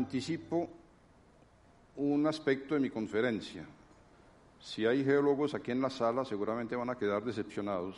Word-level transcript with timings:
anticipo 0.00 0.66
un 1.96 2.26
aspecto 2.26 2.74
de 2.74 2.80
mi 2.80 2.88
conferencia. 2.88 3.66
Si 4.58 4.86
hay 4.86 5.04
geólogos 5.04 5.54
aquí 5.54 5.72
en 5.72 5.82
la 5.82 5.90
sala, 5.90 6.24
seguramente 6.24 6.74
van 6.74 6.88
a 6.88 6.96
quedar 6.96 7.22
decepcionados, 7.22 7.96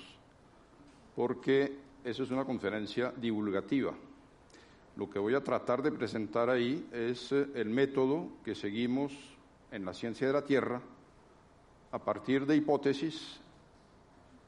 porque 1.14 1.78
eso 2.04 2.24
es 2.24 2.30
una 2.32 2.44
conferencia 2.44 3.12
divulgativa. 3.16 3.92
Lo 4.96 5.08
que 5.08 5.20
voy 5.20 5.34
a 5.34 5.44
tratar 5.44 5.80
de 5.80 5.92
presentar 5.92 6.50
ahí 6.50 6.88
es 6.92 7.30
eh, 7.30 7.46
el 7.54 7.70
método 7.70 8.28
que 8.44 8.54
seguimos 8.54 9.12
en 9.70 9.84
la 9.84 9.94
ciencia 9.94 10.26
de 10.26 10.32
la 10.32 10.44
Tierra 10.44 10.82
a 11.92 11.98
partir 11.98 12.46
de 12.46 12.56
hipótesis 12.56 13.38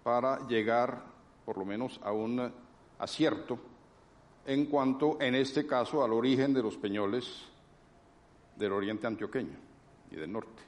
para 0.03 0.47
llegar 0.49 1.03
por 1.45 1.57
lo 1.57 1.65
menos 1.65 2.01
a 2.03 2.13
un 2.13 2.53
acierto 2.99 3.59
en 4.47 4.67
cuanto, 4.67 5.19
en 5.21 5.35
este 5.35 5.67
caso, 5.67 6.05
al 6.05 6.13
origen 6.13 6.53
de 6.53 6.63
los 6.63 6.77
peñoles 6.77 7.45
del 8.57 8.73
oriente 8.73 9.07
antioqueño 9.07 9.57
y 10.11 10.17
del 10.17 10.33
norte. 10.33 10.63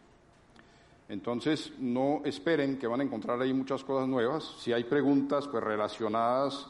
Entonces, 1.09 1.73
no 1.79 2.23
esperen 2.25 2.79
que 2.79 2.87
van 2.87 3.01
a 3.01 3.05
encontrar 3.05 3.41
ahí 3.41 3.53
muchas 3.53 3.85
cosas 3.85 4.09
nuevas. 4.09 4.57
Si 4.59 4.73
hay 4.73 4.85
preguntas 4.85 5.47
pues, 5.47 5.63
relacionadas 5.63 6.67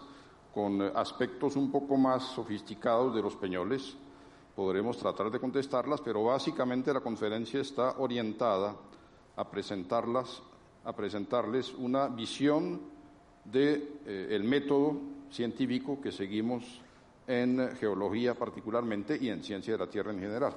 con 0.53 0.83
aspectos 0.83 1.57
un 1.57 1.71
poco 1.71 1.97
más 1.97 2.23
sofisticados 2.35 3.15
de 3.15 3.23
los 3.23 3.37
peñoles, 3.37 3.97
podremos 4.55 4.97
tratar 4.97 5.31
de 5.31 5.39
contestarlas, 5.39 6.01
pero 6.01 6.25
básicamente 6.25 6.93
la 6.93 7.01
conferencia 7.01 7.61
está 7.61 7.97
orientada 7.99 8.75
a 9.37 9.51
presentarlas, 9.51 10.43
a 10.85 10.95
presentarles 10.95 11.73
una 11.75 12.09
visión 12.09 12.81
de 13.45 14.01
eh, 14.07 14.29
el 14.31 14.45
método 14.45 14.99
científico 15.31 16.01
que 16.01 16.11
seguimos 16.11 16.81
en 17.27 17.77
geología 17.77 18.35
particularmente 18.35 19.19
y 19.21 19.29
en 19.29 19.43
ciencia 19.43 19.75
de 19.75 19.79
la 19.79 19.91
Tierra 19.91 20.13
en 20.13 20.21
general. 20.21 20.55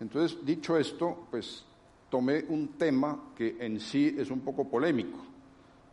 Entonces, 0.00 0.44
dicho 0.44 0.76
esto, 0.76 1.26
pues 1.30 1.64
tomé 2.08 2.44
un 2.48 2.68
tema 2.78 3.32
que 3.34 3.56
en 3.60 3.80
sí 3.80 4.14
es 4.18 4.30
un 4.30 4.40
poco 4.40 4.68
polémico. 4.68 5.18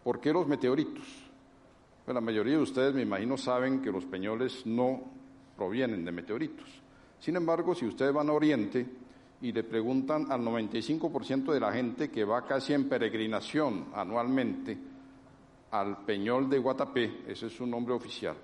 ¿Por 0.03 0.19
qué 0.19 0.33
los 0.33 0.47
meteoritos? 0.47 1.05
Pues 2.05 2.13
la 2.13 2.21
mayoría 2.21 2.53
de 2.53 2.61
ustedes, 2.61 2.93
me 2.93 3.01
imagino, 3.01 3.37
saben 3.37 3.81
que 3.81 3.91
los 3.91 4.05
peñoles 4.05 4.65
no 4.65 5.01
provienen 5.55 6.03
de 6.03 6.11
meteoritos. 6.11 6.67
Sin 7.19 7.37
embargo, 7.37 7.73
si 7.73 7.85
ustedes 7.85 8.13
van 8.13 8.29
a 8.29 8.33
Oriente 8.33 8.85
y 9.41 9.53
le 9.53 9.63
preguntan 9.63 10.29
al 10.29 10.41
95% 10.41 11.53
de 11.53 11.59
la 11.59 11.71
gente 11.71 12.09
que 12.09 12.25
va 12.25 12.45
casi 12.45 12.73
en 12.73 12.89
peregrinación 12.89 13.87
anualmente 13.93 14.77
al 15.71 16.03
Peñol 16.05 16.49
de 16.49 16.59
Guatapé, 16.59 17.23
ese 17.27 17.47
es 17.47 17.53
su 17.55 17.65
nombre 17.65 17.93
oficial, 17.93 18.35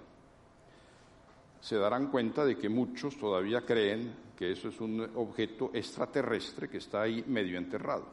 se 1.60 1.76
darán 1.78 2.08
cuenta 2.08 2.46
de 2.46 2.58
que 2.58 2.70
muchos 2.70 3.18
todavía 3.18 3.62
creen 3.62 4.14
que 4.38 4.52
eso 4.52 4.70
es 4.70 4.80
un 4.80 5.02
objeto 5.16 5.72
extraterrestre 5.74 6.70
que 6.70 6.78
está 6.78 7.02
ahí 7.02 7.24
medio 7.28 7.58
enterrado. 7.58 8.06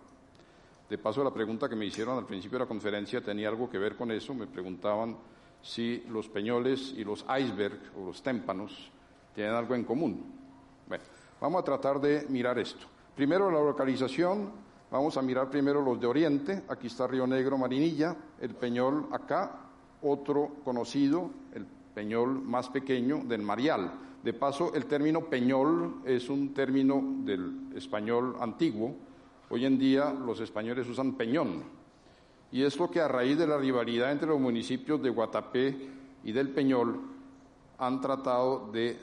De 0.88 0.98
paso, 0.98 1.22
la 1.22 1.32
pregunta 1.32 1.68
que 1.68 1.76
me 1.76 1.86
hicieron 1.86 2.18
al 2.18 2.26
principio 2.26 2.58
de 2.58 2.64
la 2.64 2.68
conferencia 2.68 3.20
tenía 3.20 3.48
algo 3.48 3.68
que 3.68 3.78
ver 3.78 3.96
con 3.96 4.10
eso. 4.10 4.34
Me 4.34 4.46
preguntaban 4.46 5.16
si 5.62 6.04
los 6.08 6.28
peñoles 6.28 6.94
y 6.96 7.04
los 7.04 7.24
icebergs 7.24 7.90
o 7.96 8.06
los 8.06 8.22
témpanos 8.22 8.90
tienen 9.34 9.54
algo 9.54 9.74
en 9.74 9.84
común. 9.84 10.32
Bueno, 10.88 11.04
vamos 11.40 11.60
a 11.60 11.64
tratar 11.64 12.00
de 12.00 12.26
mirar 12.28 12.58
esto. 12.58 12.86
Primero 13.14 13.50
la 13.50 13.60
localización, 13.60 14.50
vamos 14.90 15.16
a 15.16 15.22
mirar 15.22 15.50
primero 15.50 15.82
los 15.82 16.00
de 16.00 16.06
Oriente. 16.06 16.64
Aquí 16.68 16.86
está 16.86 17.06
Río 17.06 17.26
Negro, 17.26 17.58
Marinilla, 17.58 18.16
el 18.40 18.54
peñol 18.54 19.08
acá, 19.10 19.60
otro 20.02 20.56
conocido, 20.64 21.30
el 21.52 21.66
peñol 21.96 22.42
más 22.42 22.68
pequeño 22.68 23.22
del 23.24 23.40
Marial. 23.40 23.90
De 24.22 24.34
paso, 24.34 24.74
el 24.74 24.84
término 24.84 25.24
peñol 25.30 26.02
es 26.04 26.28
un 26.28 26.52
término 26.52 27.02
del 27.24 27.72
español 27.74 28.36
antiguo. 28.38 28.94
Hoy 29.48 29.64
en 29.64 29.78
día 29.78 30.12
los 30.12 30.40
españoles 30.40 30.86
usan 30.90 31.14
peñón. 31.14 31.62
Y 32.52 32.64
es 32.64 32.78
lo 32.78 32.90
que 32.90 33.00
a 33.00 33.08
raíz 33.08 33.38
de 33.38 33.46
la 33.46 33.56
rivalidad 33.56 34.12
entre 34.12 34.28
los 34.28 34.38
municipios 34.38 35.02
de 35.02 35.08
Guatapé 35.08 35.74
y 36.22 36.32
del 36.32 36.50
Peñol 36.50 37.00
han 37.78 38.00
tratado 38.02 38.70
de 38.70 38.90
eh, 38.90 38.98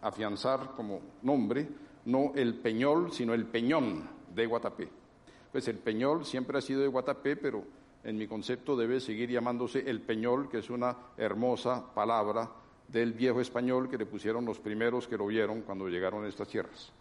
afianzar 0.00 0.72
como 0.74 1.00
nombre 1.20 1.68
no 2.06 2.32
el 2.34 2.54
Peñol, 2.54 3.12
sino 3.12 3.34
el 3.34 3.44
Peñón 3.44 4.02
de 4.34 4.46
Guatapé. 4.46 4.88
Pues 5.52 5.68
el 5.68 5.76
Peñol 5.76 6.24
siempre 6.24 6.56
ha 6.56 6.62
sido 6.62 6.80
de 6.80 6.88
Guatapé, 6.88 7.36
pero 7.36 7.64
en 8.04 8.18
mi 8.18 8.28
concepto 8.28 8.76
debe 8.76 9.00
seguir 9.00 9.30
llamándose 9.30 9.88
el 9.88 10.00
peñol, 10.02 10.48
que 10.48 10.58
es 10.58 10.70
una 10.70 10.96
hermosa 11.16 11.94
palabra 11.94 12.50
del 12.88 13.14
viejo 13.14 13.40
español 13.40 13.88
que 13.88 13.98
le 13.98 14.06
pusieron 14.06 14.44
los 14.44 14.58
primeros 14.58 15.08
que 15.08 15.16
lo 15.16 15.26
vieron 15.26 15.62
cuando 15.62 15.88
llegaron 15.88 16.24
a 16.24 16.28
estas 16.28 16.48
tierras. 16.48 16.92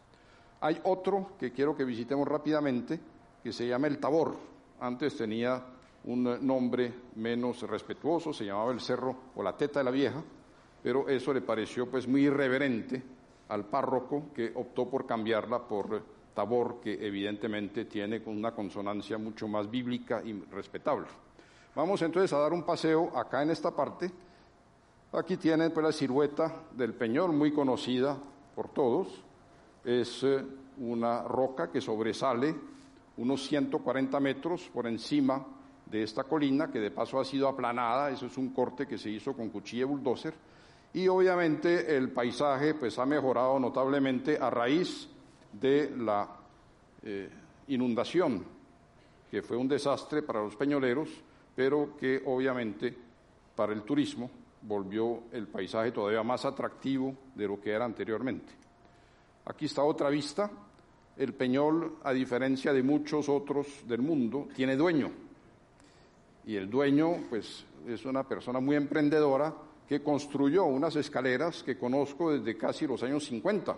Hay 0.62 0.80
otro 0.84 1.31
que 1.38 1.52
quiero 1.52 1.75
que 1.75 1.84
visitemos 1.84 2.28
rápidamente, 2.28 3.00
que 3.44 3.52
se 3.52 3.68
llama 3.68 3.88
el 3.88 4.00
Tabor. 4.00 4.36
Antes 4.80 5.18
tenía 5.18 5.62
un 6.06 6.46
nombre 6.46 6.94
menos 7.16 7.62
respetuoso, 7.64 8.31
se 8.31 8.46
llamaba 8.46 8.72
el 8.72 8.80
Cerro 8.80 9.16
o 9.35 9.44
la 9.44 9.58
Teta 9.58 9.80
de 9.80 9.84
la 9.84 9.91
Vieja, 9.91 10.24
pero 10.81 11.08
eso 11.09 11.34
le 11.34 11.41
pareció 11.41 11.90
pues 11.90 12.08
muy 12.08 12.24
irreverente 12.24 13.03
al 13.50 13.66
párroco 13.66 14.31
que 14.34 14.52
optó 14.56 14.90
por 14.90 15.06
cambiarla 15.06 15.68
por 15.68 16.02
Tabor, 16.34 16.80
que 16.82 17.06
evidentemente 17.06 17.86
tiene 17.86 18.22
una 18.26 18.52
consonancia 18.52 19.18
mucho 19.18 19.48
más 19.48 19.70
bíblica 19.70 20.22
y 20.24 20.34
respetable. 20.52 21.08
Vamos 21.76 22.02
entonces 22.02 22.32
a 22.34 22.40
dar 22.40 22.54
un 22.54 22.64
paseo 22.64 23.18
acá 23.18 23.42
en 23.42 23.52
esta 23.52 23.72
parte. 23.72 24.12
Aquí 25.14 25.38
tienen 25.38 25.72
pues 25.72 25.86
la 25.86 25.92
silueta 25.92 26.64
del 26.72 26.94
Peñol, 26.94 27.34
muy 27.34 27.52
conocida 27.52 28.18
por 28.56 28.70
todos. 28.70 29.24
Es 29.84 30.24
eh, 30.24 30.44
una 30.78 31.24
roca 31.24 31.72
que 31.72 31.82
sobresale 31.82 32.56
unos 33.18 33.46
140 33.48 34.20
metros 34.20 34.70
por 34.74 34.88
encima 34.88 35.46
de 35.86 36.04
esta 36.04 36.24
colina, 36.24 36.72
que 36.72 36.80
de 36.80 36.92
paso 36.92 37.20
ha 37.20 37.26
sido 37.26 37.48
aplanada, 37.48 38.10
eso 38.10 38.26
es 38.26 38.38
un 38.38 38.50
corte 38.50 38.88
que 38.88 38.98
se 38.98 39.10
hizo 39.10 39.34
con 39.34 39.50
cuchilla 39.50 39.86
bulldozer, 39.86 40.34
y 40.94 41.08
obviamente 41.08 41.96
el 41.96 42.12
paisaje 42.12 42.74
pues 42.74 42.98
ha 42.98 43.06
mejorado 43.06 43.60
notablemente 43.60 44.38
a 44.40 44.50
raíz 44.50 45.08
de 45.53 45.94
la 45.97 46.30
eh, 47.03 47.30
inundación, 47.68 48.44
que 49.30 49.41
fue 49.41 49.58
un 49.58 49.68
desastre 49.68 50.22
para 50.22 50.41
los 50.41 50.56
peñoleros, 50.56 51.09
pero 51.56 51.96
que 51.97 52.22
obviamente 52.25 52.96
para 53.56 53.74
el 53.74 53.84
turismo 53.84 54.30
volvió 54.62 55.24
el 55.31 55.47
paisaje 55.47 55.91
todavía 55.91 56.24
más 56.24 56.46
atractivo 56.46 57.16
de 57.36 57.47
lo 57.47 57.59
que 57.59 57.72
era 57.72 57.86
anteriormente. 57.86 58.53
Aquí 59.46 59.66
está 59.66 59.84
otra 59.84 60.09
vista. 60.09 60.50
El 61.16 61.34
Peñol, 61.34 61.97
a 62.03 62.12
diferencia 62.12 62.74
de 62.74 62.81
muchos 62.81 63.30
otros 63.30 63.88
del 63.88 64.02
mundo, 64.02 64.47
tiene 64.56 64.75
dueño. 64.75 65.12
Y 66.46 66.56
el 66.56 66.70
dueño, 66.70 67.25
pues, 67.30 67.66
es 67.88 68.06
una 68.06 68.24
persona 68.24 68.59
muy 68.59 68.75
emprendedora 68.75 69.53
que 69.88 70.02
construyó 70.02 70.64
unas 70.64 70.96
escaleras 70.96 71.62
que 71.62 71.78
conozco 71.78 72.31
desde 72.31 72.58
casi 72.58 72.88
los 72.88 73.03
años 73.03 73.25
50 73.25 73.78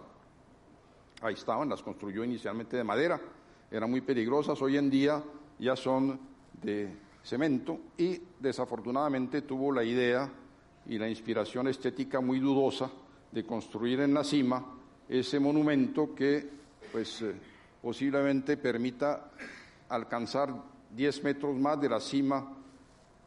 ahí 1.26 1.34
estaban, 1.34 1.70
las 1.70 1.82
construyó 1.82 2.24
inicialmente 2.24 2.78
de 2.78 2.84
madera, 2.84 3.20
eran 3.72 3.90
muy 3.90 4.02
peligrosas, 4.02 4.62
hoy 4.62 4.78
en 4.78 4.90
día 4.90 5.24
ya 5.60 5.76
son 5.76 6.20
de 6.62 6.96
cemento 7.24 7.80
y 7.98 8.22
desafortunadamente 8.40 9.42
tuvo 9.42 9.72
la 9.72 9.84
idea 9.84 10.30
y 10.88 10.98
la 10.98 11.10
inspiración 11.10 11.68
estética 11.68 12.22
muy 12.22 12.40
dudosa 12.40 12.92
de 13.32 13.44
construir 13.46 14.02
en 14.02 14.14
la 14.14 14.24
cima 14.24 14.64
ese 15.10 15.40
monumento 15.40 16.14
que 16.14 16.48
pues 16.92 17.22
eh, 17.22 17.34
posiblemente 17.82 18.58
permita 18.58 19.32
alcanzar 19.90 20.54
10 20.96 21.24
metros 21.24 21.56
más 21.58 21.80
de 21.82 21.90
la 21.90 22.00
cima 22.00 22.54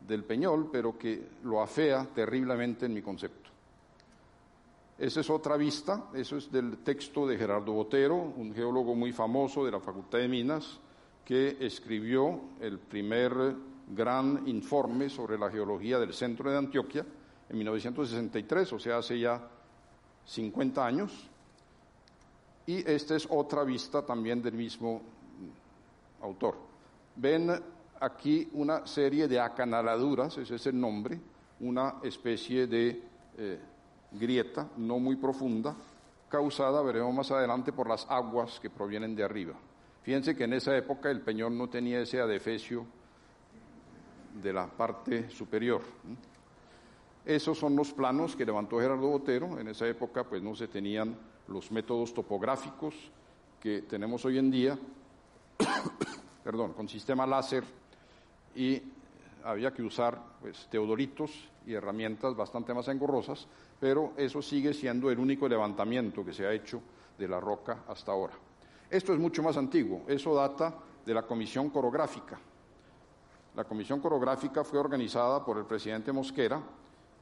del 0.00 0.24
Peñol, 0.24 0.70
pero 0.72 0.96
que 0.96 1.22
lo 1.44 1.60
afea 1.60 2.06
terriblemente 2.14 2.86
en 2.86 2.94
mi 2.94 3.02
concepto. 3.02 3.47
Esa 4.98 5.20
es 5.20 5.30
otra 5.30 5.56
vista, 5.56 6.10
eso 6.12 6.36
es 6.36 6.50
del 6.50 6.78
texto 6.78 7.24
de 7.24 7.38
Gerardo 7.38 7.72
Botero, 7.72 8.16
un 8.16 8.52
geólogo 8.52 8.96
muy 8.96 9.12
famoso 9.12 9.64
de 9.64 9.70
la 9.70 9.78
Facultad 9.78 10.18
de 10.18 10.26
Minas, 10.26 10.80
que 11.24 11.56
escribió 11.60 12.40
el 12.60 12.80
primer 12.80 13.54
gran 13.94 14.48
informe 14.48 15.08
sobre 15.08 15.38
la 15.38 15.50
geología 15.50 16.00
del 16.00 16.12
centro 16.12 16.50
de 16.50 16.58
Antioquia 16.58 17.06
en 17.48 17.58
1963, 17.58 18.72
o 18.72 18.78
sea, 18.80 18.98
hace 18.98 19.20
ya 19.20 19.40
50 20.26 20.84
años. 20.84 21.30
Y 22.66 22.78
esta 22.90 23.14
es 23.14 23.28
otra 23.30 23.62
vista 23.62 24.04
también 24.04 24.42
del 24.42 24.54
mismo 24.54 25.00
autor. 26.22 26.56
Ven 27.14 27.52
aquí 28.00 28.48
una 28.54 28.84
serie 28.84 29.28
de 29.28 29.38
acanaladuras, 29.38 30.38
ese 30.38 30.56
es 30.56 30.66
el 30.66 30.80
nombre, 30.80 31.20
una 31.60 32.00
especie 32.02 32.66
de 32.66 33.02
eh, 33.38 33.60
grieta 34.12 34.68
no 34.76 34.98
muy 34.98 35.16
profunda, 35.16 35.74
causada, 36.28 36.82
veremos 36.82 37.14
más 37.14 37.30
adelante, 37.30 37.72
por 37.72 37.88
las 37.88 38.06
aguas 38.08 38.60
que 38.60 38.70
provienen 38.70 39.14
de 39.14 39.24
arriba. 39.24 39.54
Fíjense 40.02 40.36
que 40.36 40.44
en 40.44 40.54
esa 40.54 40.76
época 40.76 41.10
el 41.10 41.20
peñón 41.20 41.56
no 41.58 41.68
tenía 41.68 42.00
ese 42.00 42.20
adefesio 42.20 42.86
de 44.42 44.52
la 44.52 44.66
parte 44.66 45.30
superior. 45.30 45.82
Esos 47.24 47.58
son 47.58 47.76
los 47.76 47.92
planos 47.92 48.34
que 48.34 48.46
levantó 48.46 48.80
Gerardo 48.80 49.08
Botero. 49.08 49.58
En 49.58 49.68
esa 49.68 49.86
época 49.86 50.24
pues 50.24 50.42
no 50.42 50.54
se 50.54 50.68
tenían 50.68 51.16
los 51.48 51.70
métodos 51.70 52.14
topográficos 52.14 52.94
que 53.60 53.82
tenemos 53.82 54.24
hoy 54.24 54.38
en 54.38 54.50
día, 54.50 54.78
perdón, 56.44 56.72
con 56.72 56.88
sistema 56.88 57.26
láser 57.26 57.64
y 58.54 58.80
había 59.48 59.72
que 59.72 59.82
usar 59.82 60.20
pues, 60.42 60.68
y 61.66 61.72
herramientas 61.72 62.36
bastante 62.36 62.74
más 62.74 62.86
engorrosas, 62.88 63.46
pero 63.80 64.12
eso 64.16 64.42
sigue 64.42 64.74
siendo 64.74 65.10
el 65.10 65.18
único 65.18 65.48
levantamiento 65.48 66.22
que 66.22 66.34
se 66.34 66.46
ha 66.46 66.52
hecho 66.52 66.82
de 67.16 67.26
la 67.26 67.40
roca 67.40 67.84
hasta 67.88 68.12
ahora. 68.12 68.34
Esto 68.90 69.14
es 69.14 69.18
mucho 69.18 69.42
más 69.42 69.56
antiguo, 69.56 70.02
eso 70.06 70.34
data 70.34 70.74
de 71.04 71.14
la 71.14 71.22
Comisión 71.22 71.70
Corográfica. 71.70 72.38
La 73.56 73.64
Comisión 73.64 74.00
Corográfica 74.00 74.64
fue 74.64 74.78
organizada 74.78 75.42
por 75.42 75.56
el 75.56 75.64
presidente 75.64 76.12
Mosquera 76.12 76.60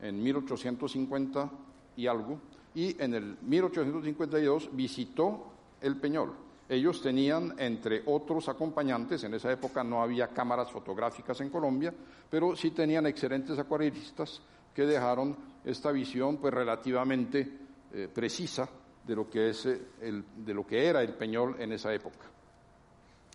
en 0.02 0.20
1850 0.20 1.50
y 1.96 2.08
algo, 2.08 2.40
y 2.74 3.00
en 3.00 3.14
el 3.14 3.38
1852 3.40 4.70
visitó 4.74 5.46
el 5.80 5.96
Peñol. 5.96 6.45
Ellos 6.68 7.00
tenían, 7.00 7.54
entre 7.58 8.02
otros 8.06 8.48
acompañantes, 8.48 9.22
en 9.22 9.34
esa 9.34 9.52
época 9.52 9.84
no 9.84 10.02
había 10.02 10.28
cámaras 10.28 10.70
fotográficas 10.70 11.40
en 11.40 11.50
Colombia, 11.50 11.94
pero 12.28 12.56
sí 12.56 12.72
tenían 12.72 13.06
excelentes 13.06 13.58
acuarelistas 13.58 14.40
que 14.74 14.84
dejaron 14.84 15.36
esta 15.64 15.92
visión 15.92 16.38
pues 16.38 16.52
relativamente 16.52 17.48
eh, 17.92 18.08
precisa 18.12 18.68
de 19.06 19.14
lo, 19.14 19.30
que 19.30 19.50
es, 19.50 19.66
eh, 19.66 19.80
el, 20.00 20.24
de 20.44 20.54
lo 20.54 20.66
que 20.66 20.86
era 20.86 21.02
el 21.02 21.14
Peñol 21.14 21.54
en 21.60 21.72
esa 21.72 21.94
época. 21.94 22.26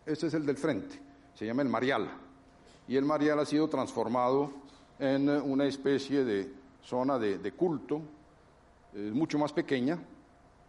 Este 0.06 0.28
es 0.28 0.34
el 0.34 0.46
del 0.46 0.58
frente, 0.58 1.00
se 1.34 1.46
llama 1.46 1.62
el 1.62 1.70
Marial, 1.70 2.10
y 2.88 2.98
el 2.98 3.06
Marial 3.06 3.40
ha 3.40 3.46
sido 3.46 3.70
transformado 3.70 4.52
en 5.00 5.30
una 5.30 5.66
especie 5.66 6.26
de 6.26 6.52
zona 6.84 7.18
de, 7.18 7.52
culto, 7.54 8.02
mucho 8.94 9.38
más 9.38 9.54
pequeña 9.54 9.98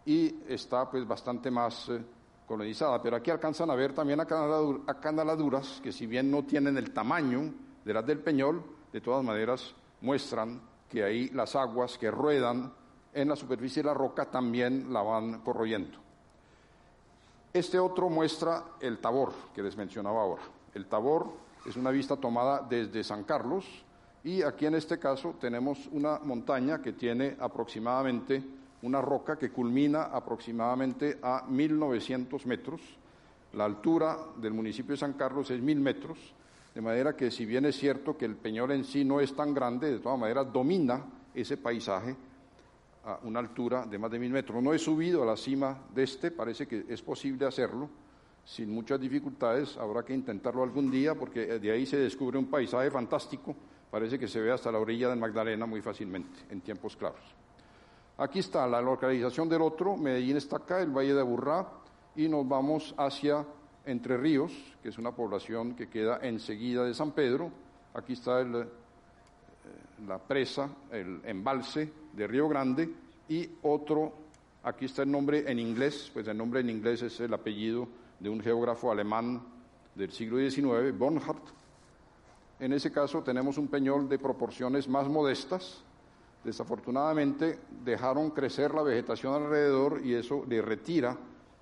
y 0.05 0.35
está 0.47 0.89
pues 0.89 1.07
bastante 1.07 1.49
más 1.49 1.89
eh, 1.89 2.01
colonizada. 2.47 3.01
Pero 3.01 3.17
aquí 3.17 3.31
alcanzan 3.31 3.69
a 3.69 3.75
ver 3.75 3.93
también 3.93 4.19
acanaladuras 4.19 5.79
que 5.81 5.91
si 5.91 6.07
bien 6.07 6.29
no 6.29 6.43
tienen 6.43 6.77
el 6.77 6.91
tamaño 6.91 7.53
de 7.83 7.93
las 7.93 8.05
del 8.05 8.19
Peñol, 8.19 8.63
de 8.91 9.01
todas 9.01 9.23
maneras 9.23 9.73
muestran 10.01 10.61
que 10.89 11.03
ahí 11.03 11.29
las 11.29 11.55
aguas 11.55 11.97
que 11.97 12.11
ruedan 12.11 12.71
en 13.13 13.29
la 13.29 13.35
superficie 13.35 13.81
de 13.81 13.87
la 13.87 13.93
roca 13.93 14.25
también 14.25 14.91
la 14.91 15.01
van 15.01 15.41
corroyendo. 15.41 15.97
Este 17.53 17.77
otro 17.79 18.09
muestra 18.09 18.63
el 18.79 18.99
Tabor, 18.99 19.31
que 19.53 19.61
les 19.61 19.77
mencionaba 19.77 20.21
ahora. 20.21 20.41
El 20.73 20.87
Tabor 20.87 21.31
es 21.65 21.77
una 21.77 21.91
vista 21.91 22.15
tomada 22.15 22.65
desde 22.67 23.03
San 23.03 23.23
Carlos 23.23 23.65
y 24.23 24.41
aquí 24.41 24.65
en 24.65 24.75
este 24.75 24.99
caso 24.99 25.35
tenemos 25.39 25.87
una 25.91 26.19
montaña 26.19 26.81
que 26.81 26.93
tiene 26.93 27.37
aproximadamente 27.39 28.43
una 28.83 29.01
roca 29.01 29.37
que 29.37 29.49
culmina 29.49 30.03
aproximadamente 30.03 31.17
a 31.21 31.45
1900 31.47 32.45
metros. 32.45 32.81
La 33.53 33.65
altura 33.65 34.17
del 34.37 34.53
municipio 34.53 34.91
de 34.91 34.97
San 34.97 35.13
Carlos 35.13 35.49
es 35.51 35.61
1000 35.61 35.79
metros, 35.79 36.17
de 36.75 36.81
manera 36.81 37.15
que 37.15 37.31
si 37.31 37.45
bien 37.45 37.65
es 37.65 37.77
cierto 37.77 38.17
que 38.17 38.25
el 38.25 38.35
Peñol 38.35 38.71
en 38.71 38.83
sí 38.83 39.05
no 39.05 39.19
es 39.19 39.35
tan 39.35 39.53
grande, 39.53 39.91
de 39.91 39.99
todas 39.99 40.19
maneras 40.19 40.51
domina 40.51 41.01
ese 41.33 41.57
paisaje 41.57 42.15
a 43.05 43.19
una 43.23 43.39
altura 43.39 43.85
de 43.85 43.97
más 43.97 44.11
de 44.11 44.19
1000 44.19 44.31
metros. 44.31 44.61
No 44.61 44.73
he 44.73 44.79
subido 44.79 45.23
a 45.23 45.25
la 45.25 45.37
cima 45.37 45.77
de 45.93 46.03
este, 46.03 46.31
parece 46.31 46.67
que 46.67 46.85
es 46.89 47.01
posible 47.01 47.45
hacerlo 47.45 47.89
sin 48.43 48.69
muchas 48.69 48.99
dificultades, 48.99 49.77
habrá 49.77 50.03
que 50.03 50.13
intentarlo 50.13 50.63
algún 50.63 50.91
día 50.91 51.15
porque 51.15 51.59
de 51.59 51.71
ahí 51.71 51.85
se 51.85 51.95
descubre 51.97 52.37
un 52.37 52.47
paisaje 52.47 52.91
fantástico, 52.91 53.55
parece 53.89 54.19
que 54.19 54.27
se 54.27 54.41
ve 54.41 54.51
hasta 54.51 54.69
la 54.69 54.79
orilla 54.79 55.09
del 55.09 55.19
Magdalena 55.19 55.65
muy 55.65 55.81
fácilmente 55.81 56.39
en 56.49 56.59
tiempos 56.59 56.97
claros. 56.97 57.42
Aquí 58.17 58.39
está 58.39 58.67
la 58.67 58.79
localización 58.79 59.49
del 59.49 59.63
otro, 59.63 59.97
Medellín 59.97 60.37
está 60.37 60.57
acá, 60.57 60.81
el 60.81 60.91
Valle 60.91 61.15
de 61.15 61.21
Aburrá, 61.21 61.67
y 62.15 62.27
nos 62.27 62.47
vamos 62.47 62.93
hacia 62.95 63.43
Entre 63.85 64.17
Ríos, 64.17 64.51
que 64.83 64.89
es 64.89 64.97
una 64.99 65.11
población 65.11 65.73
que 65.75 65.89
queda 65.89 66.19
enseguida 66.21 66.83
de 66.83 66.93
San 66.93 67.11
Pedro. 67.11 67.51
Aquí 67.95 68.13
está 68.13 68.41
eh, 68.41 68.65
la 70.07 70.19
presa, 70.19 70.69
el 70.91 71.21
embalse 71.25 71.91
de 72.13 72.27
Río 72.27 72.47
Grande, 72.47 72.93
y 73.27 73.49
otro, 73.63 74.13
aquí 74.63 74.85
está 74.85 75.01
el 75.01 75.11
nombre 75.11 75.49
en 75.51 75.57
inglés, 75.57 76.11
pues 76.13 76.27
el 76.27 76.37
nombre 76.37 76.59
en 76.59 76.69
inglés 76.69 77.01
es 77.01 77.19
el 77.19 77.33
apellido 77.33 77.87
de 78.19 78.29
un 78.29 78.41
geógrafo 78.41 78.91
alemán 78.91 79.41
del 79.95 80.11
siglo 80.11 80.37
XIX, 80.37 80.95
Bonhardt. 80.95 81.49
En 82.59 82.73
ese 82.73 82.91
caso 82.91 83.23
tenemos 83.23 83.57
un 83.57 83.67
peñol 83.67 84.07
de 84.07 84.19
proporciones 84.19 84.87
más 84.87 85.09
modestas. 85.09 85.83
Desafortunadamente 86.43 87.59
dejaron 87.83 88.31
crecer 88.31 88.73
la 88.73 88.83
vegetación 88.83 89.33
alrededor 89.33 90.01
y 90.03 90.13
eso 90.13 90.43
le 90.47 90.61
retira 90.61 91.17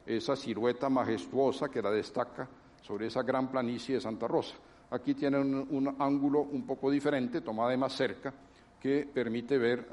esa 0.06 0.36
silueta 0.36 0.90
majestuosa 0.90 1.70
que 1.70 1.82
la 1.82 1.92
destaca 1.92 2.48
sobre 2.82 3.08
esa 3.08 3.22
gran 3.22 3.50
planicie 3.50 3.96
de 3.96 4.02
Santa 4.02 4.28
Rosa. 4.28 4.56
Aquí 4.90 5.14
tienen 5.14 5.68
un, 5.70 5.96
ángulo 6.00 6.42
un 6.42 6.66
poco 6.66 6.90
diferente, 6.90 7.42
tomada 7.42 7.70
de 7.70 7.78
más 7.78 7.94
cerca, 7.94 8.34
que 8.80 9.08
permite 9.14 9.58
ver, 9.58 9.88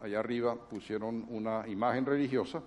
allá 0.00 0.20
arriba 0.20 0.54
pusieron 0.54 1.26
una 1.30 1.66
imagen 1.66 2.04
religiosa, 2.04 2.62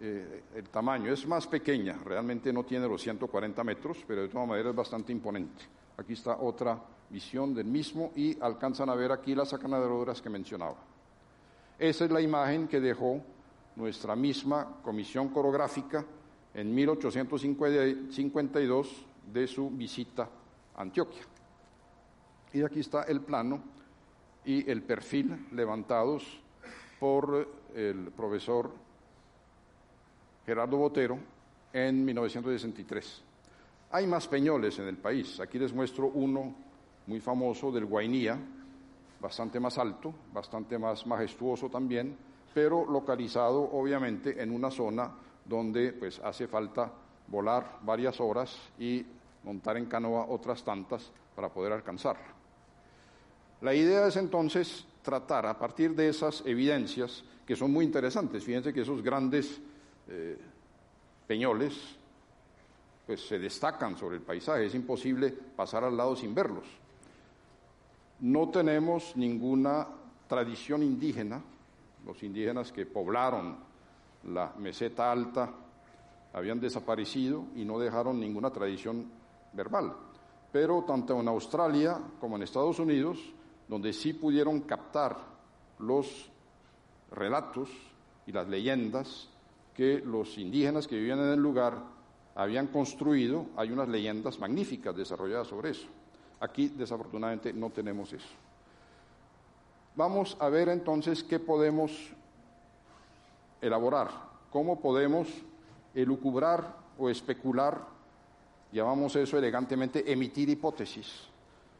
eh, 0.00 0.44
el 0.54 0.68
tamaño. 0.68 1.12
Es 1.12 1.26
más 1.26 1.46
pequeña, 1.46 1.98
realmente 2.04 2.52
no 2.52 2.64
tiene 2.64 2.86
los 2.86 3.02
140 3.02 3.64
metros, 3.64 4.04
pero 4.06 4.22
de 4.22 4.28
todas 4.28 4.46
maneras 4.46 4.70
es 4.70 4.76
bastante 4.76 5.10
imponente. 5.10 5.64
Aquí 5.96 6.12
está 6.12 6.36
otra 6.36 6.78
visión 7.10 7.54
del 7.54 7.66
mismo 7.66 8.12
y 8.14 8.38
alcanzan 8.40 8.90
a 8.90 8.94
ver 8.94 9.10
aquí 9.10 9.34
las 9.34 9.48
sacanaderoras 9.48 10.22
que 10.22 10.30
mencionaba. 10.30 10.76
Esa 11.78 12.06
es 12.06 12.10
la 12.10 12.20
imagen 12.20 12.66
que 12.66 12.80
dejó 12.80 13.22
nuestra 13.76 14.16
misma 14.16 14.80
comisión 14.82 15.28
coreográfica 15.28 16.04
en 16.52 16.74
1852 16.74 19.06
de 19.32 19.46
su 19.46 19.70
visita 19.70 20.28
a 20.74 20.82
Antioquia. 20.82 21.22
Y 22.52 22.62
aquí 22.62 22.80
está 22.80 23.04
el 23.04 23.20
plano 23.20 23.62
y 24.44 24.68
el 24.68 24.82
perfil 24.82 25.46
levantados 25.52 26.40
por 26.98 27.48
el 27.74 28.10
profesor 28.10 28.72
Gerardo 30.44 30.78
Botero 30.78 31.18
en 31.72 32.04
1963. 32.04 33.22
Hay 33.92 34.06
más 34.06 34.26
peñoles 34.26 34.78
en 34.80 34.88
el 34.88 34.96
país. 34.96 35.38
Aquí 35.38 35.58
les 35.58 35.72
muestro 35.72 36.08
uno 36.08 36.54
muy 37.06 37.20
famoso 37.20 37.70
del 37.70 37.84
Guainía, 37.84 38.36
bastante 39.20 39.58
más 39.60 39.78
alto, 39.78 40.14
bastante 40.32 40.78
más 40.78 41.06
majestuoso 41.06 41.68
también, 41.68 42.16
pero 42.54 42.84
localizado 42.84 43.62
obviamente 43.72 44.42
en 44.42 44.50
una 44.50 44.70
zona 44.70 45.10
donde 45.44 45.92
pues 45.92 46.20
hace 46.20 46.46
falta 46.46 46.92
volar 47.26 47.78
varias 47.82 48.20
horas 48.20 48.56
y 48.78 49.04
montar 49.44 49.76
en 49.76 49.86
canoa 49.86 50.26
otras 50.28 50.62
tantas 50.62 51.10
para 51.34 51.48
poder 51.48 51.72
alcanzarla. 51.72 52.26
La 53.60 53.74
idea 53.74 54.06
es 54.06 54.16
entonces 54.16 54.86
tratar 55.02 55.46
a 55.46 55.58
partir 55.58 55.94
de 55.94 56.08
esas 56.08 56.42
evidencias 56.46 57.24
que 57.46 57.56
son 57.56 57.72
muy 57.72 57.84
interesantes. 57.84 58.44
Fíjense 58.44 58.72
que 58.72 58.82
esos 58.82 59.02
grandes 59.02 59.60
eh, 60.08 60.38
peñoles, 61.26 61.74
pues 63.06 63.26
se 63.26 63.38
destacan 63.38 63.96
sobre 63.96 64.16
el 64.16 64.22
paisaje, 64.22 64.66
es 64.66 64.74
imposible 64.74 65.30
pasar 65.30 65.84
al 65.84 65.96
lado 65.96 66.14
sin 66.14 66.34
verlos. 66.34 66.66
No 68.20 68.48
tenemos 68.48 69.16
ninguna 69.16 69.86
tradición 70.26 70.82
indígena, 70.82 71.40
los 72.04 72.22
indígenas 72.22 72.72
que 72.72 72.86
poblaron 72.86 73.56
la 74.24 74.52
meseta 74.58 75.12
alta 75.12 75.50
habían 76.32 76.60
desaparecido 76.60 77.44
y 77.54 77.64
no 77.64 77.78
dejaron 77.78 78.18
ninguna 78.18 78.50
tradición 78.50 79.06
verbal. 79.52 79.94
Pero 80.52 80.84
tanto 80.84 81.20
en 81.20 81.28
Australia 81.28 81.98
como 82.20 82.36
en 82.36 82.42
Estados 82.42 82.78
Unidos, 82.78 83.18
donde 83.68 83.92
sí 83.92 84.14
pudieron 84.14 84.62
captar 84.62 85.16
los 85.78 86.30
relatos 87.12 87.70
y 88.26 88.32
las 88.32 88.48
leyendas 88.48 89.28
que 89.74 90.00
los 90.00 90.36
indígenas 90.38 90.88
que 90.88 90.96
vivían 90.96 91.20
en 91.20 91.32
el 91.32 91.40
lugar 91.40 91.78
habían 92.34 92.68
construido, 92.68 93.46
hay 93.56 93.70
unas 93.70 93.88
leyendas 93.88 94.38
magníficas 94.38 94.96
desarrolladas 94.96 95.46
sobre 95.46 95.70
eso. 95.70 95.88
Aquí 96.40 96.68
desafortunadamente 96.68 97.52
no 97.52 97.70
tenemos 97.70 98.12
eso. 98.12 98.28
Vamos 99.96 100.36
a 100.38 100.48
ver 100.48 100.68
entonces 100.68 101.24
qué 101.24 101.40
podemos 101.40 101.92
elaborar, 103.60 104.08
cómo 104.52 104.80
podemos 104.80 105.28
elucubrar 105.94 106.76
o 106.98 107.10
especular, 107.10 107.84
llamamos 108.70 109.16
eso 109.16 109.38
elegantemente 109.38 110.10
emitir 110.10 110.48
hipótesis 110.48 111.28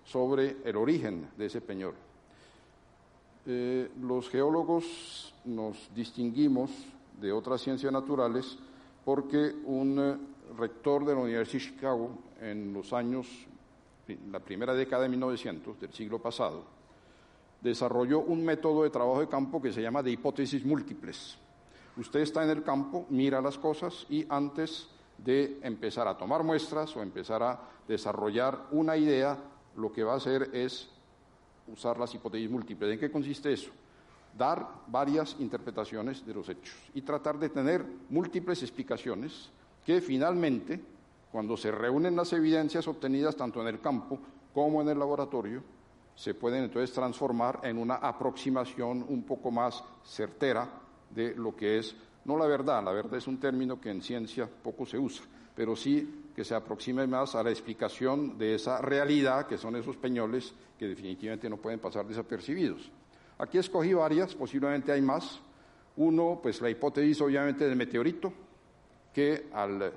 sobre 0.05 0.57
el 0.65 0.77
origen 0.77 1.29
de 1.37 1.47
ese 1.47 1.61
peñol. 1.61 1.95
Eh, 3.47 3.91
los 4.03 4.29
geólogos 4.29 5.33
nos 5.45 5.89
distinguimos 5.95 6.71
de 7.21 7.33
otras 7.33 7.63
ciencias 7.63 7.93
naturales, 7.93 8.59
porque 9.05 9.55
un 9.65 9.99
eh, 9.99 10.17
rector 10.59 11.05
de 11.05 11.15
la 11.15 11.21
Universidad 11.21 11.61
de 11.63 11.67
Chicago 11.71 12.11
en 12.41 12.73
los 12.73 12.93
años, 12.93 13.27
la 14.31 14.41
primera 14.41 14.75
década 14.75 15.03
de 15.03 15.09
1900 15.11 15.81
del 15.81 15.93
siglo 15.93 16.21
pasado, 16.21 16.65
desarrolló 17.61 18.21
un 18.21 18.45
método 18.45 18.85
de 18.85 18.91
trabajo 18.91 19.21
de 19.21 19.29
campo 19.29 19.61
que 19.61 19.73
se 19.73 19.83
llama 19.83 20.03
de 20.03 20.13
hipótesis 20.13 20.65
múltiples. 20.65 21.37
Usted 21.97 22.21
está 22.21 22.45
en 22.45 22.51
el 22.51 22.63
campo, 22.63 23.07
mira 23.11 23.41
las 23.41 23.59
cosas 23.59 24.07
y 24.09 24.25
antes 24.29 24.89
de 25.19 25.59
empezar 25.63 26.07
a 26.07 26.17
tomar 26.17 26.45
muestras 26.45 26.97
o 26.97 27.03
empezar 27.03 27.43
a 27.43 27.61
desarrollar 27.89 28.67
una 28.71 28.97
idea, 28.97 29.37
lo 29.77 29.93
que 29.93 30.05
va 30.05 30.15
a 30.15 30.17
hacer 30.17 30.51
es 30.53 30.89
usar 31.67 31.99
las 31.99 32.15
hipótesis 32.15 32.49
múltiples. 32.49 32.93
¿En 32.93 33.01
qué 33.01 33.11
consiste 33.11 33.53
eso? 33.53 33.71
Dar 34.37 34.67
varias 34.87 35.37
interpretaciones 35.41 36.25
de 36.25 36.35
los 36.35 36.49
hechos 36.49 36.77
y 36.95 37.03
tratar 37.03 37.39
de 37.39 37.49
tener 37.49 37.85
múltiples 38.09 38.63
explicaciones 38.63 39.51
que 39.85 40.01
finalmente, 40.01 40.81
cuando 41.31 41.57
se 41.57 41.71
reúnen 41.71 42.17
las 42.17 42.33
evidencias 42.33 42.89
obtenidas 42.89 43.37
tanto 43.37 43.61
en 43.61 43.69
el 43.69 43.81
campo 43.81 44.19
como 44.53 44.81
en 44.81 44.89
el 44.89 44.99
laboratorio, 44.99 45.63
se 46.15 46.35
pueden 46.35 46.65
entonces 46.65 46.93
transformar 46.93 47.61
en 47.63 47.79
una 47.79 47.97
aproximación 47.97 49.05
un 49.09 49.23
poco 49.23 49.51
más 49.51 49.85
certera 50.05 50.69
de 51.11 51.35
lo 51.35 51.55
que 51.55 51.79
es, 51.79 51.95
no 52.25 52.37
la 52.37 52.47
verdad, 52.47 52.83
la 52.83 52.93
verdad 52.93 53.19
es 53.19 53.27
un 53.27 53.39
término 53.39 53.81
que 53.81 53.91
en 53.91 54.03
ciencia 54.03 54.49
poco 54.63 54.85
se 54.85 54.99
usa, 54.99 55.25
pero 55.55 55.77
sí 55.77 56.31
que 56.35 56.45
se 56.45 56.55
aproxime 56.55 57.07
más 57.07 57.35
a 57.35 57.43
la 57.43 57.51
explicación 57.51 58.37
de 58.37 58.55
esa 58.55 58.81
realidad 58.81 59.47
que 59.47 59.59
son 59.59 59.77
esos 59.77 59.97
peñoles 59.97 60.53
que 60.79 60.89
definitivamente 60.89 61.49
no 61.49 61.57
pueden 61.57 61.79
pasar 61.79 62.07
desapercibidos. 62.07 62.91
Aquí 63.39 63.59
escogí 63.59 63.95
varias, 63.95 64.35
posiblemente 64.35 64.91
hay 64.93 65.01
más. 65.01 65.41
Uno, 65.97 66.41
pues 66.43 66.61
la 66.61 66.71
hipótesis 66.71 67.21
obviamente 67.21 67.67
del 67.67 67.77
meteorito, 67.77 68.33
que 69.13 69.49
al 69.53 69.93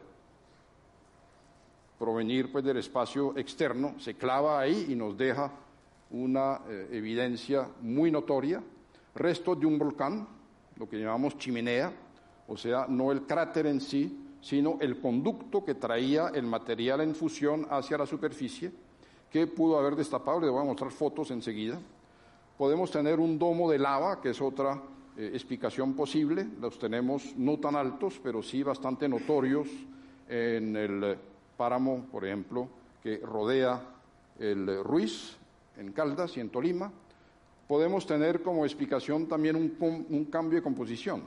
provenir 2.01 2.51
pues 2.51 2.63
del 2.63 2.77
espacio 2.77 3.38
externo 3.38 3.93
se 4.00 4.15
clava 4.15 4.60
ahí 4.60 4.88
y 4.89 4.96
nos 4.96 5.15
deja 5.15 5.51
una 6.10 6.62
eh, 6.67 6.88
evidencia 6.93 7.70
muy 7.79 8.10
notoria, 8.10 8.60
restos 9.13 9.60
de 9.60 9.67
un 9.67 9.77
volcán, 9.77 10.27
lo 10.77 10.89
que 10.89 10.98
llamamos 10.98 11.38
chimenea, 11.38 11.93
o 12.48 12.58
sea, 12.58 12.88
no 12.89 13.12
el 13.12 13.27
cráter 13.27 13.67
en 13.67 13.79
sí, 13.79 14.20
sino 14.41 14.79
el 14.81 15.00
conducto 15.00 15.63
que 15.63 15.75
traía 15.75 16.29
el 16.29 16.48
material 16.48 17.01
en 17.01 17.13
fusión 17.13 17.67
hacia 17.70 18.00
la 18.00 18.08
superficie, 18.08 18.72
que 19.29 19.46
pudo 19.46 19.77
haber 19.77 19.96
destapado, 19.96 20.41
le 20.41 20.50
voy 20.50 20.62
a 20.63 20.65
mostrar 20.65 20.89
fotos 20.89 21.29
enseguida. 21.29 21.79
Podemos 22.58 22.89
tener 22.89 23.20
un 23.20 23.38
domo 23.38 23.70
de 23.70 23.77
lava, 23.77 24.20
que 24.20 24.31
es 24.31 24.41
otra 24.41 24.81
eh, 25.15 25.29
explicación 25.34 25.93
posible, 25.93 26.48
los 26.60 26.79
tenemos 26.79 27.36
no 27.38 27.60
tan 27.60 27.75
altos, 27.75 28.20
pero 28.24 28.41
sí 28.41 28.63
bastante 28.63 29.08
notorios 29.08 29.67
en 30.27 30.75
el 30.75 31.17
páramo, 31.62 32.08
por 32.12 32.25
ejemplo, 32.25 32.68
que 33.03 33.18
rodea 33.18 33.80
el 34.39 34.84
Ruiz, 34.84 35.38
en 35.77 35.91
Caldas 35.91 36.36
y 36.36 36.39
en 36.39 36.50
Tolima. 36.50 36.91
Podemos 37.68 38.08
tener 38.08 38.41
como 38.41 38.65
explicación 38.65 39.27
también 39.27 39.56
un, 39.56 40.25
cambio 40.32 40.58
de 40.58 40.63
composición, 40.63 41.22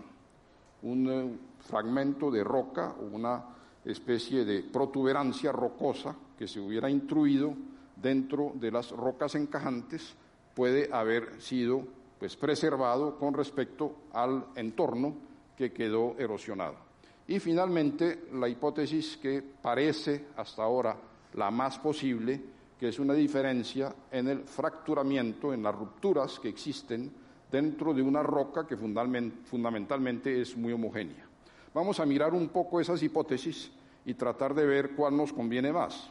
un 0.82 1.08
eh, 1.08 1.38
fragmento 1.60 2.32
de 2.32 2.42
roca 2.42 2.96
o 3.00 3.14
una 3.14 3.44
especie 3.84 4.44
de 4.44 4.64
protuberancia 4.64 5.52
rocosa 5.52 6.16
que 6.36 6.48
se 6.48 6.58
hubiera 6.58 6.90
intruido 6.90 7.54
dentro 7.94 8.54
de 8.56 8.72
las 8.72 8.90
rocas 8.90 9.36
encajantes 9.36 10.16
puede 10.52 10.92
haber 10.92 11.40
sido 11.40 11.84
pues 12.18 12.34
preservado 12.34 13.20
con 13.20 13.34
respecto 13.34 13.94
al 14.12 14.46
entorno 14.56 15.14
que 15.56 15.72
quedó 15.72 16.16
erosionado. 16.18 16.83
Y 17.26 17.38
finalmente, 17.38 18.26
la 18.34 18.48
hipótesis 18.48 19.16
que 19.16 19.42
parece 19.42 20.26
hasta 20.36 20.62
ahora 20.62 20.96
la 21.34 21.50
más 21.50 21.78
posible, 21.78 22.40
que 22.78 22.88
es 22.88 22.98
una 22.98 23.14
diferencia 23.14 23.94
en 24.10 24.28
el 24.28 24.44
fracturamiento, 24.44 25.52
en 25.54 25.62
las 25.62 25.74
rupturas 25.74 26.38
que 26.38 26.50
existen 26.50 27.10
dentro 27.50 27.94
de 27.94 28.02
una 28.02 28.22
roca 28.22 28.66
que 28.66 28.76
fundamentalmente 28.76 30.40
es 30.40 30.56
muy 30.56 30.72
homogénea. 30.72 31.24
Vamos 31.72 31.98
a 31.98 32.06
mirar 32.06 32.34
un 32.34 32.48
poco 32.48 32.80
esas 32.80 33.02
hipótesis 33.02 33.70
y 34.04 34.14
tratar 34.14 34.54
de 34.54 34.66
ver 34.66 34.90
cuál 34.94 35.16
nos 35.16 35.32
conviene 35.32 35.72
más. 35.72 36.10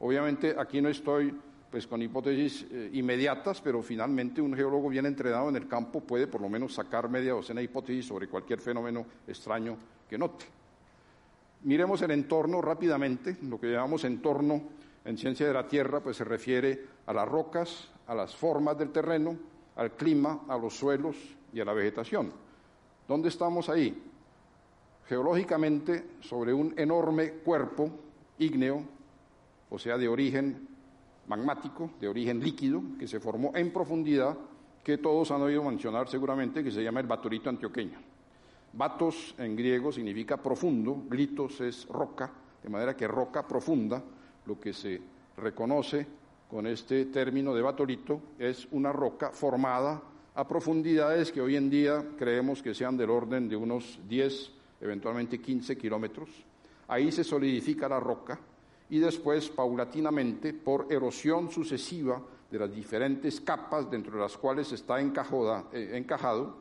Obviamente 0.00 0.56
aquí 0.58 0.80
no 0.80 0.88
estoy 0.88 1.34
pues 1.70 1.86
con 1.86 2.00
hipótesis 2.00 2.66
eh, 2.70 2.90
inmediatas, 2.94 3.60
pero 3.60 3.82
finalmente 3.82 4.40
un 4.40 4.54
geólogo 4.54 4.88
bien 4.88 5.06
entrenado 5.06 5.50
en 5.50 5.56
el 5.56 5.68
campo 5.68 6.00
puede 6.00 6.26
por 6.26 6.40
lo 6.40 6.48
menos 6.48 6.74
sacar 6.74 7.08
media 7.10 7.32
docena 7.32 7.60
de 7.60 7.64
hipótesis 7.64 8.06
sobre 8.06 8.28
cualquier 8.28 8.58
fenómeno 8.58 9.04
extraño 9.26 9.76
que 10.08 10.18
note. 10.18 10.46
Miremos 11.64 12.00
el 12.02 12.12
entorno 12.12 12.62
rápidamente, 12.62 13.36
lo 13.42 13.58
que 13.60 13.72
llamamos 13.72 14.04
entorno 14.04 14.62
en 15.04 15.18
ciencia 15.18 15.46
de 15.46 15.52
la 15.52 15.66
Tierra, 15.66 16.00
pues 16.00 16.16
se 16.16 16.24
refiere 16.24 16.84
a 17.06 17.12
las 17.12 17.28
rocas, 17.28 17.88
a 18.06 18.14
las 18.14 18.34
formas 18.34 18.78
del 18.78 18.90
terreno, 18.90 19.36
al 19.76 19.92
clima, 19.92 20.40
a 20.48 20.56
los 20.56 20.76
suelos 20.76 21.16
y 21.52 21.60
a 21.60 21.64
la 21.64 21.72
vegetación. 21.72 22.32
¿Dónde 23.06 23.28
estamos 23.28 23.68
ahí? 23.68 24.02
Geológicamente, 25.06 26.04
sobre 26.20 26.52
un 26.52 26.74
enorme 26.76 27.30
cuerpo 27.32 27.90
ígneo, 28.38 28.84
o 29.70 29.78
sea, 29.78 29.96
de 29.96 30.08
origen 30.08 30.68
magmático, 31.26 31.90
de 32.00 32.08
origen 32.08 32.40
líquido, 32.40 32.82
que 32.98 33.08
se 33.08 33.20
formó 33.20 33.52
en 33.54 33.72
profundidad, 33.72 34.36
que 34.84 34.98
todos 34.98 35.30
han 35.30 35.42
oído 35.42 35.62
mencionar 35.64 36.08
seguramente, 36.08 36.62
que 36.62 36.70
se 36.70 36.82
llama 36.82 37.00
el 37.00 37.06
Baturito 37.06 37.50
antioqueño. 37.50 37.98
Batos 38.72 39.34
en 39.38 39.56
griego 39.56 39.90
significa 39.90 40.36
profundo, 40.36 41.04
glitos 41.08 41.60
es 41.60 41.86
roca, 41.88 42.30
de 42.62 42.68
manera 42.68 42.96
que 42.96 43.08
roca 43.08 43.46
profunda, 43.46 44.02
lo 44.46 44.60
que 44.60 44.72
se 44.72 45.00
reconoce 45.36 46.06
con 46.50 46.66
este 46.66 47.06
término 47.06 47.54
de 47.54 47.62
batolito 47.62 48.20
es 48.38 48.66
una 48.72 48.92
roca 48.92 49.30
formada 49.30 50.02
a 50.34 50.46
profundidades 50.46 51.32
que 51.32 51.40
hoy 51.40 51.56
en 51.56 51.68
día 51.68 52.04
creemos 52.16 52.62
que 52.62 52.74
sean 52.74 52.96
del 52.96 53.10
orden 53.10 53.48
de 53.48 53.56
unos 53.56 53.98
10, 54.08 54.52
eventualmente 54.80 55.40
15 55.40 55.76
kilómetros. 55.76 56.30
Ahí 56.86 57.10
se 57.10 57.24
solidifica 57.24 57.88
la 57.88 58.00
roca 58.00 58.38
y 58.88 58.98
después, 58.98 59.48
paulatinamente, 59.50 60.54
por 60.54 60.86
erosión 60.90 61.50
sucesiva 61.50 62.22
de 62.50 62.58
las 62.58 62.72
diferentes 62.72 63.40
capas 63.40 63.90
dentro 63.90 64.14
de 64.14 64.20
las 64.20 64.38
cuales 64.38 64.72
está 64.72 65.00
eh, 65.00 65.96
encajado, 65.96 66.56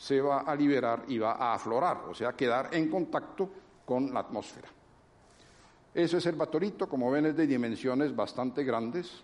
se 0.00 0.18
va 0.18 0.40
a 0.40 0.56
liberar 0.56 1.04
y 1.08 1.18
va 1.18 1.32
a 1.32 1.52
aflorar, 1.52 2.04
o 2.08 2.14
sea, 2.14 2.32
quedar 2.32 2.70
en 2.72 2.88
contacto 2.88 3.50
con 3.84 4.14
la 4.14 4.20
atmósfera. 4.20 4.68
Eso 5.92 6.16
es 6.16 6.24
el 6.24 6.36
batorito, 6.36 6.88
como 6.88 7.10
ven 7.10 7.26
es 7.26 7.36
de 7.36 7.46
dimensiones 7.46 8.16
bastante 8.16 8.64
grandes. 8.64 9.22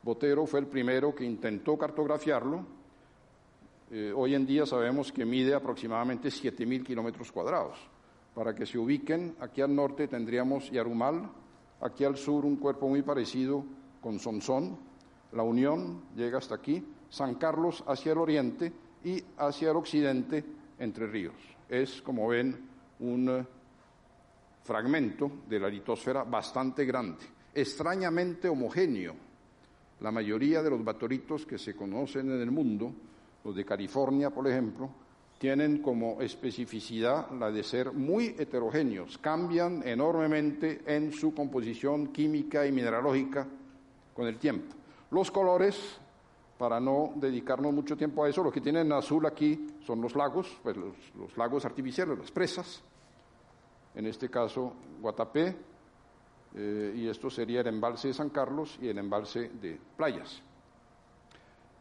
Botero 0.00 0.46
fue 0.46 0.60
el 0.60 0.66
primero 0.68 1.12
que 1.12 1.24
intentó 1.24 1.76
cartografiarlo. 1.76 2.64
Eh, 3.90 4.12
hoy 4.14 4.36
en 4.36 4.46
día 4.46 4.64
sabemos 4.64 5.10
que 5.10 5.24
mide 5.24 5.54
aproximadamente 5.54 6.28
7.000 6.28 6.84
kilómetros 6.84 7.32
cuadrados. 7.32 7.76
Para 8.32 8.54
que 8.54 8.64
se 8.64 8.78
ubiquen, 8.78 9.34
aquí 9.40 9.60
al 9.60 9.74
norte 9.74 10.06
tendríamos 10.06 10.70
Yarumal, 10.70 11.28
aquí 11.80 12.04
al 12.04 12.16
sur 12.16 12.44
un 12.44 12.58
cuerpo 12.58 12.88
muy 12.88 13.02
parecido 13.02 13.64
con 14.00 14.20
Sonsón, 14.20 14.78
la 15.32 15.42
Unión 15.42 16.04
llega 16.14 16.38
hasta 16.38 16.54
aquí, 16.54 16.86
San 17.08 17.34
Carlos 17.34 17.82
hacia 17.88 18.12
el 18.12 18.18
oriente 18.18 18.72
y 19.04 19.22
hacia 19.38 19.70
el 19.70 19.76
occidente 19.76 20.44
Entre 20.78 21.06
Ríos. 21.06 21.34
Es, 21.68 22.02
como 22.02 22.28
ven, 22.28 22.56
un 23.00 23.28
eh, 23.28 23.46
fragmento 24.64 25.30
de 25.48 25.60
la 25.60 25.68
litosfera 25.68 26.24
bastante 26.24 26.84
grande, 26.84 27.24
extrañamente 27.54 28.48
homogéneo. 28.48 29.14
La 30.00 30.10
mayoría 30.10 30.62
de 30.62 30.70
los 30.70 30.82
batoritos 30.84 31.46
que 31.46 31.58
se 31.58 31.74
conocen 31.76 32.30
en 32.30 32.40
el 32.40 32.50
mundo, 32.50 32.92
los 33.44 33.54
de 33.54 33.64
California, 33.64 34.30
por 34.30 34.48
ejemplo, 34.48 34.90
tienen 35.38 35.78
como 35.78 36.22
especificidad 36.22 37.30
la 37.32 37.50
de 37.50 37.64
ser 37.64 37.92
muy 37.92 38.36
heterogéneos, 38.38 39.18
cambian 39.18 39.82
enormemente 39.84 40.82
en 40.86 41.12
su 41.12 41.34
composición 41.34 42.08
química 42.08 42.64
y 42.64 42.70
mineralógica 42.70 43.48
con 44.14 44.28
el 44.28 44.38
tiempo. 44.38 44.74
Los 45.10 45.32
colores, 45.32 45.98
para 46.62 46.78
no 46.78 47.10
dedicarnos 47.16 47.72
mucho 47.72 47.96
tiempo 47.96 48.22
a 48.22 48.28
eso, 48.28 48.40
lo 48.40 48.52
que 48.52 48.60
tienen 48.60 48.92
azul 48.92 49.26
aquí 49.26 49.66
son 49.84 50.00
los 50.00 50.14
lagos, 50.14 50.60
pues 50.62 50.76
los, 50.76 51.36
lagos 51.36 51.64
artificiales, 51.64 52.16
las 52.16 52.30
presas, 52.30 52.80
en 53.96 54.06
este 54.06 54.30
caso 54.30 54.72
Guatapé, 55.00 55.56
eh, 56.54 56.92
y 56.94 57.08
esto 57.08 57.30
sería 57.30 57.62
el 57.62 57.66
embalse 57.66 58.06
de 58.06 58.14
San 58.14 58.30
Carlos 58.30 58.78
y 58.80 58.86
el 58.86 58.98
embalse 58.98 59.48
de 59.60 59.76
Playas. 59.96 60.40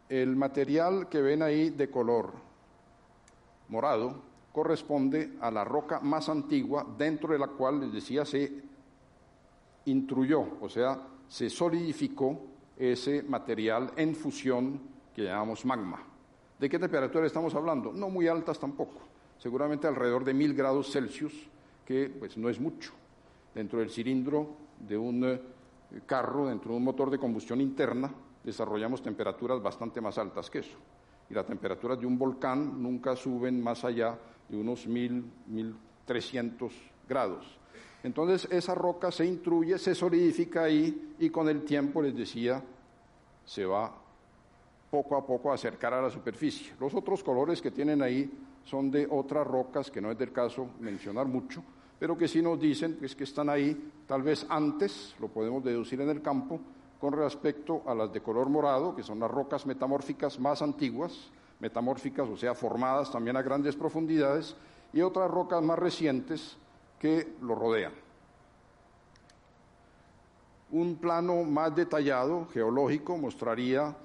El 0.09 0.35
material 0.35 1.07
que 1.07 1.21
ven 1.21 1.43
ahí 1.43 1.69
de 1.69 1.91
color 1.91 2.33
morado 3.67 4.19
corresponde 4.51 5.37
a 5.41 5.51
la 5.51 5.63
roca 5.63 5.99
más 5.99 6.27
antigua 6.27 6.87
dentro 6.97 7.33
de 7.33 7.37
la 7.37 7.49
cual, 7.49 7.81
les 7.81 7.93
decía, 7.93 8.25
se 8.25 8.51
intruyó, 9.85 10.43
o 10.59 10.67
sea, 10.67 10.99
se 11.27 11.51
solidificó 11.51 12.50
ese 12.77 13.23
material 13.23 13.91
en 13.95 14.15
fusión 14.15 14.79
que 15.13 15.23
llamamos 15.23 15.65
magma. 15.65 16.03
¿De 16.59 16.69
qué 16.69 16.77
temperatura 16.79 17.25
estamos 17.25 17.55
hablando? 17.55 17.91
No 17.91 18.09
muy 18.09 18.27
altas 18.27 18.59
tampoco, 18.59 19.01
seguramente 19.37 19.87
alrededor 19.87 20.23
de 20.23 20.33
mil 20.33 20.53
grados 20.53 20.91
Celsius, 20.91 21.33
que 21.85 22.09
pues 22.09 22.37
no 22.37 22.49
es 22.49 22.59
mucho. 22.59 22.93
Dentro 23.53 23.79
del 23.79 23.89
cilindro 23.89 24.55
de 24.79 24.97
un 24.97 25.25
eh, 25.25 25.41
carro, 26.05 26.47
dentro 26.47 26.71
de 26.71 26.77
un 26.77 26.83
motor 26.83 27.09
de 27.09 27.19
combustión 27.19 27.59
interna, 27.59 28.11
desarrollamos 28.43 29.01
temperaturas 29.01 29.61
bastante 29.61 30.01
más 30.01 30.17
altas 30.17 30.49
que 30.49 30.59
eso. 30.59 30.77
Y 31.29 31.33
las 31.33 31.45
temperaturas 31.45 31.99
de 31.99 32.05
un 32.05 32.17
volcán 32.17 32.81
nunca 32.81 33.15
suben 33.15 33.61
más 33.61 33.83
allá 33.83 34.17
de 34.47 34.57
unos 34.57 34.85
1000, 34.87 35.25
1300 35.47 36.73
grados. 37.07 37.60
Entonces 38.03 38.47
esa 38.51 38.73
roca 38.73 39.11
se 39.11 39.25
intruye, 39.25 39.77
se 39.77 39.93
solidifica 39.93 40.63
ahí 40.63 41.15
y 41.19 41.29
con 41.29 41.47
el 41.47 41.63
tiempo, 41.63 42.01
les 42.01 42.15
decía, 42.15 42.61
se 43.45 43.65
va 43.65 43.93
poco 44.89 45.15
a 45.15 45.25
poco 45.25 45.51
a 45.51 45.55
acercar 45.55 45.93
a 45.93 46.01
la 46.01 46.09
superficie. 46.09 46.73
Los 46.79 46.93
otros 46.93 47.23
colores 47.23 47.61
que 47.61 47.71
tienen 47.71 48.01
ahí 48.01 48.29
son 48.65 48.91
de 48.91 49.07
otras 49.09 49.45
rocas 49.47 49.89
que 49.89 50.01
no 50.01 50.11
es 50.11 50.17
del 50.17 50.31
caso 50.31 50.67
mencionar 50.79 51.27
mucho, 51.27 51.63
pero 51.99 52.17
que 52.17 52.27
sí 52.27 52.41
nos 52.41 52.59
dicen 52.59 52.97
es 53.01 53.15
que 53.15 53.23
están 53.23 53.49
ahí 53.49 53.91
tal 54.07 54.23
vez 54.23 54.45
antes, 54.49 55.15
lo 55.19 55.27
podemos 55.27 55.63
deducir 55.63 56.01
en 56.01 56.09
el 56.09 56.21
campo, 56.21 56.59
con 56.99 57.13
respecto 57.13 57.81
a 57.87 57.95
las 57.95 58.11
de 58.13 58.21
color 58.21 58.49
morado, 58.49 58.95
que 58.95 59.01
son 59.01 59.19
las 59.19 59.31
rocas 59.31 59.65
metamórficas 59.65 60.39
más 60.39 60.61
antiguas, 60.61 61.31
metamórficas, 61.59 62.27
o 62.27 62.37
sea, 62.37 62.53
formadas 62.53 63.11
también 63.11 63.37
a 63.37 63.41
grandes 63.41 63.75
profundidades, 63.75 64.55
y 64.93 65.01
otras 65.01 65.31
rocas 65.31 65.63
más 65.63 65.79
recientes 65.79 66.57
que 67.01 67.33
lo 67.41 67.55
rodean. 67.55 67.93
Un 70.69 70.97
plano 70.97 71.43
más 71.43 71.75
detallado, 71.75 72.47
geológico, 72.53 73.17
mostraría 73.17 73.97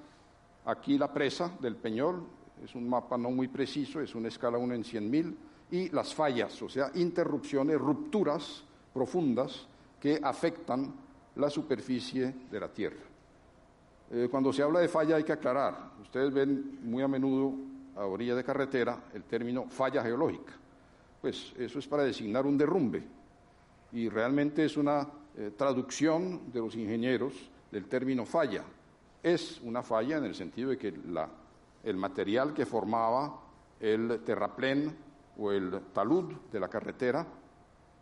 aquí 0.65 0.97
la 0.97 1.13
presa 1.13 1.51
del 1.59 1.75
Peñol, 1.75 2.23
es 2.63 2.73
un 2.73 2.89
mapa 2.89 3.15
no 3.15 3.29
muy 3.29 3.49
preciso, 3.49 4.01
es 4.01 4.15
una 4.15 4.29
escala 4.29 4.57
1 4.57 4.73
en 4.73 4.83
100.000, 4.83 5.35
y 5.69 5.89
las 5.89 6.15
fallas, 6.15 6.59
o 6.63 6.69
sea, 6.69 6.89
interrupciones, 6.95 7.79
rupturas 7.79 8.63
profundas 8.91 9.67
que 9.99 10.19
afectan 10.23 10.91
la 11.35 11.51
superficie 11.51 12.33
de 12.49 12.59
la 12.59 12.69
Tierra. 12.69 13.05
Eh, 14.09 14.27
cuando 14.31 14.51
se 14.51 14.63
habla 14.63 14.79
de 14.79 14.87
falla 14.87 15.17
hay 15.17 15.23
que 15.23 15.33
aclarar, 15.33 15.91
ustedes 16.01 16.33
ven 16.33 16.79
muy 16.81 17.03
a 17.03 17.07
menudo 17.07 17.53
a 17.95 18.05
orilla 18.05 18.33
de 18.33 18.43
carretera 18.43 19.03
el 19.13 19.23
término 19.23 19.67
falla 19.69 20.01
geológica. 20.01 20.53
Pues 21.21 21.53
eso 21.57 21.79
es 21.79 21.87
para 21.87 22.03
designar 22.03 22.45
un 22.45 22.57
derrumbe 22.57 23.03
y 23.91 24.09
realmente 24.09 24.65
es 24.65 24.77
una 24.77 25.07
eh, 25.37 25.51
traducción 25.55 26.51
de 26.51 26.59
los 26.59 26.75
ingenieros 26.75 27.33
del 27.71 27.85
término 27.85 28.25
falla. 28.25 28.63
Es 29.23 29.59
una 29.61 29.83
falla 29.83 30.17
en 30.17 30.25
el 30.25 30.35
sentido 30.35 30.69
de 30.69 30.77
que 30.77 30.93
el 31.83 31.97
material 31.97 32.53
que 32.53 32.65
formaba 32.65 33.41
el 33.79 34.21
terraplén 34.23 34.95
o 35.37 35.51
el 35.51 35.81
talud 35.93 36.33
de 36.51 36.59
la 36.59 36.67
carretera 36.67 37.25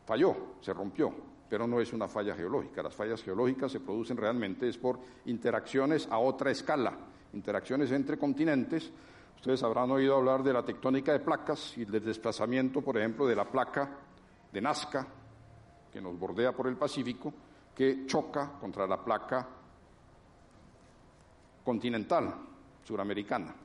falló, 0.05 0.35
se 0.61 0.73
rompió, 0.73 1.13
pero 1.49 1.67
no 1.67 1.79
es 1.79 1.93
una 1.93 2.07
falla 2.07 2.35
geológica. 2.35 2.83
Las 2.83 2.95
fallas 2.95 3.23
geológicas 3.23 3.71
se 3.71 3.79
producen 3.79 4.17
realmente 4.17 4.67
es 4.67 4.77
por 4.77 4.99
interacciones 5.25 6.07
a 6.09 6.19
otra 6.19 6.51
escala, 6.51 6.93
interacciones 7.33 7.91
entre 7.91 8.17
continentes. 8.17 8.91
Ustedes 9.35 9.61
habrán 9.63 9.91
oído 9.91 10.15
hablar 10.15 10.43
de 10.43 10.53
la 10.53 10.63
tectónica 10.63 11.11
de 11.11 11.19
placas 11.19 11.77
y 11.77 11.85
del 11.85 12.03
desplazamiento, 12.03 12.81
por 12.81 12.97
ejemplo, 12.97 13.27
de 13.27 13.35
la 13.35 13.45
placa 13.45 13.89
de 14.51 14.61
Nazca, 14.61 15.07
que 15.91 16.01
nos 16.01 16.17
bordea 16.17 16.51
por 16.51 16.67
el 16.67 16.77
Pacífico, 16.77 17.33
que 17.75 18.05
choca 18.05 18.53
contra 18.59 18.87
la 18.87 19.03
placa 19.03 19.47
continental 21.63 22.33
suramericana. 22.83 23.55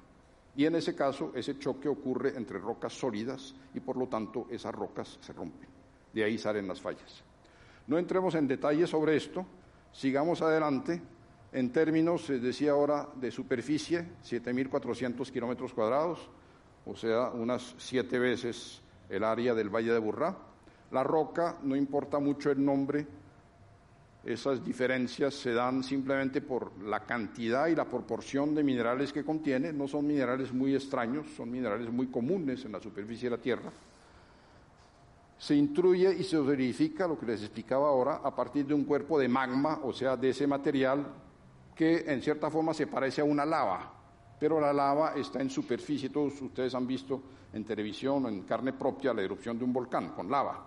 Y 0.56 0.64
en 0.64 0.74
ese 0.74 0.96
caso, 0.96 1.32
ese 1.34 1.58
choque 1.58 1.88
ocurre 1.88 2.36
entre 2.36 2.58
rocas 2.58 2.92
sólidas 2.92 3.54
y 3.72 3.80
por 3.80 3.96
lo 3.96 4.08
tanto 4.08 4.46
esas 4.50 4.74
rocas 4.74 5.18
se 5.20 5.32
rompen. 5.32 5.68
De 6.12 6.24
ahí 6.24 6.38
salen 6.38 6.66
las 6.66 6.80
fallas. 6.80 7.22
No 7.86 7.98
entremos 7.98 8.34
en 8.34 8.48
detalles 8.48 8.90
sobre 8.90 9.16
esto, 9.16 9.46
sigamos 9.92 10.42
adelante. 10.42 11.00
En 11.52 11.72
términos, 11.72 12.28
decía 12.28 12.72
ahora, 12.72 13.08
de 13.16 13.30
superficie, 13.30 14.06
7.400 14.24 15.30
kilómetros 15.32 15.74
cuadrados, 15.74 16.30
o 16.86 16.94
sea, 16.94 17.30
unas 17.30 17.74
siete 17.78 18.18
veces 18.18 18.80
el 19.08 19.24
área 19.24 19.54
del 19.54 19.68
Valle 19.68 19.92
de 19.92 19.98
Burrá. 19.98 20.36
La 20.92 21.02
roca, 21.02 21.58
no 21.62 21.74
importa 21.74 22.20
mucho 22.20 22.50
el 22.50 22.64
nombre, 22.64 23.06
esas 24.24 24.62
diferencias 24.62 25.34
se 25.34 25.52
dan 25.54 25.82
simplemente 25.82 26.42
por 26.42 26.78
la 26.82 27.00
cantidad 27.00 27.68
y 27.68 27.74
la 27.74 27.86
proporción 27.86 28.54
de 28.54 28.62
minerales 28.62 29.12
que 29.12 29.24
contiene. 29.24 29.72
No 29.72 29.88
son 29.88 30.06
minerales 30.06 30.52
muy 30.52 30.74
extraños, 30.74 31.26
son 31.36 31.50
minerales 31.50 31.90
muy 31.90 32.08
comunes 32.08 32.64
en 32.64 32.72
la 32.72 32.80
superficie 32.80 33.30
de 33.30 33.36
la 33.36 33.42
Tierra. 33.42 33.72
Se 35.38 35.54
intruye 35.54 36.14
y 36.14 36.22
se 36.22 36.38
verifica, 36.38 37.08
lo 37.08 37.18
que 37.18 37.26
les 37.26 37.40
explicaba 37.40 37.88
ahora, 37.88 38.16
a 38.16 38.34
partir 38.34 38.66
de 38.66 38.74
un 38.74 38.84
cuerpo 38.84 39.18
de 39.18 39.26
magma, 39.26 39.80
o 39.82 39.92
sea, 39.92 40.16
de 40.18 40.28
ese 40.28 40.46
material 40.46 41.06
que 41.74 42.04
en 42.06 42.22
cierta 42.22 42.50
forma 42.50 42.74
se 42.74 42.86
parece 42.86 43.20
a 43.20 43.24
una 43.24 43.44
lava, 43.44 43.92
pero 44.38 44.60
la 44.60 44.72
lava 44.72 45.14
está 45.14 45.40
en 45.40 45.50
superficie. 45.50 46.10
Todos 46.10 46.40
ustedes 46.42 46.74
han 46.74 46.86
visto 46.86 47.22
en 47.52 47.64
televisión, 47.64 48.26
en 48.26 48.42
carne 48.42 48.72
propia, 48.72 49.12
la 49.12 49.22
erupción 49.22 49.58
de 49.58 49.64
un 49.64 49.72
volcán 49.72 50.10
con 50.10 50.30
lava. 50.30 50.66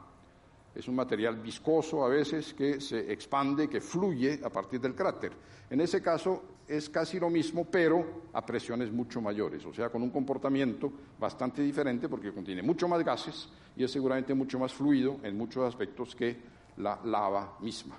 Es 0.76 0.88
un 0.88 0.96
material 0.96 1.38
viscoso 1.38 2.04
a 2.04 2.10
veces 2.10 2.54
que 2.54 2.82
se 2.82 3.12
expande, 3.12 3.70
que 3.70 3.80
fluye 3.80 4.40
a 4.44 4.50
partir 4.50 4.82
del 4.82 4.96
cráter. 4.96 5.32
En 5.70 5.82
ese 5.82 6.02
caso 6.02 6.44
es 6.68 6.90
casi 6.90 7.20
lo 7.20 7.30
mismo, 7.30 7.66
pero 7.66 8.24
a 8.34 8.46
presiones 8.46 8.92
mucho 8.92 9.22
mayores, 9.22 9.66
o 9.66 9.74
sea, 9.74 9.90
con 9.90 10.02
un 10.02 10.10
comportamiento 10.10 10.92
bastante 11.20 11.62
diferente 11.62 12.10
porque 12.10 12.34
contiene 12.34 12.64
mucho 12.64 12.88
más 12.88 13.04
gases 13.04 13.50
y 13.76 13.84
es 13.84 13.92
seguramente 13.92 14.34
mucho 14.34 14.58
más 14.58 14.74
fluido 14.74 15.18
en 15.24 15.38
muchos 15.38 15.64
aspectos 15.64 16.16
que 16.16 16.38
la 16.78 17.00
lava 17.04 17.58
misma. 17.60 17.96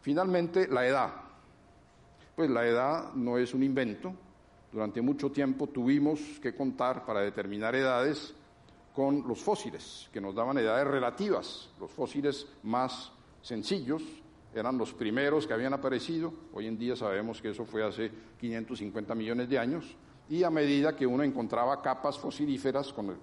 Finalmente, 0.00 0.68
la 0.68 0.86
edad. 0.86 1.14
Pues 2.34 2.50
la 2.50 2.66
edad 2.66 3.14
no 3.14 3.38
es 3.38 3.54
un 3.54 3.62
invento. 3.62 4.12
Durante 4.72 5.00
mucho 5.00 5.30
tiempo 5.30 5.68
tuvimos 5.68 6.20
que 6.42 6.54
contar 6.54 7.06
para 7.06 7.20
determinar 7.20 7.76
edades 7.76 8.34
con 8.92 9.26
los 9.26 9.40
fósiles, 9.40 10.08
que 10.12 10.20
nos 10.20 10.34
daban 10.34 10.58
edades 10.58 10.86
relativas. 10.86 11.70
Los 11.78 11.92
fósiles 11.92 12.46
más 12.64 13.12
sencillos 13.40 14.02
eran 14.52 14.76
los 14.76 14.92
primeros 14.94 15.46
que 15.46 15.52
habían 15.52 15.74
aparecido. 15.74 16.32
Hoy 16.52 16.66
en 16.66 16.76
día 16.76 16.96
sabemos 16.96 17.40
que 17.40 17.50
eso 17.50 17.64
fue 17.64 17.84
hace 17.84 18.10
550 18.40 19.14
millones 19.14 19.48
de 19.48 19.58
años. 19.58 19.96
Y 20.28 20.42
a 20.42 20.50
medida 20.50 20.96
que 20.96 21.06
uno 21.06 21.22
encontraba 21.22 21.82
capas 21.82 22.18
fosilíferas 22.18 22.92
con 22.92 23.16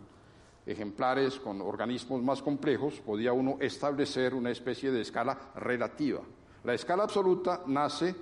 ejemplares, 0.65 1.37
con 1.39 1.59
organismos 1.61 2.21
más 2.21 2.41
complejos, 2.41 3.01
podía 3.01 3.33
uno 3.33 3.57
establecer 3.59 4.33
una 4.33 4.51
especie 4.51 4.89
de 4.91 5.01
escala 5.01 5.51
relativa. 5.55 6.21
La 6.63 6.73
escala 6.73 7.03
absoluta 7.03 7.63
nace 7.65 8.15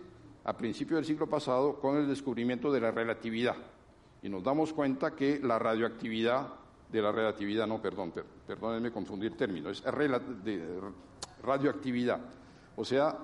a 0.49 0.57
principios 0.57 0.97
del 0.97 1.05
siglo 1.05 1.29
pasado 1.29 1.79
con 1.79 1.95
el 1.97 2.07
descubrimiento 2.07 2.71
de 2.71 2.81
la 2.81 2.89
relatividad. 2.89 3.55
Y 4.23 4.29
nos 4.29 4.43
damos 4.43 4.73
cuenta 4.73 5.15
que 5.15 5.39
la 5.39 5.59
radioactividad 5.59 6.47
de 6.91 7.01
la 7.03 7.11
relatividad, 7.11 7.67
no, 7.67 7.79
perdón, 7.79 8.11
perdónenme 8.47 8.91
confundir 8.91 9.37
términos, 9.37 9.83
es 9.85 9.93
radioactividad, 11.43 12.19
o 12.75 12.83
sea, 12.83 13.15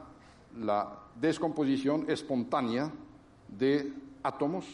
la 0.59 0.99
descomposición 1.19 2.05
espontánea 2.07 2.91
de 3.47 3.91
átomos 4.21 4.67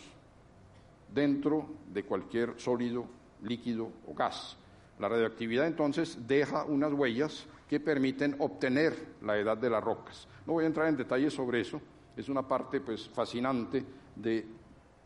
dentro 1.14 1.70
de 1.94 2.04
cualquier 2.04 2.60
sólido, 2.60 3.06
líquido 3.44 3.90
o 4.10 4.14
gas. 4.14 4.58
La 5.00 5.08
radioactividad 5.08 5.68
entonces 5.68 6.28
deja 6.28 6.66
unas 6.66 6.92
huellas 6.92 7.48
que 7.70 7.80
permiten 7.80 8.36
obtener 8.40 9.16
la 9.22 9.38
edad 9.38 9.58
de 9.58 9.70
las 9.70 9.82
rocas. 9.82 10.28
No 10.46 10.52
voy 10.52 10.66
a 10.66 10.68
entrar 10.68 10.90
en 10.90 10.98
detalles 10.98 11.34
sobre 11.34 11.62
eso, 11.62 11.82
es 12.16 12.30
una 12.30 12.48
parte 12.48 12.82
pues 12.82 13.10
fascinante 13.10 13.84
de 14.16 14.46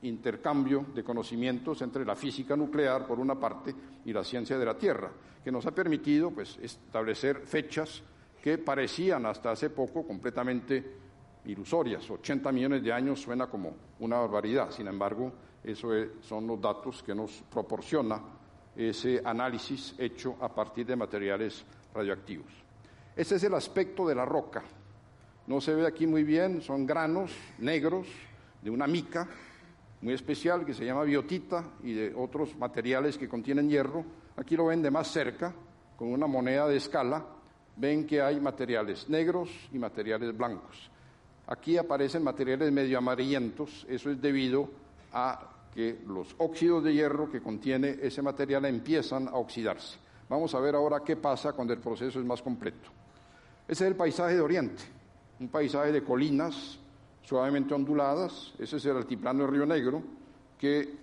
intercambio 0.01 0.85
de 0.93 1.03
conocimientos 1.03 1.81
entre 1.81 2.05
la 2.05 2.15
física 2.15 2.55
nuclear, 2.55 3.07
por 3.07 3.19
una 3.19 3.39
parte, 3.39 3.73
y 4.05 4.13
la 4.13 4.23
ciencia 4.23 4.57
de 4.57 4.65
la 4.65 4.77
Tierra, 4.77 5.11
que 5.43 5.51
nos 5.51 5.65
ha 5.65 5.71
permitido 5.71 6.31
pues, 6.31 6.57
establecer 6.61 7.41
fechas 7.45 8.03
que 8.41 8.57
parecían 8.57 9.25
hasta 9.25 9.51
hace 9.51 9.69
poco 9.71 10.05
completamente 10.05 10.83
ilusorias. 11.45 12.09
80 12.09 12.51
millones 12.51 12.83
de 12.83 12.93
años 12.93 13.19
suena 13.19 13.47
como 13.47 13.73
una 13.99 14.17
barbaridad, 14.17 14.71
sin 14.71 14.87
embargo, 14.87 15.31
esos 15.63 16.07
son 16.21 16.45
los 16.45 16.61
datos 16.61 17.01
que 17.01 17.15
nos 17.15 17.43
proporciona 17.51 18.21
ese 18.75 19.21
análisis 19.23 19.95
hecho 19.97 20.35
a 20.41 20.53
partir 20.53 20.85
de 20.85 20.95
materiales 20.95 21.65
radioactivos. 21.93 22.51
Ese 23.15 23.35
es 23.35 23.43
el 23.43 23.53
aspecto 23.53 24.07
de 24.07 24.15
la 24.15 24.25
roca. 24.25 24.63
No 25.47 25.61
se 25.61 25.75
ve 25.75 25.85
aquí 25.85 26.07
muy 26.07 26.23
bien, 26.23 26.61
son 26.61 26.85
granos 26.85 27.31
negros 27.59 28.07
de 28.61 28.71
una 28.71 28.87
mica 28.87 29.27
muy 30.01 30.13
especial 30.13 30.65
que 30.65 30.73
se 30.73 30.85
llama 30.85 31.03
biotita 31.03 31.63
y 31.83 31.93
de 31.93 32.13
otros 32.15 32.55
materiales 32.57 33.17
que 33.17 33.29
contienen 33.29 33.69
hierro. 33.69 34.03
Aquí 34.37 34.55
lo 34.55 34.65
ven 34.65 34.81
de 34.81 34.91
más 34.91 35.07
cerca, 35.07 35.53
con 35.97 36.11
una 36.11 36.27
moneda 36.27 36.67
de 36.67 36.77
escala. 36.77 37.25
Ven 37.77 38.05
que 38.07 38.21
hay 38.21 38.39
materiales 38.39 39.09
negros 39.09 39.49
y 39.71 39.77
materiales 39.77 40.35
blancos. 40.35 40.89
Aquí 41.47 41.77
aparecen 41.77 42.23
materiales 42.23 42.71
medio 42.71 42.97
amarillentos. 42.97 43.85
Eso 43.89 44.09
es 44.09 44.21
debido 44.21 44.69
a 45.13 45.51
que 45.73 45.99
los 46.07 46.33
óxidos 46.37 46.83
de 46.83 46.93
hierro 46.93 47.29
que 47.29 47.41
contiene 47.41 47.97
ese 48.01 48.21
material 48.21 48.65
empiezan 48.65 49.27
a 49.27 49.35
oxidarse. 49.35 49.97
Vamos 50.29 50.55
a 50.55 50.59
ver 50.59 50.73
ahora 50.73 51.01
qué 51.05 51.17
pasa 51.17 51.53
cuando 51.53 51.73
el 51.73 51.79
proceso 51.79 52.19
es 52.19 52.25
más 52.25 52.41
completo. 52.41 52.89
Ese 53.67 53.83
es 53.83 53.91
el 53.91 53.95
paisaje 53.95 54.35
de 54.35 54.41
Oriente, 54.41 54.83
un 55.39 55.49
paisaje 55.49 55.91
de 55.91 56.03
colinas, 56.03 56.79
suavemente 57.23 57.73
onduladas. 57.73 58.53
Ese 58.59 58.77
es 58.77 58.85
el 58.85 58.97
altiplano 58.97 59.45
de 59.45 59.51
Río 59.51 59.65
Negro, 59.65 60.01
que 60.57 60.97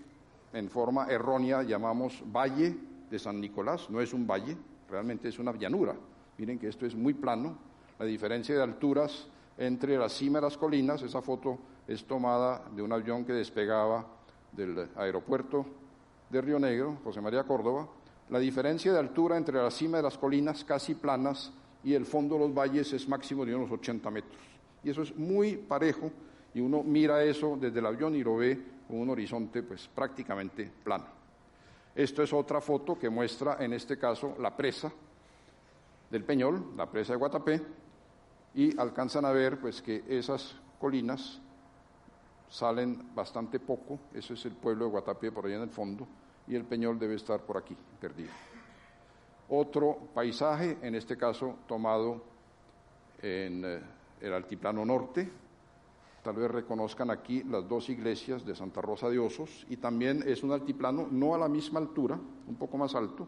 en 0.53 0.69
forma 0.69 1.07
errónea 1.07 1.63
llamamos 1.63 2.23
Valle 2.35 2.77
de 3.11 3.19
San 3.19 3.41
Nicolás. 3.41 3.91
No 3.91 4.01
es 4.01 4.13
un 4.13 4.27
valle, 4.27 4.57
realmente 4.91 5.29
es 5.29 5.39
una 5.39 5.53
llanura. 5.53 5.95
Miren 6.39 6.59
que 6.59 6.69
esto 6.69 6.87
es 6.87 6.95
muy 6.95 7.15
plano. 7.15 7.57
La 7.99 8.07
diferencia 8.07 8.55
de 8.55 8.63
alturas 8.63 9.27
entre 9.59 9.99
la 9.99 10.09
cima 10.09 10.39
de 10.39 10.47
las 10.47 10.57
colinas, 10.57 11.03
esa 11.03 11.21
foto 11.21 11.59
es 11.87 12.05
tomada 12.05 12.65
de 12.75 12.83
un 12.83 12.93
avión 12.93 13.25
que 13.25 13.33
despegaba 13.33 14.07
del 14.53 14.89
aeropuerto 14.97 15.67
de 16.31 16.41
Río 16.41 16.59
Negro, 16.59 16.99
José 17.05 17.21
María 17.21 17.45
Córdoba, 17.45 17.89
la 18.31 18.39
diferencia 18.39 18.93
de 18.93 18.99
altura 18.99 19.37
entre 19.37 19.63
la 19.63 19.71
cima 19.71 19.99
de 19.99 20.05
las 20.05 20.17
colinas 20.17 20.65
casi 20.65 20.95
planas 20.95 21.53
y 21.85 21.95
el 21.95 22.07
fondo 22.07 22.37
de 22.37 22.41
los 22.43 22.55
valles 22.55 22.93
es 22.93 23.09
máximo 23.09 23.45
de 23.45 23.55
unos 23.55 23.71
80 23.71 24.11
metros. 24.11 24.41
Y 24.85 24.91
eso 24.91 25.03
es 25.03 25.17
muy 25.17 25.57
parejo 25.57 26.11
y 26.55 26.61
uno 26.61 26.83
mira 26.83 27.23
eso 27.25 27.57
desde 27.61 27.79
el 27.79 27.87
avión 27.87 28.15
y 28.15 28.23
lo 28.23 28.37
ve 28.37 28.61
con 28.89 28.99
un 28.99 29.11
horizonte 29.11 29.63
pues 29.63 29.89
prácticamente 29.89 30.71
plano. 30.85 31.07
Esto 31.95 32.23
es 32.23 32.33
otra 32.33 32.61
foto 32.61 32.99
que 32.99 33.11
muestra 33.11 33.57
en 33.61 33.73
este 33.73 33.99
caso 33.99 34.37
la 34.39 34.57
presa 34.57 34.91
del 36.11 36.25
Peñol, 36.25 36.73
la 36.77 36.91
presa 36.91 37.13
de 37.13 37.19
Guatapé, 37.19 37.63
y 38.55 38.79
alcanzan 38.79 39.25
a 39.25 39.33
ver 39.33 39.59
pues 39.59 39.81
que 39.81 40.05
esas 40.09 40.55
colinas 40.79 41.41
salen 42.51 43.15
bastante 43.15 43.59
poco, 43.59 43.99
ese 44.13 44.35
es 44.35 44.45
el 44.45 44.53
pueblo 44.53 44.85
de 44.85 44.91
Guatapé 44.91 45.33
por 45.33 45.47
allá 45.47 45.57
en 45.57 45.63
el 45.63 45.71
fondo, 45.71 46.07
y 46.47 46.55
el 46.55 46.65
Peñol 46.65 46.99
debe 46.99 47.15
estar 47.15 47.41
por 47.41 47.57
aquí, 47.57 47.77
perdido. 47.99 48.31
Otro 49.55 49.99
paisaje, 50.15 50.79
en 50.81 50.95
este 50.95 51.19
caso 51.19 51.57
tomado 51.69 52.23
en 53.21 53.63
eh, 53.63 53.81
el 54.23 54.33
altiplano 54.33 54.83
norte, 54.83 55.29
tal 56.25 56.37
vez 56.37 56.51
reconozcan 56.51 57.11
aquí 57.11 57.43
las 57.43 57.69
dos 57.69 57.91
iglesias 57.91 58.47
de 58.47 58.57
Santa 58.57 58.81
Rosa 58.81 59.11
de 59.11 59.19
Osos, 59.19 59.67
y 59.69 59.77
también 59.77 60.25
es 60.27 60.43
un 60.43 60.53
altiplano 60.53 61.07
no 61.11 61.35
a 61.35 61.39
la 61.39 61.49
misma 61.49 61.81
altura, 61.81 62.19
un 62.49 62.55
poco 62.55 62.79
más 62.79 62.95
alto, 62.95 63.27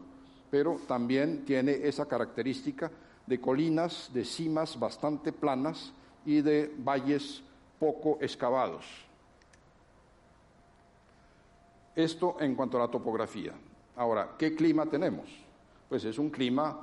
pero 0.49 0.79
también 0.87 1.45
tiene 1.45 1.73
esa 1.73 2.07
característica 2.07 2.89
de 3.27 3.39
colinas, 3.39 4.09
de 4.11 4.25
cimas 4.25 4.79
bastante 4.79 5.31
planas 5.31 5.93
y 6.25 6.41
de 6.41 6.73
valles 6.79 7.43
poco 7.79 8.17
excavados. 8.19 8.83
Esto 11.95 12.37
en 12.39 12.55
cuanto 12.55 12.77
a 12.77 12.87
la 12.87 12.91
topografía. 12.91 13.53
Ahora, 13.95 14.31
¿qué 14.39 14.55
clima 14.55 14.87
tenemos? 14.87 15.44
Pues 15.95 16.03
es 16.03 16.19
un 16.19 16.29
clima 16.29 16.77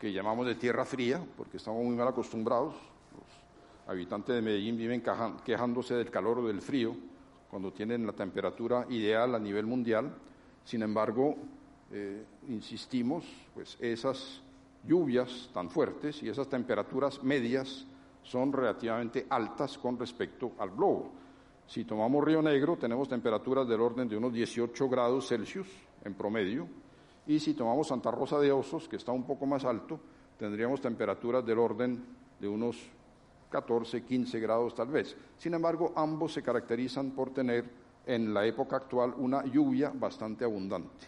que 0.00 0.12
llamamos 0.12 0.48
de 0.48 0.56
tierra 0.56 0.84
fría, 0.84 1.24
porque 1.36 1.58
estamos 1.58 1.84
muy 1.84 1.94
mal 1.94 2.08
acostumbrados. 2.08 2.74
Los 2.74 3.86
habitantes 3.86 4.34
de 4.34 4.42
Medellín 4.42 4.76
viven 4.76 5.00
quejándose 5.44 5.94
del 5.94 6.10
calor 6.10 6.40
o 6.40 6.48
del 6.48 6.60
frío 6.60 6.92
cuando 7.48 7.72
tienen 7.72 8.04
la 8.04 8.12
temperatura 8.12 8.84
ideal 8.90 9.36
a 9.36 9.38
nivel 9.38 9.64
mundial. 9.64 10.12
Sin 10.64 10.82
embargo, 10.82 11.36
eh, 11.92 12.24
insistimos, 12.48 13.24
pues 13.54 13.76
esas 13.78 14.42
lluvias 14.84 15.48
tan 15.54 15.70
fuertes 15.70 16.20
y 16.24 16.28
esas 16.28 16.48
temperaturas 16.48 17.22
medias 17.22 17.86
son 18.24 18.52
relativamente 18.52 19.24
altas 19.30 19.78
con 19.78 19.96
respecto 19.96 20.50
al 20.58 20.72
globo. 20.72 21.12
Si 21.68 21.84
tomamos 21.84 22.24
Río 22.24 22.42
Negro, 22.42 22.76
tenemos 22.76 23.08
temperaturas 23.08 23.68
del 23.68 23.80
orden 23.80 24.08
de 24.08 24.16
unos 24.16 24.32
18 24.32 24.88
grados 24.88 25.28
Celsius 25.28 25.68
en 26.04 26.14
promedio, 26.14 26.66
y 27.26 27.38
si 27.38 27.54
tomamos 27.54 27.88
Santa 27.88 28.10
Rosa 28.10 28.38
de 28.38 28.50
Osos, 28.50 28.88
que 28.88 28.96
está 28.96 29.12
un 29.12 29.24
poco 29.24 29.46
más 29.46 29.64
alto, 29.64 30.00
tendríamos 30.38 30.80
temperaturas 30.80 31.44
del 31.46 31.58
orden 31.58 32.04
de 32.40 32.48
unos 32.48 32.76
14, 33.50 34.02
15 34.02 34.40
grados 34.40 34.74
tal 34.74 34.88
vez. 34.88 35.16
Sin 35.38 35.54
embargo, 35.54 35.92
ambos 35.94 36.32
se 36.32 36.42
caracterizan 36.42 37.12
por 37.12 37.30
tener 37.32 37.64
en 38.06 38.34
la 38.34 38.44
época 38.44 38.76
actual 38.76 39.14
una 39.16 39.44
lluvia 39.44 39.92
bastante 39.94 40.44
abundante. 40.44 41.06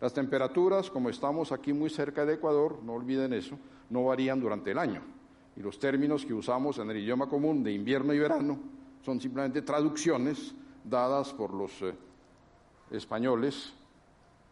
Las 0.00 0.14
temperaturas, 0.14 0.90
como 0.90 1.10
estamos 1.10 1.52
aquí 1.52 1.72
muy 1.72 1.90
cerca 1.90 2.24
de 2.24 2.34
Ecuador, 2.34 2.78
no 2.82 2.94
olviden 2.94 3.32
eso, 3.34 3.58
no 3.90 4.04
varían 4.06 4.40
durante 4.40 4.70
el 4.70 4.78
año. 4.78 5.02
Y 5.54 5.60
los 5.60 5.78
términos 5.78 6.24
que 6.24 6.32
usamos 6.32 6.78
en 6.78 6.90
el 6.90 6.96
idioma 6.96 7.28
común 7.28 7.62
de 7.62 7.72
invierno 7.72 8.14
y 8.14 8.18
verano 8.18 8.58
son 9.04 9.20
simplemente 9.20 9.62
traducciones 9.62 10.54
dadas 10.82 11.32
por 11.32 11.52
los 11.52 11.82
eh, 11.82 11.94
españoles 12.90 13.74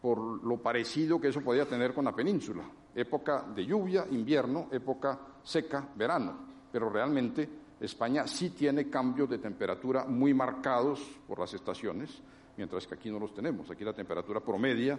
por 0.00 0.18
lo 0.44 0.56
parecido 0.58 1.20
que 1.20 1.28
eso 1.28 1.42
podía 1.42 1.66
tener 1.66 1.92
con 1.92 2.04
la 2.04 2.14
península. 2.14 2.62
Época 2.94 3.44
de 3.54 3.66
lluvia, 3.66 4.06
invierno, 4.10 4.68
época 4.70 5.18
seca, 5.42 5.88
verano. 5.94 6.34
Pero 6.72 6.88
realmente 6.88 7.48
España 7.80 8.26
sí 8.26 8.50
tiene 8.50 8.88
cambios 8.88 9.28
de 9.28 9.38
temperatura 9.38 10.04
muy 10.04 10.32
marcados 10.32 11.00
por 11.26 11.38
las 11.38 11.52
estaciones, 11.54 12.20
mientras 12.56 12.86
que 12.86 12.94
aquí 12.94 13.10
no 13.10 13.18
los 13.18 13.34
tenemos. 13.34 13.70
Aquí 13.70 13.84
la 13.84 13.92
temperatura 13.92 14.40
promedia 14.40 14.98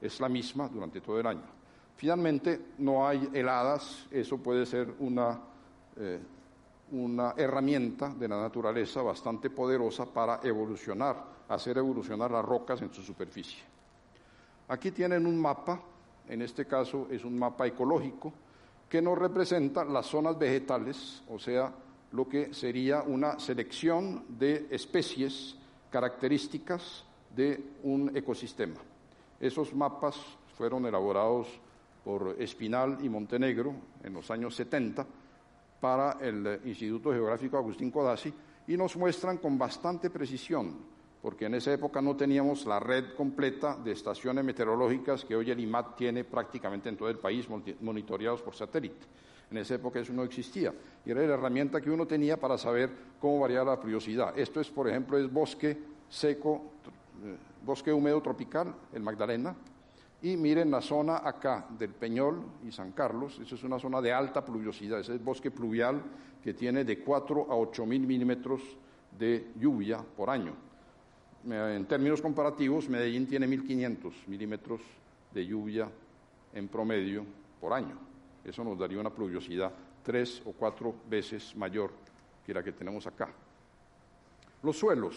es 0.00 0.20
la 0.20 0.28
misma 0.28 0.68
durante 0.68 1.00
todo 1.00 1.18
el 1.20 1.26
año. 1.26 1.44
Finalmente, 1.96 2.60
no 2.78 3.06
hay 3.06 3.28
heladas, 3.32 4.06
eso 4.10 4.38
puede 4.38 4.66
ser 4.66 4.94
una 4.98 5.38
eh, 5.96 6.20
una 6.92 7.34
herramienta 7.36 8.10
de 8.10 8.28
la 8.28 8.40
naturaleza 8.40 9.02
bastante 9.02 9.50
poderosa 9.50 10.04
para 10.06 10.40
evolucionar, 10.42 11.24
hacer 11.48 11.78
evolucionar 11.78 12.30
las 12.30 12.44
rocas 12.44 12.82
en 12.82 12.92
su 12.92 13.02
superficie. 13.02 13.60
Aquí 14.72 14.90
tienen 14.90 15.26
un 15.26 15.38
mapa, 15.38 15.82
en 16.26 16.40
este 16.40 16.64
caso 16.64 17.06
es 17.10 17.26
un 17.26 17.38
mapa 17.38 17.66
ecológico, 17.66 18.32
que 18.88 19.02
nos 19.02 19.18
representa 19.18 19.84
las 19.84 20.06
zonas 20.06 20.38
vegetales, 20.38 21.22
o 21.28 21.38
sea, 21.38 21.70
lo 22.12 22.26
que 22.26 22.54
sería 22.54 23.02
una 23.02 23.38
selección 23.38 24.24
de 24.30 24.68
especies 24.70 25.56
características 25.90 27.04
de 27.36 27.62
un 27.82 28.16
ecosistema. 28.16 28.80
Esos 29.38 29.74
mapas 29.74 30.16
fueron 30.56 30.86
elaborados 30.86 31.48
por 32.02 32.34
Espinal 32.38 32.96
y 33.02 33.10
Montenegro 33.10 33.74
en 34.02 34.14
los 34.14 34.30
años 34.30 34.56
70 34.56 35.06
para 35.82 36.12
el 36.12 36.62
Instituto 36.64 37.12
Geográfico 37.12 37.58
Agustín 37.58 37.90
Codazzi 37.90 38.32
y 38.66 38.78
nos 38.78 38.96
muestran 38.96 39.36
con 39.36 39.58
bastante 39.58 40.08
precisión, 40.08 40.78
porque 41.22 41.46
en 41.46 41.54
esa 41.54 41.72
época 41.72 42.02
no 42.02 42.16
teníamos 42.16 42.66
la 42.66 42.80
red 42.80 43.14
completa 43.14 43.76
de 43.76 43.92
estaciones 43.92 44.44
meteorológicas 44.44 45.24
que 45.24 45.36
hoy 45.36 45.50
el 45.52 45.60
IMAT 45.60 45.96
tiene 45.96 46.24
prácticamente 46.24 46.88
en 46.88 46.96
todo 46.96 47.08
el 47.08 47.18
país 47.18 47.48
monitoreados 47.80 48.42
por 48.42 48.56
satélite. 48.56 49.06
En 49.48 49.58
esa 49.58 49.76
época 49.76 50.00
eso 50.00 50.12
no 50.12 50.24
existía 50.24 50.74
y 51.06 51.10
era 51.12 51.22
la 51.22 51.34
herramienta 51.34 51.80
que 51.80 51.90
uno 51.90 52.06
tenía 52.06 52.40
para 52.40 52.58
saber 52.58 52.90
cómo 53.20 53.38
variaba 53.38 53.72
la 53.72 53.80
pluviosidad. 53.80 54.36
Esto 54.36 54.60
es, 54.60 54.68
por 54.68 54.88
ejemplo, 54.88 55.16
es 55.16 55.32
bosque 55.32 55.78
seco, 56.08 56.72
eh, 57.24 57.36
bosque 57.64 57.92
húmedo 57.92 58.20
tropical, 58.20 58.74
el 58.92 59.02
Magdalena, 59.02 59.54
y 60.22 60.36
miren 60.36 60.70
la 60.70 60.80
zona 60.80 61.18
acá 61.18 61.66
del 61.78 61.90
Peñol 61.90 62.42
y 62.66 62.72
San 62.72 62.92
Carlos, 62.92 63.38
esa 63.40 63.54
es 63.54 63.62
una 63.62 63.78
zona 63.78 64.00
de 64.00 64.12
alta 64.12 64.44
pluviosidad, 64.44 65.00
ese 65.00 65.14
es 65.16 65.22
bosque 65.22 65.50
pluvial 65.50 66.02
que 66.42 66.54
tiene 66.54 66.84
de 66.84 67.00
4 67.00 67.46
a 67.50 67.56
8 67.56 67.86
mil 67.86 68.06
milímetros 68.06 68.60
de 69.18 69.52
lluvia 69.56 69.98
por 70.16 70.30
año. 70.30 70.71
En 71.44 71.86
términos 71.86 72.22
comparativos, 72.22 72.88
Medellín 72.88 73.26
tiene 73.26 73.48
1.500 73.48 74.28
milímetros 74.28 74.80
de 75.32 75.44
lluvia 75.44 75.88
en 76.54 76.68
promedio 76.68 77.24
por 77.60 77.72
año. 77.72 77.98
Eso 78.44 78.62
nos 78.62 78.78
daría 78.78 79.00
una 79.00 79.10
pluviosidad 79.10 79.72
tres 80.02 80.42
o 80.44 80.52
cuatro 80.52 80.94
veces 81.08 81.54
mayor 81.56 81.92
que 82.44 82.54
la 82.54 82.62
que 82.62 82.72
tenemos 82.72 83.06
acá. 83.06 83.28
Los 84.62 84.78
suelos. 84.78 85.16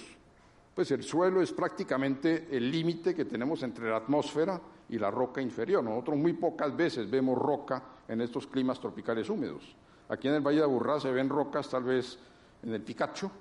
Pues 0.74 0.92
el 0.92 1.04
suelo 1.04 1.42
es 1.42 1.52
prácticamente 1.52 2.48
el 2.52 2.70
límite 2.70 3.16
que 3.16 3.26
tenemos 3.26 3.64
entre 3.64 3.90
la 3.90 3.98
atmósfera 3.98 4.60
y 4.90 5.00
la 5.00 5.10
roca 5.10 5.42
inferior. 5.42 5.84
Nosotros 5.84 6.18
muy 6.18 6.34
pocas 6.34 6.76
veces 6.76 7.10
vemos 7.10 7.38
roca 7.38 7.82
en 8.08 8.22
estos 8.22 8.46
climas 8.48 8.80
tropicales 8.80 9.30
húmedos. 9.30 9.76
Aquí 10.10 10.28
en 10.28 10.36
el 10.36 10.42
Valle 10.42 10.58
de 10.58 10.64
Aburrá 10.64 11.00
se 11.00 11.12
ven 11.12 11.30
rocas 11.30 11.70
tal 11.70 11.84
vez 11.84 12.20
en 12.62 12.74
el 12.74 12.82
Picacho, 12.82 13.32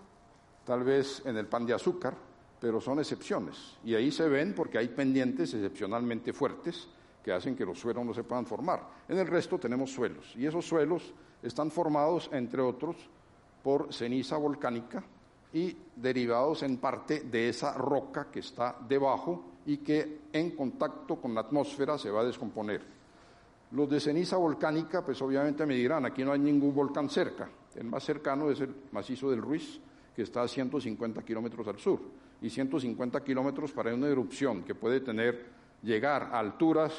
tal 0.64 0.84
vez 0.84 1.22
en 1.26 1.36
el 1.36 1.46
pan 1.46 1.66
de 1.66 1.74
azúcar, 1.74 2.14
pero 2.64 2.80
son 2.80 2.98
excepciones. 2.98 3.76
Y 3.84 3.94
ahí 3.94 4.10
se 4.10 4.26
ven 4.26 4.54
porque 4.54 4.78
hay 4.78 4.88
pendientes 4.88 5.52
excepcionalmente 5.52 6.32
fuertes 6.32 6.88
que 7.22 7.30
hacen 7.30 7.54
que 7.54 7.66
los 7.66 7.78
suelos 7.78 8.06
no 8.06 8.14
se 8.14 8.24
puedan 8.24 8.46
formar. 8.46 8.88
En 9.06 9.18
el 9.18 9.26
resto 9.26 9.58
tenemos 9.58 9.92
suelos 9.92 10.32
y 10.34 10.46
esos 10.46 10.66
suelos 10.66 11.12
están 11.42 11.70
formados, 11.70 12.30
entre 12.32 12.62
otros, 12.62 12.96
por 13.62 13.92
ceniza 13.92 14.38
volcánica 14.38 15.04
y 15.52 15.76
derivados 15.94 16.62
en 16.62 16.78
parte 16.78 17.20
de 17.24 17.50
esa 17.50 17.74
roca 17.74 18.28
que 18.32 18.40
está 18.40 18.78
debajo 18.88 19.44
y 19.66 19.76
que 19.76 20.20
en 20.32 20.52
contacto 20.56 21.16
con 21.16 21.34
la 21.34 21.42
atmósfera 21.42 21.98
se 21.98 22.10
va 22.10 22.22
a 22.22 22.24
descomponer. 22.24 22.80
Los 23.72 23.90
de 23.90 24.00
ceniza 24.00 24.38
volcánica, 24.38 25.04
pues 25.04 25.20
obviamente 25.20 25.66
me 25.66 25.74
dirán, 25.74 26.06
aquí 26.06 26.24
no 26.24 26.32
hay 26.32 26.40
ningún 26.40 26.74
volcán 26.74 27.10
cerca. 27.10 27.46
El 27.74 27.88
más 27.88 28.04
cercano 28.04 28.50
es 28.50 28.58
el 28.60 28.74
macizo 28.90 29.30
del 29.30 29.42
Ruiz, 29.42 29.82
que 30.14 30.22
está 30.22 30.42
a 30.42 30.48
150 30.48 31.22
kilómetros 31.22 31.66
al 31.68 31.78
sur. 31.78 32.00
Y 32.40 32.50
150 32.50 33.22
kilómetros 33.24 33.72
para 33.72 33.94
una 33.94 34.08
erupción 34.08 34.62
que 34.62 34.74
puede 34.74 35.00
tener, 35.00 35.46
llegar 35.82 36.30
a 36.32 36.38
alturas 36.38 36.92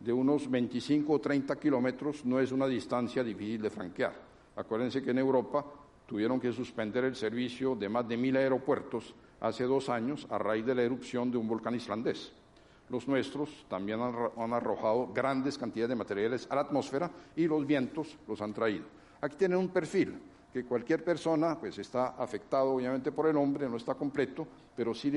de 0.00 0.12
unos 0.12 0.50
25 0.50 1.12
o 1.12 1.20
30 1.20 1.56
kilómetros 1.56 2.24
no 2.24 2.40
es 2.40 2.52
una 2.52 2.66
distancia 2.66 3.22
difícil 3.22 3.62
de 3.62 3.70
franquear. 3.70 4.14
Acuérdense 4.56 5.02
que 5.02 5.10
en 5.10 5.18
Europa 5.18 5.64
tuvieron 6.06 6.40
que 6.40 6.52
suspender 6.52 7.04
el 7.04 7.14
servicio 7.14 7.76
de 7.76 7.88
más 7.88 8.08
de 8.08 8.16
mil 8.16 8.36
aeropuertos 8.36 9.14
hace 9.40 9.64
dos 9.64 9.88
años 9.88 10.26
a 10.30 10.38
raíz 10.38 10.66
de 10.66 10.74
la 10.74 10.82
erupción 10.82 11.30
de 11.30 11.38
un 11.38 11.48
volcán 11.48 11.74
islandés. 11.74 12.32
Los 12.88 13.06
nuestros 13.06 13.64
también 13.68 14.00
han, 14.00 14.52
arrojado 14.52 15.12
grandes 15.14 15.56
cantidades 15.56 15.90
de 15.90 15.96
materiales 15.96 16.48
a 16.50 16.56
la 16.56 16.62
atmósfera 16.62 17.10
y 17.36 17.46
los 17.46 17.64
vientos 17.64 18.18
los 18.26 18.42
han 18.42 18.52
traído. 18.52 18.84
Aquí 19.20 19.36
tienen 19.36 19.58
un 19.58 19.68
perfil 19.68 20.18
que 20.52 20.64
cualquier 20.64 21.04
persona 21.04 21.58
pues 21.58 21.78
está 21.78 22.08
afectado 22.18 22.72
obviamente 22.72 23.12
por 23.12 23.28
el 23.28 23.36
hombre, 23.36 23.68
no 23.68 23.76
está 23.76 23.94
completo, 23.94 24.46
pero 24.76 24.94
sí 24.94 25.12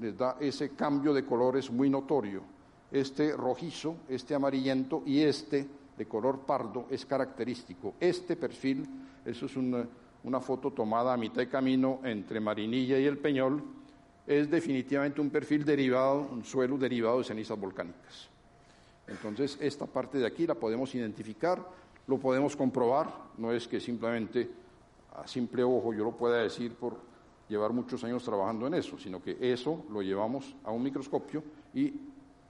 les 0.00 0.16
da 0.16 0.36
ese 0.40 0.70
cambio 0.70 1.12
de 1.12 1.24
colores 1.24 1.70
muy 1.70 1.90
notorio. 1.90 2.42
Este 2.90 3.32
rojizo, 3.32 3.96
este 4.08 4.34
amarillento 4.34 5.02
y 5.04 5.20
este 5.20 5.66
de 5.96 6.06
color 6.06 6.40
pardo 6.40 6.86
es 6.90 7.04
característico. 7.04 7.94
Este 7.98 8.36
perfil, 8.36 8.86
eso 9.24 9.46
es 9.46 9.56
una 9.56 10.40
foto 10.40 10.70
tomada 10.70 11.12
a 11.12 11.16
mitad 11.16 11.38
de 11.38 11.48
camino 11.48 12.00
entre 12.04 12.38
Marinilla 12.40 12.98
y 12.98 13.06
el 13.06 13.18
Peñol, 13.18 13.62
es 14.26 14.50
definitivamente 14.50 15.20
un 15.20 15.30
perfil 15.30 15.64
derivado, 15.64 16.28
un 16.30 16.44
suelo 16.44 16.78
derivado 16.78 17.18
de 17.18 17.24
cenizas 17.24 17.58
volcánicas. 17.58 18.28
Entonces, 19.06 19.58
esta 19.60 19.86
parte 19.86 20.18
de 20.18 20.26
aquí 20.26 20.46
la 20.46 20.54
podemos 20.54 20.94
identificar, 20.94 21.66
lo 22.06 22.18
podemos 22.18 22.54
comprobar, 22.54 23.10
no 23.38 23.52
es 23.52 23.66
que 23.66 23.80
simplemente 23.80 24.50
a 25.20 25.26
simple 25.26 25.62
ojo 25.62 25.92
yo 25.92 26.04
lo 26.04 26.16
pueda 26.16 26.42
decir 26.42 26.74
por 26.74 26.96
llevar 27.48 27.72
muchos 27.72 28.04
años 28.04 28.22
trabajando 28.24 28.66
en 28.66 28.74
eso, 28.74 28.98
sino 28.98 29.22
que 29.22 29.36
eso 29.40 29.84
lo 29.90 30.02
llevamos 30.02 30.54
a 30.64 30.70
un 30.70 30.82
microscopio 30.82 31.42
y 31.74 31.92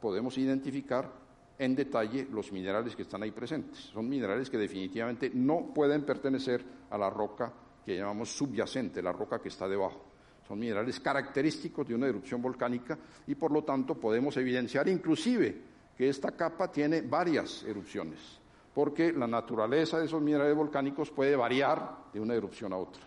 podemos 0.01 0.37
identificar 0.39 1.11
en 1.59 1.75
detalle 1.75 2.29
los 2.31 2.53
minerales 2.53 2.95
que 2.95 3.03
están 3.03 3.23
ahí 3.23 3.33
presentes. 3.33 3.79
Son 3.79 4.09
minerales 4.09 4.49
que 4.49 4.59
definitivamente 4.59 5.31
no 5.35 5.73
pueden 5.75 6.05
pertenecer 6.05 6.65
a 6.91 6.99
la 6.99 7.11
roca 7.11 7.53
que 7.85 7.97
llamamos 7.97 8.31
subyacente, 8.31 9.03
la 9.03 9.13
roca 9.13 9.41
que 9.41 9.49
está 9.49 9.69
debajo. 9.69 10.05
Son 10.47 10.59
minerales 10.59 11.01
característicos 11.01 11.87
de 11.87 11.95
una 11.95 12.07
erupción 12.07 12.41
volcánica 12.41 12.99
y 13.27 13.35
por 13.35 13.51
lo 13.51 13.65
tanto 13.65 13.95
podemos 13.95 14.37
evidenciar 14.37 14.89
inclusive 14.89 15.63
que 15.97 16.09
esta 16.09 16.31
capa 16.31 16.71
tiene 16.71 17.03
varias 17.03 17.65
erupciones, 17.65 18.41
porque 18.79 19.13
la 19.13 19.27
naturaleza 19.27 19.99
de 19.99 20.05
esos 20.05 20.23
minerales 20.23 20.55
volcánicos 20.55 21.11
puede 21.11 21.35
variar 21.35 21.97
de 22.13 22.21
una 22.21 22.35
erupción 22.35 22.73
a 22.73 22.77
otra. 22.77 23.03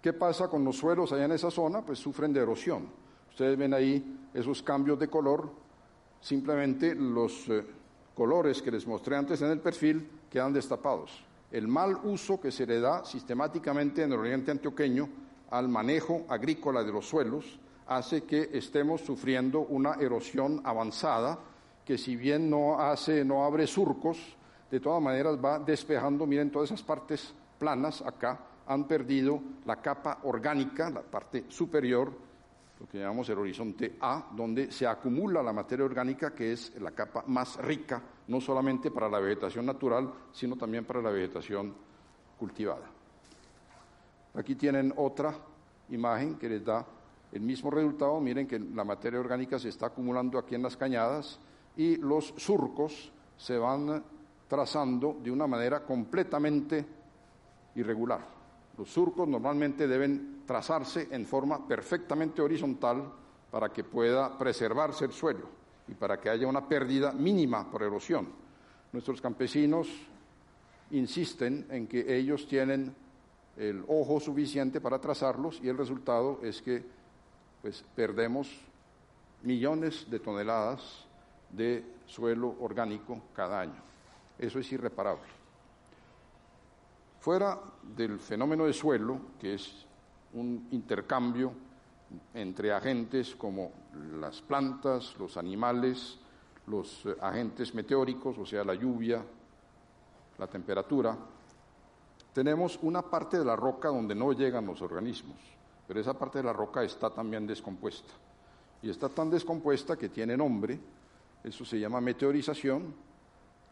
¿Qué 0.00 0.12
pasa 0.12 0.46
con 0.46 0.64
los 0.64 0.76
suelos 0.76 1.10
allá 1.10 1.24
en 1.24 1.32
esa 1.32 1.50
zona? 1.50 1.82
Pues 1.82 1.98
sufren 1.98 2.32
de 2.32 2.42
erosión. 2.42 2.86
Ustedes 3.28 3.58
ven 3.58 3.74
ahí 3.74 4.20
esos 4.32 4.62
cambios 4.62 5.00
de 5.00 5.08
color, 5.08 5.50
simplemente 6.20 6.94
los 6.94 7.48
eh, 7.48 7.66
colores 8.14 8.62
que 8.62 8.70
les 8.70 8.86
mostré 8.86 9.16
antes 9.16 9.42
en 9.42 9.50
el 9.50 9.58
perfil 9.58 10.08
quedan 10.30 10.52
destapados 10.52 11.24
el 11.50 11.66
mal 11.66 11.98
uso 12.04 12.40
que 12.40 12.52
se 12.52 12.64
le 12.66 12.78
da 12.78 13.04
sistemáticamente 13.04 14.04
en 14.04 14.12
el 14.12 14.18
oriente 14.20 14.52
antioqueño 14.52 15.08
al 15.50 15.68
manejo 15.68 16.24
agrícola 16.28 16.84
de 16.84 16.92
los 16.92 17.08
suelos 17.08 17.58
hace 17.88 18.22
que 18.22 18.50
estemos 18.52 19.00
sufriendo 19.00 19.62
una 19.62 19.94
erosión 19.94 20.60
avanzada 20.62 21.40
que 21.90 21.98
si 21.98 22.14
bien 22.14 22.48
no 22.48 22.78
hace, 22.78 23.24
no 23.24 23.42
abre 23.44 23.66
surcos, 23.66 24.16
de 24.70 24.78
todas 24.78 25.02
maneras 25.02 25.36
va 25.44 25.58
despejando, 25.58 26.24
miren 26.24 26.48
todas 26.48 26.70
esas 26.70 26.84
partes 26.84 27.34
planas 27.58 28.00
acá 28.02 28.38
han 28.68 28.86
perdido 28.86 29.40
la 29.66 29.82
capa 29.82 30.20
orgánica, 30.22 30.88
la 30.88 31.02
parte 31.02 31.46
superior 31.48 32.12
lo 32.78 32.86
que 32.86 33.00
llamamos 33.00 33.28
el 33.30 33.38
horizonte 33.38 33.96
A, 34.00 34.24
donde 34.36 34.70
se 34.70 34.86
acumula 34.86 35.42
la 35.42 35.52
materia 35.52 35.84
orgánica, 35.84 36.32
que 36.32 36.52
es 36.52 36.80
la 36.80 36.92
capa 36.92 37.24
más 37.26 37.56
rica, 37.56 38.00
no 38.28 38.40
solamente 38.40 38.92
para 38.92 39.08
la 39.08 39.18
vegetación 39.18 39.66
natural, 39.66 40.12
sino 40.30 40.54
también 40.54 40.84
para 40.84 41.02
la 41.02 41.10
vegetación 41.10 41.74
cultivada. 42.38 42.86
Aquí 44.34 44.54
tienen 44.54 44.94
otra 44.96 45.34
imagen 45.88 46.36
que 46.36 46.48
les 46.50 46.64
da 46.64 46.86
el 47.32 47.40
mismo 47.40 47.68
resultado. 47.68 48.20
Miren 48.20 48.46
que 48.46 48.60
la 48.60 48.84
materia 48.84 49.18
orgánica 49.18 49.58
se 49.58 49.70
está 49.70 49.86
acumulando 49.86 50.38
aquí 50.38 50.54
en 50.54 50.62
las 50.62 50.76
cañadas 50.76 51.40
y 51.80 51.96
los 51.96 52.34
surcos 52.36 53.10
se 53.38 53.56
van 53.56 54.04
trazando 54.46 55.16
de 55.22 55.30
una 55.30 55.46
manera 55.46 55.82
completamente 55.82 56.84
irregular. 57.74 58.20
Los 58.76 58.90
surcos 58.90 59.26
normalmente 59.26 59.88
deben 59.88 60.42
trazarse 60.46 61.08
en 61.10 61.24
forma 61.24 61.66
perfectamente 61.66 62.42
horizontal 62.42 63.10
para 63.50 63.70
que 63.70 63.82
pueda 63.82 64.36
preservarse 64.36 65.06
el 65.06 65.12
suelo 65.12 65.48
y 65.88 65.94
para 65.94 66.20
que 66.20 66.28
haya 66.28 66.46
una 66.46 66.68
pérdida 66.68 67.12
mínima 67.12 67.70
por 67.70 67.82
erosión. 67.82 68.28
Nuestros 68.92 69.22
campesinos 69.22 69.88
insisten 70.90 71.66
en 71.70 71.86
que 71.86 72.14
ellos 72.14 72.46
tienen 72.46 72.94
el 73.56 73.82
ojo 73.88 74.20
suficiente 74.20 74.82
para 74.82 75.00
trazarlos 75.00 75.58
y 75.62 75.70
el 75.70 75.78
resultado 75.78 76.40
es 76.42 76.60
que 76.60 76.84
pues 77.62 77.82
perdemos 77.96 78.50
millones 79.42 80.06
de 80.10 80.20
toneladas 80.20 81.08
de 81.52 81.84
suelo 82.06 82.56
orgánico 82.60 83.20
cada 83.34 83.60
año. 83.60 83.80
Eso 84.38 84.58
es 84.58 84.72
irreparable. 84.72 85.40
Fuera 87.20 87.58
del 87.96 88.18
fenómeno 88.18 88.64
de 88.64 88.72
suelo, 88.72 89.20
que 89.38 89.54
es 89.54 89.86
un 90.32 90.68
intercambio 90.70 91.52
entre 92.34 92.72
agentes 92.72 93.34
como 93.36 93.70
las 94.18 94.40
plantas, 94.40 95.16
los 95.18 95.36
animales, 95.36 96.18
los 96.66 97.04
eh, 97.06 97.16
agentes 97.20 97.74
meteóricos, 97.74 98.38
o 98.38 98.46
sea, 98.46 98.64
la 98.64 98.74
lluvia, 98.74 99.22
la 100.38 100.46
temperatura. 100.46 101.16
Tenemos 102.32 102.78
una 102.82 103.02
parte 103.02 103.38
de 103.38 103.44
la 103.44 103.56
roca 103.56 103.88
donde 103.88 104.14
no 104.14 104.32
llegan 104.32 104.66
los 104.66 104.80
organismos, 104.82 105.36
pero 105.86 106.00
esa 106.00 106.14
parte 106.14 106.38
de 106.38 106.44
la 106.44 106.52
roca 106.52 106.82
está 106.82 107.10
también 107.10 107.46
descompuesta. 107.46 108.12
Y 108.82 108.88
está 108.88 109.08
tan 109.08 109.28
descompuesta 109.28 109.96
que 109.96 110.08
tiene 110.08 110.36
nombre, 110.36 110.78
eso 111.44 111.64
se 111.64 111.78
llama 111.78 112.00
meteorización, 112.00 112.94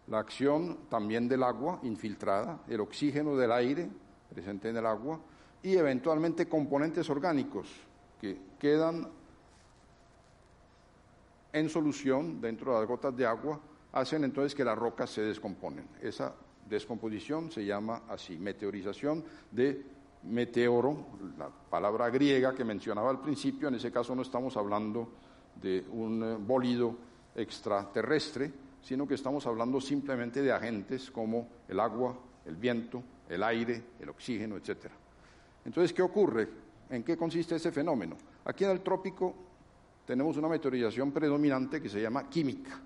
la 0.09 0.19
acción 0.19 0.79
también 0.89 1.29
del 1.29 1.43
agua 1.43 1.81
infiltrada, 1.83 2.61
el 2.69 2.81
oxígeno 2.81 3.37
del 3.37 3.53
aire 3.53 3.89
presente 4.31 4.71
en 4.71 4.77
el 4.77 4.87
agua, 4.87 5.21
y 5.63 5.77
eventualmente 5.77 6.49
componentes 6.49 7.09
orgánicos 7.11 7.69
que 8.21 8.39
quedan 8.59 9.09
en 11.53 11.69
solución 11.69 12.41
dentro 12.41 12.73
de 12.73 12.81
las 12.81 12.89
gotas 12.89 13.17
de 13.17 13.27
agua, 13.27 13.61
hacen 13.93 14.25
entonces 14.25 14.55
que 14.55 14.65
las 14.65 14.79
rocas 14.79 15.11
se 15.11 15.23
descomponen. 15.23 15.87
Esa 16.01 16.35
descomposición 16.69 17.51
se 17.51 17.65
llama 17.65 18.03
así, 18.09 18.39
meteorización 18.39 19.25
de 19.51 19.85
meteoro, 20.25 21.07
la 21.39 21.49
palabra 21.49 22.11
griega 22.11 22.55
que 22.55 22.65
mencionaba 22.65 23.11
al 23.11 23.21
principio, 23.21 23.69
en 23.69 23.77
ese 23.77 23.91
caso 23.91 24.15
no 24.15 24.23
estamos 24.23 24.57
hablando 24.57 25.09
de 25.61 25.85
un 25.91 26.23
eh, 26.23 26.37
bólido 26.39 27.08
extraterrestre, 27.39 28.53
sino 28.83 29.07
que 29.07 29.15
estamos 29.15 29.47
hablando 29.47 29.81
simplemente 29.81 30.43
de 30.43 30.53
agentes 30.53 31.11
como 31.11 31.49
el 31.69 31.81
agua, 31.81 32.19
el 32.47 32.57
viento, 32.57 33.03
el 33.29 33.43
aire, 33.43 33.83
el 34.01 34.09
oxígeno, 34.09 34.57
etcétera. 34.57 34.95
Entonces, 35.65 35.93
¿qué 35.93 36.03
ocurre? 36.03 36.49
¿En 36.91 37.03
qué 37.03 37.17
consiste 37.17 37.57
ese 37.57 37.71
fenómeno? 37.71 38.17
Aquí 38.45 38.65
en 38.65 38.71
el 38.71 38.81
trópico 38.81 39.35
tenemos 40.07 40.37
una 40.37 40.49
meteorización 40.49 41.13
predominante 41.13 41.83
que 41.83 41.89
se 41.89 42.01
llama 42.01 42.29
química, 42.31 42.81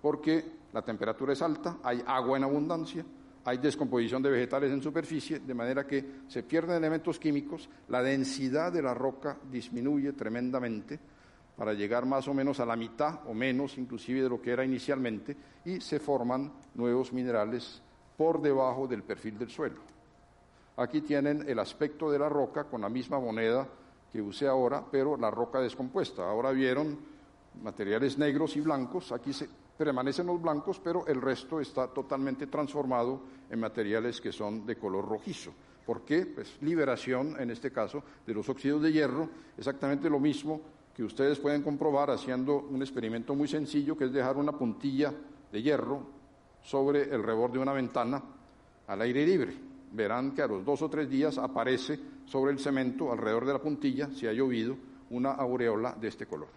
porque 0.00 0.44
la 0.72 0.82
temperatura 0.82 1.32
es 1.32 1.42
alta, 1.42 1.78
hay 1.82 2.02
agua 2.06 2.36
en 2.36 2.44
abundancia, 2.44 3.04
hay 3.44 3.58
descomposición 3.58 4.22
de 4.22 4.30
vegetales 4.30 4.70
en 4.70 4.82
superficie, 4.82 5.40
de 5.40 5.54
manera 5.54 5.86
que 5.86 6.04
se 6.28 6.42
pierden 6.42 6.76
elementos 6.76 7.18
químicos, 7.18 7.68
la 7.88 8.02
densidad 8.02 8.70
de 8.70 8.82
la 8.82 8.94
roca 8.94 9.38
disminuye 9.50 10.12
tremendamente 10.12 11.00
para 11.58 11.74
llegar 11.74 12.06
más 12.06 12.28
o 12.28 12.34
menos 12.34 12.60
a 12.60 12.66
la 12.66 12.76
mitad 12.76 13.18
o 13.26 13.34
menos 13.34 13.76
inclusive 13.78 14.22
de 14.22 14.28
lo 14.28 14.40
que 14.40 14.52
era 14.52 14.64
inicialmente 14.64 15.36
y 15.64 15.80
se 15.80 15.98
forman 15.98 16.52
nuevos 16.74 17.12
minerales 17.12 17.82
por 18.16 18.40
debajo 18.40 18.86
del 18.86 19.02
perfil 19.02 19.36
del 19.36 19.50
suelo. 19.50 19.80
Aquí 20.76 21.00
tienen 21.00 21.44
el 21.48 21.58
aspecto 21.58 22.12
de 22.12 22.20
la 22.20 22.28
roca 22.28 22.64
con 22.64 22.80
la 22.80 22.88
misma 22.88 23.18
moneda 23.18 23.66
que 24.12 24.22
usé 24.22 24.46
ahora, 24.46 24.84
pero 24.88 25.16
la 25.16 25.32
roca 25.32 25.58
descompuesta. 25.58 26.30
Ahora 26.30 26.52
vieron 26.52 26.96
materiales 27.60 28.16
negros 28.16 28.56
y 28.56 28.60
blancos, 28.60 29.10
aquí 29.10 29.32
permanecen 29.76 30.28
los 30.28 30.40
blancos, 30.40 30.78
pero 30.78 31.08
el 31.08 31.20
resto 31.20 31.60
está 31.60 31.88
totalmente 31.88 32.46
transformado 32.46 33.20
en 33.50 33.58
materiales 33.58 34.20
que 34.20 34.30
son 34.30 34.64
de 34.64 34.76
color 34.76 35.08
rojizo. 35.08 35.52
¿Por 35.84 36.02
qué? 36.02 36.24
Pues 36.24 36.56
liberación, 36.60 37.34
en 37.40 37.50
este 37.50 37.72
caso, 37.72 38.04
de 38.24 38.34
los 38.34 38.48
óxidos 38.48 38.80
de 38.82 38.92
hierro, 38.92 39.28
exactamente 39.56 40.08
lo 40.08 40.20
mismo 40.20 40.77
que 40.98 41.04
ustedes 41.04 41.38
pueden 41.38 41.62
comprobar 41.62 42.10
haciendo 42.10 42.58
un 42.58 42.82
experimento 42.82 43.32
muy 43.32 43.46
sencillo, 43.46 43.96
que 43.96 44.06
es 44.06 44.12
dejar 44.12 44.36
una 44.36 44.50
puntilla 44.50 45.14
de 45.52 45.62
hierro 45.62 46.02
sobre 46.60 47.04
el 47.04 47.22
rebord 47.22 47.52
de 47.52 47.60
una 47.60 47.72
ventana 47.72 48.20
al 48.88 49.02
aire 49.02 49.24
libre. 49.24 49.54
Verán 49.92 50.32
que 50.34 50.42
a 50.42 50.48
los 50.48 50.64
dos 50.64 50.82
o 50.82 50.90
tres 50.90 51.08
días 51.08 51.38
aparece 51.38 52.00
sobre 52.24 52.50
el 52.50 52.58
cemento, 52.58 53.12
alrededor 53.12 53.46
de 53.46 53.52
la 53.52 53.62
puntilla, 53.62 54.10
si 54.12 54.26
ha 54.26 54.32
llovido, 54.32 54.76
una 55.10 55.34
aureola 55.34 55.92
de 55.92 56.08
este 56.08 56.26
color. 56.26 56.48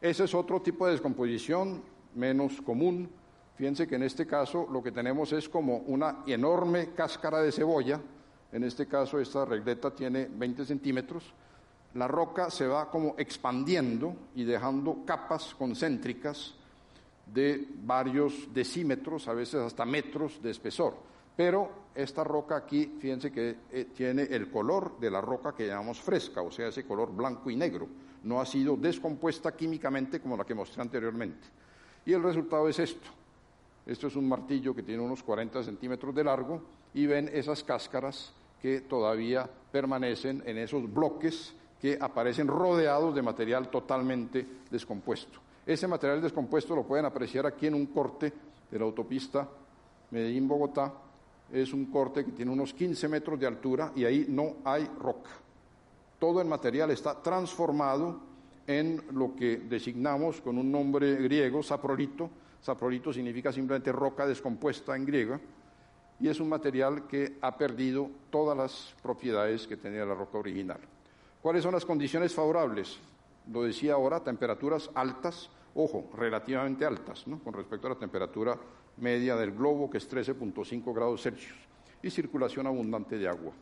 Ese 0.00 0.22
es 0.22 0.32
otro 0.32 0.62
tipo 0.62 0.86
de 0.86 0.92
descomposición 0.92 1.82
menos 2.14 2.62
común, 2.62 3.10
Fíjense 3.56 3.88
que 3.88 3.96
en 3.96 4.04
este 4.04 4.24
caso 4.24 4.68
lo 4.70 4.80
que 4.80 4.92
tenemos 4.92 5.32
es 5.32 5.48
como 5.48 5.78
una 5.78 6.18
enorme 6.28 6.90
cáscara 6.94 7.40
de 7.40 7.50
cebolla, 7.50 8.00
en 8.52 8.62
este 8.62 8.86
caso 8.86 9.18
esta 9.18 9.44
regleta 9.44 9.92
tiene 9.92 10.28
20 10.30 10.64
centímetros, 10.64 11.34
la 11.94 12.06
roca 12.06 12.50
se 12.50 12.66
va 12.66 12.90
como 12.90 13.14
expandiendo 13.18 14.14
y 14.34 14.44
dejando 14.44 15.04
capas 15.04 15.54
concéntricas 15.54 16.54
de 17.32 17.66
varios 17.82 18.52
decímetros, 18.52 19.28
a 19.28 19.34
veces 19.34 19.60
hasta 19.60 19.84
metros 19.84 20.42
de 20.42 20.50
espesor. 20.50 20.94
Pero 21.36 21.70
esta 21.94 22.24
roca 22.24 22.56
aquí, 22.56 22.96
fíjense 22.98 23.30
que 23.30 23.56
eh, 23.70 23.86
tiene 23.94 24.22
el 24.22 24.50
color 24.50 24.98
de 24.98 25.10
la 25.10 25.20
roca 25.20 25.54
que 25.54 25.66
llamamos 25.66 26.00
fresca, 26.00 26.42
o 26.42 26.50
sea, 26.50 26.68
ese 26.68 26.84
color 26.84 27.14
blanco 27.14 27.50
y 27.50 27.56
negro. 27.56 27.86
No 28.24 28.40
ha 28.40 28.46
sido 28.46 28.76
descompuesta 28.76 29.54
químicamente 29.54 30.20
como 30.20 30.36
la 30.36 30.44
que 30.44 30.54
mostré 30.54 30.82
anteriormente. 30.82 31.46
Y 32.04 32.12
el 32.12 32.22
resultado 32.22 32.68
es 32.68 32.78
esto. 32.78 33.08
Esto 33.86 34.08
es 34.08 34.16
un 34.16 34.28
martillo 34.28 34.74
que 34.74 34.82
tiene 34.82 35.02
unos 35.02 35.22
40 35.22 35.62
centímetros 35.62 36.14
de 36.14 36.24
largo 36.24 36.60
y 36.92 37.06
ven 37.06 37.30
esas 37.32 37.62
cáscaras 37.62 38.32
que 38.60 38.80
todavía 38.80 39.48
permanecen 39.70 40.42
en 40.44 40.58
esos 40.58 40.92
bloques 40.92 41.54
que 41.80 41.98
aparecen 42.00 42.48
rodeados 42.48 43.14
de 43.14 43.22
material 43.22 43.68
totalmente 43.68 44.46
descompuesto. 44.70 45.38
Ese 45.64 45.86
material 45.86 46.20
descompuesto 46.20 46.74
lo 46.74 46.84
pueden 46.84 47.04
apreciar 47.04 47.46
aquí 47.46 47.66
en 47.66 47.74
un 47.74 47.86
corte 47.86 48.32
de 48.70 48.78
la 48.78 48.84
autopista 48.84 49.48
Medellín-Bogotá. 50.10 50.92
Es 51.52 51.72
un 51.72 51.86
corte 51.86 52.24
que 52.24 52.32
tiene 52.32 52.50
unos 52.50 52.74
15 52.74 53.08
metros 53.08 53.38
de 53.38 53.46
altura 53.46 53.92
y 53.94 54.04
ahí 54.04 54.26
no 54.28 54.56
hay 54.64 54.88
roca. 54.98 55.30
Todo 56.18 56.40
el 56.40 56.48
material 56.48 56.90
está 56.90 57.22
transformado 57.22 58.20
en 58.66 59.02
lo 59.12 59.34
que 59.34 59.58
designamos 59.58 60.40
con 60.40 60.58
un 60.58 60.70
nombre 60.70 61.16
griego, 61.16 61.62
saprolito. 61.62 62.28
Saprolito 62.60 63.12
significa 63.12 63.52
simplemente 63.52 63.92
roca 63.92 64.26
descompuesta 64.26 64.96
en 64.96 65.06
griega 65.06 65.40
y 66.20 66.28
es 66.28 66.40
un 66.40 66.48
material 66.48 67.06
que 67.06 67.38
ha 67.40 67.56
perdido 67.56 68.10
todas 68.30 68.56
las 68.56 68.94
propiedades 69.02 69.66
que 69.66 69.76
tenía 69.76 70.04
la 70.04 70.14
roca 70.14 70.38
original. 70.38 70.80
¿Cuáles 71.42 71.62
son 71.62 71.72
las 71.72 71.84
condiciones 71.84 72.34
favorables? 72.34 72.98
Lo 73.52 73.62
decía 73.62 73.94
ahora, 73.94 74.24
temperaturas 74.24 74.90
altas, 74.94 75.48
ojo, 75.74 76.10
relativamente 76.16 76.84
altas, 76.84 77.26
¿no? 77.26 77.38
con 77.38 77.54
respecto 77.54 77.86
a 77.86 77.90
la 77.90 77.96
temperatura 77.96 78.58
media 78.96 79.36
del 79.36 79.52
globo, 79.52 79.88
que 79.88 79.98
es 79.98 80.10
13.5 80.10 80.92
grados 80.92 81.22
Celsius, 81.22 81.56
y 82.02 82.10
circulación 82.10 82.66
abundante 82.66 83.16
de 83.18 83.28
agua. 83.28 83.52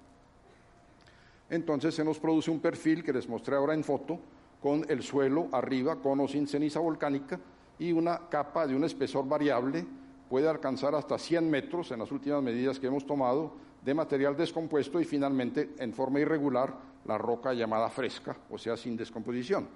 Entonces 1.51 1.95
se 1.95 2.05
nos 2.05 2.19
produce 2.19 2.51
un 2.51 2.61
perfil 2.61 3.05
que 3.05 3.13
les 3.13 3.29
mostré 3.29 3.57
ahora 3.57 3.75
en 3.75 3.85
foto, 3.85 4.19
con 4.63 4.85
el 4.89 5.03
suelo 5.03 5.49
arriba, 5.53 5.97
con 5.97 6.19
o 6.21 6.27
sin 6.27 6.47
ceniza 6.47 6.81
volcánica, 6.81 7.39
y 7.79 7.93
una 7.93 8.29
capa 8.31 8.67
de 8.67 8.75
un 8.75 8.85
espesor 8.85 9.29
variable, 9.29 9.85
puede 10.31 10.49
alcanzar 10.49 10.95
hasta 10.95 11.19
100 11.19 11.51
metros 11.51 11.93
en 11.93 12.01
las 12.01 12.11
últimas 12.11 12.43
medidas 12.43 12.81
que 12.81 12.87
hemos 12.87 13.07
tomado, 13.07 13.53
de 13.85 13.95
material 13.95 14.37
descompuesto 14.37 14.99
y 14.99 15.05
finalmente, 15.05 15.75
en 15.79 15.93
forma 15.93 16.19
irregular, 16.19 16.75
la 17.07 17.19
roca 17.19 17.53
llamada 17.53 17.89
fresca, 17.89 18.37
o 18.51 18.59
sea, 18.59 18.77
sin 18.77 18.97
descomposición. 18.97 19.69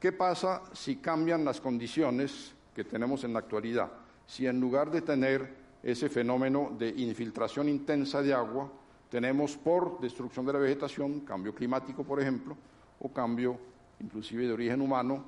¿Qué 0.00 0.12
pasa 0.12 0.62
si 0.72 0.96
cambian 0.96 1.44
las 1.44 1.60
condiciones 1.60 2.54
que 2.74 2.84
tenemos 2.84 3.24
en 3.24 3.32
la 3.32 3.40
actualidad? 3.40 3.90
Si 4.26 4.46
en 4.46 4.60
lugar 4.60 4.90
de 4.90 5.02
tener 5.02 5.54
ese 5.82 6.08
fenómeno 6.08 6.72
de 6.78 6.90
infiltración 6.90 7.68
intensa 7.68 8.22
de 8.22 8.32
agua, 8.32 8.70
tenemos 9.10 9.56
por 9.56 10.00
destrucción 10.00 10.46
de 10.46 10.52
la 10.52 10.58
vegetación, 10.58 11.20
cambio 11.20 11.54
climático, 11.54 12.04
por 12.04 12.20
ejemplo, 12.20 12.56
o 13.00 13.08
cambio 13.12 13.58
inclusive 14.00 14.46
de 14.46 14.52
origen 14.52 14.80
humano, 14.80 15.24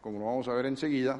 como 0.00 0.18
lo 0.18 0.26
vamos 0.26 0.48
a 0.48 0.54
ver 0.54 0.66
enseguida, 0.66 1.18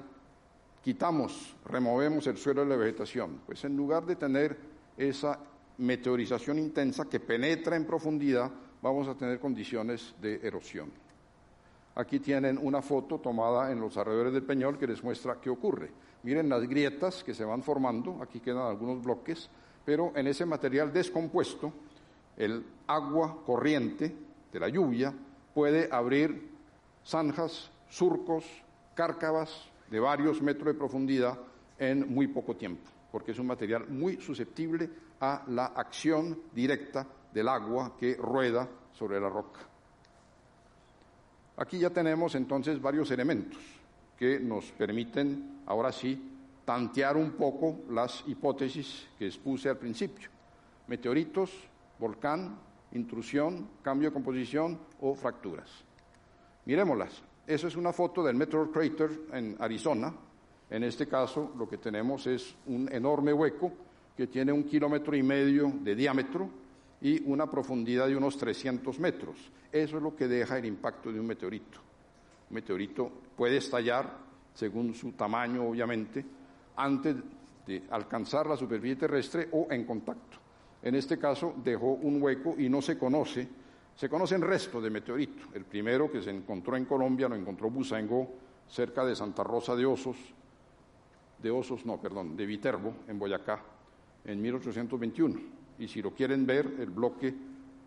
quitamos, 0.83 1.57
removemos 1.65 2.27
el 2.27 2.37
suelo 2.37 2.63
de 2.63 2.69
la 2.69 2.77
vegetación. 2.77 3.41
Pues 3.47 3.65
en 3.65 3.77
lugar 3.77 4.05
de 4.05 4.17
tener 4.17 4.57
esa 4.97 5.39
meteorización 5.79 6.59
intensa 6.59 7.09
que 7.09 7.21
penetra 7.21 7.77
en 7.77 7.87
profundidad, 7.87 8.51
vamos 8.83 9.07
a 9.09 9.15
tener 9.15 9.39
condiciones 9.39 10.15
de 10.21 10.41
erosión. 10.43 10.91
Aquí 11.95 12.19
tienen 12.19 12.59
una 12.61 12.83
foto 12.83 13.19
tomada 13.19 13.71
en 13.71 13.81
los 13.81 13.97
alrededores 13.97 14.33
del 14.33 14.43
Peñol 14.43 14.79
que 14.79 14.87
les 14.87 15.03
muestra 15.03 15.41
qué 15.41 15.51
ocurre. 15.51 15.91
Miren 16.25 16.49
las 16.49 16.67
grietas 16.69 17.23
que 17.23 17.35
se 17.35 17.45
van 17.45 17.63
formando, 17.63 18.19
aquí 18.23 18.41
quedan 18.41 18.67
algunos 18.67 19.03
bloques, 19.03 19.49
pero 19.85 20.13
en 20.17 20.27
ese 20.27 20.47
material 20.47 20.93
descompuesto, 20.93 21.73
el 22.37 22.65
agua 22.87 23.43
corriente 23.45 24.15
de 24.53 24.61
la 24.61 24.69
lluvia 24.69 25.13
puede 25.55 25.89
abrir 25.93 26.51
zanjas, 27.05 27.71
surcos, 27.89 28.45
cárcavas 28.95 29.69
de 29.91 30.01
varios 30.01 30.41
metros 30.41 30.67
de 30.67 30.75
profundidad 30.75 31.39
en 31.79 32.13
muy 32.13 32.27
poco 32.29 32.57
tiempo, 32.57 32.91
porque 33.11 33.33
es 33.33 33.39
un 33.39 33.47
material 33.47 33.87
muy 33.89 34.17
susceptible 34.17 34.89
a 35.21 35.43
la 35.49 35.67
acción 35.67 36.39
directa 36.55 37.07
del 37.33 37.49
agua 37.49 37.97
que 37.99 38.15
rueda 38.15 38.69
sobre 38.93 39.21
la 39.21 39.29
roca. 39.29 39.61
Aquí 41.57 41.79
ya 41.79 41.91
tenemos 41.91 42.35
entonces 42.35 42.81
varios 42.81 43.11
elementos 43.11 43.61
que 44.17 44.41
nos 44.41 44.71
permiten, 44.73 45.63
ahora 45.67 45.93
sí, 45.93 46.31
tantear 46.65 47.17
un 47.17 47.33
poco 47.33 47.81
las 47.91 48.25
hipótesis 48.27 49.09
que 49.19 49.27
expuse 49.27 49.69
al 49.69 49.79
principio. 49.79 50.29
Meteoritos, 50.87 51.51
volcán, 51.99 52.59
intrusión, 52.93 53.69
cambio 53.83 54.11
de 54.11 54.15
composición 54.15 54.79
o 55.01 55.15
fracturas. 55.15 55.71
Miremoslas. 56.65 57.23
Eso 57.47 57.67
es 57.67 57.77
una 57.77 57.93
foto 57.93 58.23
del 58.23 58.37
Meteor 58.37 58.71
Crater 58.71 59.11
en 59.33 59.57
Arizona. 59.59 60.15
En 60.71 60.85
este 60.85 61.09
caso, 61.09 61.53
lo 61.59 61.69
que 61.69 61.79
tenemos 61.79 62.27
es 62.27 62.55
un 62.67 62.89
enorme 62.93 63.33
hueco 63.33 63.73
que 64.17 64.27
tiene 64.27 64.53
un 64.53 64.65
kilómetro 64.65 65.17
y 65.17 65.23
medio 65.23 65.73
de 65.81 65.95
diámetro 65.95 66.62
y 67.03 67.21
una 67.29 67.51
profundidad 67.51 68.07
de 68.07 68.17
unos 68.17 68.39
300 68.39 68.99
metros. 69.01 69.37
Eso 69.71 69.97
es 69.97 70.03
lo 70.03 70.15
que 70.15 70.29
deja 70.29 70.59
el 70.59 70.67
impacto 70.67 71.13
de 71.13 71.19
un 71.19 71.27
meteorito. 71.27 71.81
Un 72.49 72.55
meteorito 72.55 73.11
puede 73.37 73.57
estallar, 73.57 74.19
según 74.55 74.95
su 74.95 75.13
tamaño, 75.13 75.69
obviamente, 75.69 76.25
antes 76.77 77.17
de 77.67 77.83
alcanzar 77.91 78.47
la 78.47 78.57
superficie 78.57 78.97
terrestre 78.97 79.49
o 79.53 79.67
en 79.71 79.85
contacto. 79.85 80.39
En 80.83 80.95
este 80.95 81.19
caso 81.19 81.55
dejó 81.63 81.93
un 81.93 82.23
hueco 82.23 82.55
y 82.59 82.69
no 82.69 82.81
se 82.81 82.97
conoce, 82.97 83.49
se 83.97 84.09
conocen 84.09 84.41
restos 84.41 84.83
de 84.83 84.91
meteorito. 84.91 85.47
El 85.55 85.65
primero 85.65 86.11
que 86.11 86.23
se 86.23 86.31
encontró 86.31 86.77
en 86.77 86.85
Colombia 86.85 87.29
lo 87.29 87.35
encontró 87.35 87.71
Busango, 87.71 88.29
cerca 88.69 89.05
de 89.05 89.17
Santa 89.17 89.43
Rosa 89.43 89.75
de 89.75 89.87
Osos, 89.87 90.17
de 91.41 91.51
Osos, 91.51 91.85
no, 91.85 92.01
perdón, 92.01 92.37
de 92.37 92.47
Viterbo, 92.47 92.95
en 93.09 93.19
Boyacá, 93.19 93.61
en 94.25 94.41
1821. 94.41 95.62
Y 95.79 95.89
si 95.89 96.03
lo 96.03 96.13
quieren 96.13 96.47
ver, 96.47 96.75
el 96.79 96.91
bloque 96.91 97.35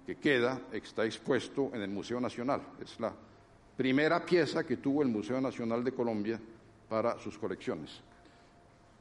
que 0.05 0.15
queda 0.17 0.61
está 0.71 1.05
expuesto 1.05 1.71
en 1.73 1.81
el 1.81 1.89
Museo 1.89 2.19
Nacional. 2.19 2.61
Es 2.81 2.99
la 2.99 3.13
primera 3.75 4.25
pieza 4.25 4.65
que 4.65 4.77
tuvo 4.77 5.01
el 5.01 5.09
Museo 5.09 5.41
Nacional 5.41 5.83
de 5.83 5.91
Colombia 5.93 6.39
para 6.87 7.17
sus 7.19 7.37
colecciones. 7.37 8.01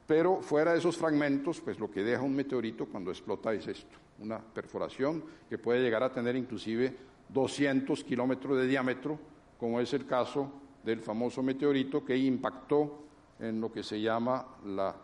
Pero 0.07 0.41
fuera 0.41 0.73
de 0.73 0.79
esos 0.79 0.97
fragmentos, 0.97 1.61
pues 1.61 1.79
lo 1.79 1.89
que 1.89 2.03
deja 2.03 2.21
un 2.21 2.35
meteorito 2.35 2.85
cuando 2.85 3.11
explota 3.11 3.53
es 3.53 3.67
esto, 3.67 3.97
una 4.19 4.39
perforación 4.39 5.23
que 5.49 5.57
puede 5.57 5.81
llegar 5.81 6.03
a 6.03 6.11
tener 6.11 6.35
inclusive 6.35 6.95
200 7.29 8.03
kilómetros 8.03 8.57
de 8.57 8.67
diámetro, 8.67 9.17
como 9.59 9.79
es 9.79 9.93
el 9.93 10.05
caso 10.05 10.51
del 10.83 10.99
famoso 10.99 11.41
meteorito 11.41 12.05
que 12.05 12.15
impactó 12.15 13.05
en 13.39 13.59
lo 13.59 13.71
que 13.71 13.81
se 13.81 13.99
llama 13.99 14.45
la 14.65 14.95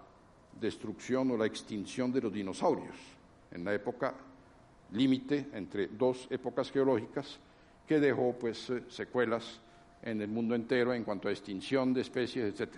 destrucción 0.60 1.32
o 1.32 1.38
la 1.38 1.48
extinción 1.48 2.12
de 2.12 2.22
los 2.22 2.32
dinosaurios, 2.32 2.96
en 3.52 3.64
la 3.64 3.74
época 3.74 4.14
límite 4.92 5.50
entre 5.54 5.88
dos 5.88 6.28
épocas 6.30 6.72
geológicas 6.72 7.40
que 7.88 8.00
dejó 8.00 8.34
pues 8.34 8.70
eh, 8.70 8.84
secuelas 8.90 9.60
en 10.02 10.22
el 10.22 10.28
mundo 10.28 10.56
entero 10.56 10.94
en 10.94 11.04
cuanto 11.04 11.28
a 11.28 11.32
extinción 11.32 11.94
de 11.94 12.02
especies, 12.02 12.60
etc. 12.60 12.76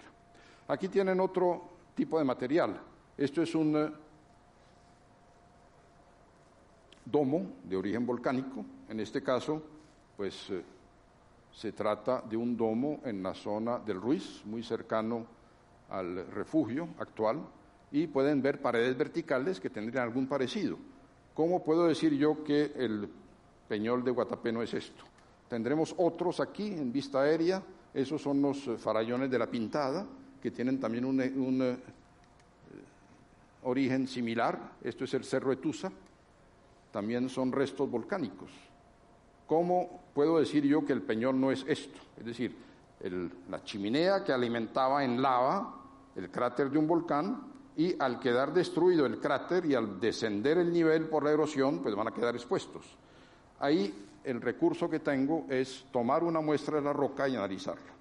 Aquí 0.67 0.87
tienen 0.87 1.19
otro 1.19 1.69
tipo 1.95 2.17
de 2.17 2.25
material. 2.25 2.79
Esto 3.17 3.41
es 3.41 3.55
un 3.55 3.75
eh, 3.77 3.91
domo 7.05 7.45
de 7.63 7.75
origen 7.75 8.05
volcánico. 8.05 8.65
En 8.89 8.99
este 8.99 9.21
caso, 9.21 9.61
pues 10.17 10.49
eh, 10.49 10.63
se 11.51 11.71
trata 11.71 12.21
de 12.21 12.35
un 12.35 12.57
domo 12.57 13.01
en 13.05 13.21
la 13.21 13.33
zona 13.33 13.79
del 13.79 14.01
Ruiz, 14.01 14.41
muy 14.45 14.63
cercano 14.63 15.25
al 15.89 16.27
refugio 16.31 16.89
actual, 16.97 17.39
y 17.93 18.07
pueden 18.07 18.41
ver 18.41 18.59
paredes 18.59 18.97
verticales 18.97 19.59
que 19.59 19.69
tendrían 19.69 20.05
algún 20.05 20.25
parecido. 20.25 20.77
¿Cómo 21.35 21.63
puedo 21.63 21.85
decir 21.85 22.13
yo 22.17 22.43
que 22.43 22.73
el 22.75 23.07
Peñol 23.69 24.03
de 24.03 24.09
Guatapé 24.09 24.51
no 24.51 24.63
es 24.63 24.73
esto? 24.73 25.03
Tendremos 25.47 25.93
otros 25.97 26.39
aquí 26.39 26.73
en 26.73 26.91
vista 26.91 27.21
aérea, 27.21 27.61
esos 27.93 28.19
son 28.19 28.41
los 28.41 28.67
eh, 28.67 28.77
farallones 28.77 29.29
de 29.29 29.37
la 29.37 29.45
Pintada, 29.45 30.07
que 30.41 30.49
tienen 30.49 30.79
también 30.79 31.05
un, 31.05 31.19
un 31.19 31.61
eh, 31.61 31.77
origen 33.61 34.07
similar. 34.07 34.71
Esto 34.83 35.03
es 35.03 35.13
el 35.13 35.23
Cerro 35.23 35.51
Etusa, 35.51 35.91
también 36.91 37.29
son 37.29 37.51
restos 37.51 37.91
volcánicos. 37.91 38.49
¿Cómo 39.45 40.01
puedo 40.15 40.39
decir 40.39 40.63
yo 40.63 40.83
que 40.83 40.93
el 40.93 41.03
Peñol 41.03 41.39
no 41.39 41.51
es 41.51 41.63
esto? 41.67 41.99
Es 42.17 42.25
decir, 42.25 42.55
la 43.51 43.63
chimenea 43.63 44.23
que 44.23 44.31
alimentaba 44.31 45.05
en 45.05 45.21
lava 45.21 45.75
el 46.15 46.31
cráter 46.31 46.71
de 46.71 46.79
un 46.79 46.87
volcán 46.87 47.52
y 47.75 47.95
al 47.99 48.19
quedar 48.19 48.53
destruido 48.53 49.05
el 49.05 49.19
cráter 49.19 49.65
y 49.65 49.75
al 49.75 49.99
descender 49.99 50.57
el 50.57 50.71
nivel 50.71 51.05
por 51.05 51.23
la 51.23 51.31
erosión, 51.31 51.79
pues 51.79 51.95
van 51.95 52.07
a 52.07 52.13
quedar 52.13 52.35
expuestos. 52.35 52.85
Ahí 53.59 53.93
el 54.23 54.41
recurso 54.41 54.89
que 54.89 54.99
tengo 54.99 55.45
es 55.49 55.85
tomar 55.91 56.23
una 56.23 56.41
muestra 56.41 56.77
de 56.77 56.83
la 56.83 56.93
roca 56.93 57.27
y 57.27 57.35
analizarla. 57.35 57.91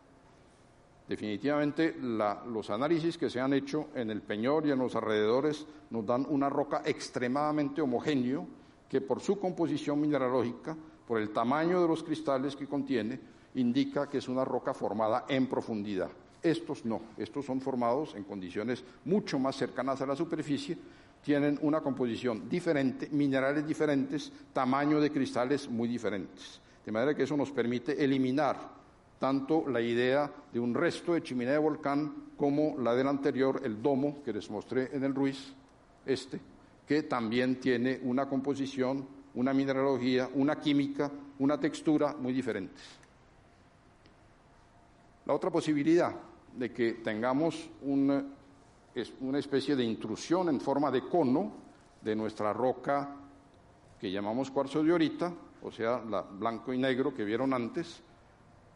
Definitivamente 1.08 1.96
los 2.00 2.70
análisis 2.70 3.18
que 3.18 3.28
se 3.28 3.40
han 3.40 3.52
hecho 3.52 3.88
en 3.94 4.10
el 4.10 4.22
Peñol 4.22 4.66
y 4.66 4.70
en 4.70 4.78
los 4.78 4.94
alrededores 4.94 5.66
nos 5.90 6.06
dan 6.06 6.26
una 6.28 6.48
roca 6.48 6.82
extremadamente 6.84 7.82
homogénea 7.82 8.40
que 8.88 9.00
por 9.00 9.20
su 9.20 9.38
composición 9.38 10.00
mineralógica, 10.00 10.76
por 11.06 11.20
el 11.20 11.30
tamaño 11.30 11.82
de 11.82 11.88
los 11.88 12.02
cristales 12.02 12.54
que 12.54 12.68
contiene, 12.68 13.18
indica 13.54 14.08
que 14.08 14.18
es 14.18 14.28
una 14.28 14.44
roca 14.44 14.72
formada 14.72 15.24
en 15.28 15.46
profundidad. 15.48 16.10
Estos 16.42 16.84
no, 16.84 17.00
estos 17.16 17.44
son 17.44 17.60
formados 17.60 18.14
en 18.16 18.24
condiciones 18.24 18.82
mucho 19.04 19.38
más 19.38 19.56
cercanas 19.56 20.00
a 20.00 20.06
la 20.06 20.16
superficie, 20.16 20.76
tienen 21.22 21.58
una 21.62 21.80
composición 21.80 22.48
diferente, 22.48 23.08
minerales 23.12 23.66
diferentes, 23.66 24.32
tamaño 24.52 25.00
de 25.00 25.12
cristales 25.12 25.68
muy 25.68 25.88
diferentes. 25.88 26.60
De 26.84 26.90
manera 26.90 27.14
que 27.14 27.22
eso 27.22 27.36
nos 27.36 27.52
permite 27.52 28.02
eliminar 28.02 28.58
tanto 29.20 29.68
la 29.68 29.80
idea 29.80 30.28
de 30.52 30.58
un 30.58 30.74
resto 30.74 31.14
de 31.14 31.22
chimenea 31.22 31.52
de 31.52 31.58
volcán 31.58 32.12
como 32.36 32.76
la 32.78 32.92
del 32.92 33.06
anterior, 33.06 33.60
el 33.64 33.80
domo 33.80 34.20
que 34.24 34.32
les 34.32 34.50
mostré 34.50 34.90
en 34.92 35.04
el 35.04 35.14
Ruiz, 35.14 35.54
este, 36.04 36.40
que 36.88 37.04
también 37.04 37.60
tiene 37.60 38.00
una 38.02 38.28
composición, 38.28 39.06
una 39.36 39.54
mineralogía, 39.54 40.28
una 40.34 40.58
química, 40.58 41.08
una 41.38 41.60
textura 41.60 42.16
muy 42.18 42.32
diferentes. 42.32 42.82
La 45.24 45.34
otra 45.34 45.50
posibilidad 45.52 46.12
de 46.54 46.72
que 46.72 46.94
tengamos 46.94 47.70
una, 47.82 48.24
una 49.20 49.38
especie 49.38 49.76
de 49.76 49.84
intrusión 49.84 50.48
en 50.48 50.60
forma 50.60 50.90
de 50.90 51.08
cono 51.08 51.52
de 52.02 52.16
nuestra 52.16 52.52
roca 52.52 53.16
que 53.98 54.10
llamamos 54.10 54.50
cuarzo 54.50 54.82
de 54.82 54.92
orita, 54.92 55.32
o 55.62 55.70
sea, 55.70 56.00
la 56.00 56.22
blanco 56.22 56.72
y 56.72 56.78
negro 56.78 57.14
que 57.14 57.24
vieron 57.24 57.54
antes, 57.54 58.02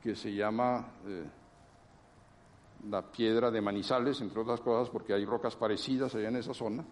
que 0.01 0.15
se 0.15 0.33
llama 0.33 0.87
eh, 1.05 1.25
la 2.89 3.03
piedra 3.03 3.51
de 3.51 3.61
Manizales, 3.61 4.21
entre 4.21 4.41
otras 4.41 4.61
cosas, 4.61 4.89
porque 4.89 5.13
hay 5.13 5.25
rocas 5.25 5.57
parecidas 5.57 6.15
allá 6.15 6.29
en 6.29 6.37
esa 6.37 6.55
zona, 6.55 6.85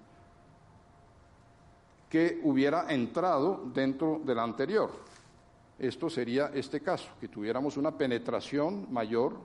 que 2.09 2.41
hubiera 2.43 2.93
entrado 2.93 3.70
dentro 3.72 4.20
de 4.24 4.35
la 4.35 4.43
anterior. 4.43 4.91
Esto 5.78 6.11
sería 6.11 6.51
este 6.55 6.80
caso, 6.80 7.11
que 7.20 7.28
tuviéramos 7.28 7.76
una 7.76 7.97
penetración 7.97 8.93
mayor 8.93 9.37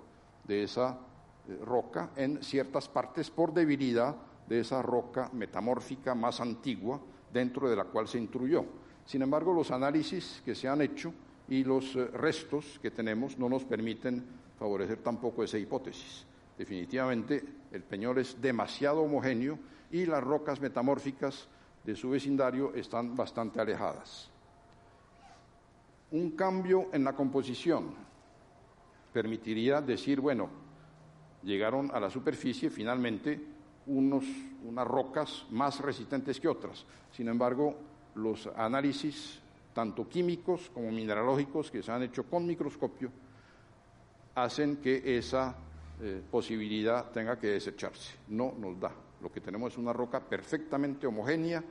de 0.46 0.64
esa 0.64 0.98
roca 1.58 2.12
en 2.16 2.44
ciertas 2.44 2.88
partes 2.88 3.30
por 3.30 3.54
debilidad 3.54 4.16
de 4.48 4.60
esa 4.62 4.82
roca 4.82 5.30
metamórfica 5.34 6.16
más 6.16 6.40
antigua 6.42 7.00
dentro 7.32 7.70
de 7.70 7.76
la 7.76 7.86
cual 7.86 8.08
se 8.08 8.18
intruyó. 8.18 8.66
Sin 9.06 9.22
embargo, 9.22 9.54
los 9.54 9.72
análisis 9.72 10.42
que 10.44 10.56
se 10.56 10.68
han 10.68 10.82
hecho 10.82 11.14
y 11.48 11.64
los 11.64 11.96
eh, 11.96 12.06
restos 12.08 12.80
que 12.82 12.92
tenemos 12.92 13.38
no 13.38 13.50
nos 13.50 13.64
permiten 13.64 14.24
favorecer 14.58 15.00
tampoco 15.00 15.44
esa 15.44 15.58
hipótesis. 15.58 16.26
Definitivamente 16.58 17.44
el 17.72 17.84
Peñol 17.84 18.18
es 18.18 18.40
demasiado 18.42 19.02
homogéneo 19.02 19.58
y 19.92 20.06
las 20.06 20.24
rocas 20.24 20.60
metamórficas 20.60 21.48
de 21.84 21.96
su 21.96 22.10
vecindario 22.10 22.74
están 22.76 23.16
bastante 23.16 23.62
alejadas. 23.62 24.30
Un 26.12 26.32
cambio 26.32 26.90
en 26.92 27.04
la 27.04 27.14
composición 27.14 27.94
permitiría 29.14 29.82
decir, 29.82 30.20
bueno, 30.20 30.50
llegaron 31.44 31.90
a 31.94 32.00
la 32.00 32.10
superficie 32.10 32.70
finalmente 32.70 33.40
unos, 33.88 34.26
unas 34.64 34.88
rocas 34.88 35.46
más 35.50 35.80
resistentes 35.80 36.40
que 36.40 36.48
otras. 36.48 36.86
Sin 37.12 37.28
embargo, 37.28 37.76
los 38.16 38.48
análisis, 38.56 39.40
tanto 39.74 40.08
químicos 40.08 40.70
como 40.74 40.92
mineralógicos, 40.92 41.72
que 41.72 41.82
se 41.82 41.92
han 41.92 42.04
hecho 42.04 42.24
con 42.24 42.46
microscopio, 42.46 43.12
hacen 44.36 44.78
que 44.78 45.18
esa 45.18 45.56
eh, 46.02 46.22
posibilidad 46.30 47.12
tenga 47.12 47.38
que 47.40 47.48
desecharse. 47.48 48.16
No 48.28 48.54
nos 48.58 48.80
da. 48.80 48.92
Lo 49.22 49.32
que 49.32 49.42
tenemos 49.42 49.74
es 49.74 49.80
una 49.80 49.92
roca 49.92 50.20
perfectamente 50.20 51.08
homogénea, 51.08 51.64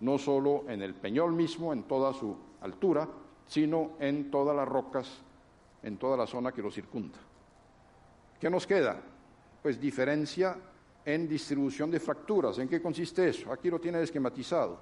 no 0.00 0.18
solo 0.18 0.64
en 0.68 0.82
el 0.82 0.94
peñol 0.94 1.32
mismo, 1.32 1.72
en 1.72 1.84
toda 1.84 2.12
su 2.12 2.36
altura, 2.60 3.08
sino 3.46 3.92
en 4.00 4.30
todas 4.30 4.56
las 4.56 4.66
rocas, 4.66 5.08
en 5.82 5.96
toda 5.98 6.16
la 6.16 6.26
zona 6.26 6.52
que 6.52 6.62
lo 6.62 6.70
circunda. 6.70 7.18
¿Qué 8.40 8.50
nos 8.50 8.66
queda? 8.66 9.00
Pues 9.66 9.80
diferencia 9.80 10.56
en 11.04 11.26
distribución 11.26 11.90
de 11.90 11.98
fracturas. 11.98 12.56
¿En 12.60 12.68
qué 12.68 12.80
consiste 12.80 13.28
eso? 13.28 13.50
Aquí 13.52 13.68
lo 13.68 13.80
tiene 13.80 14.00
esquematizado. 14.00 14.78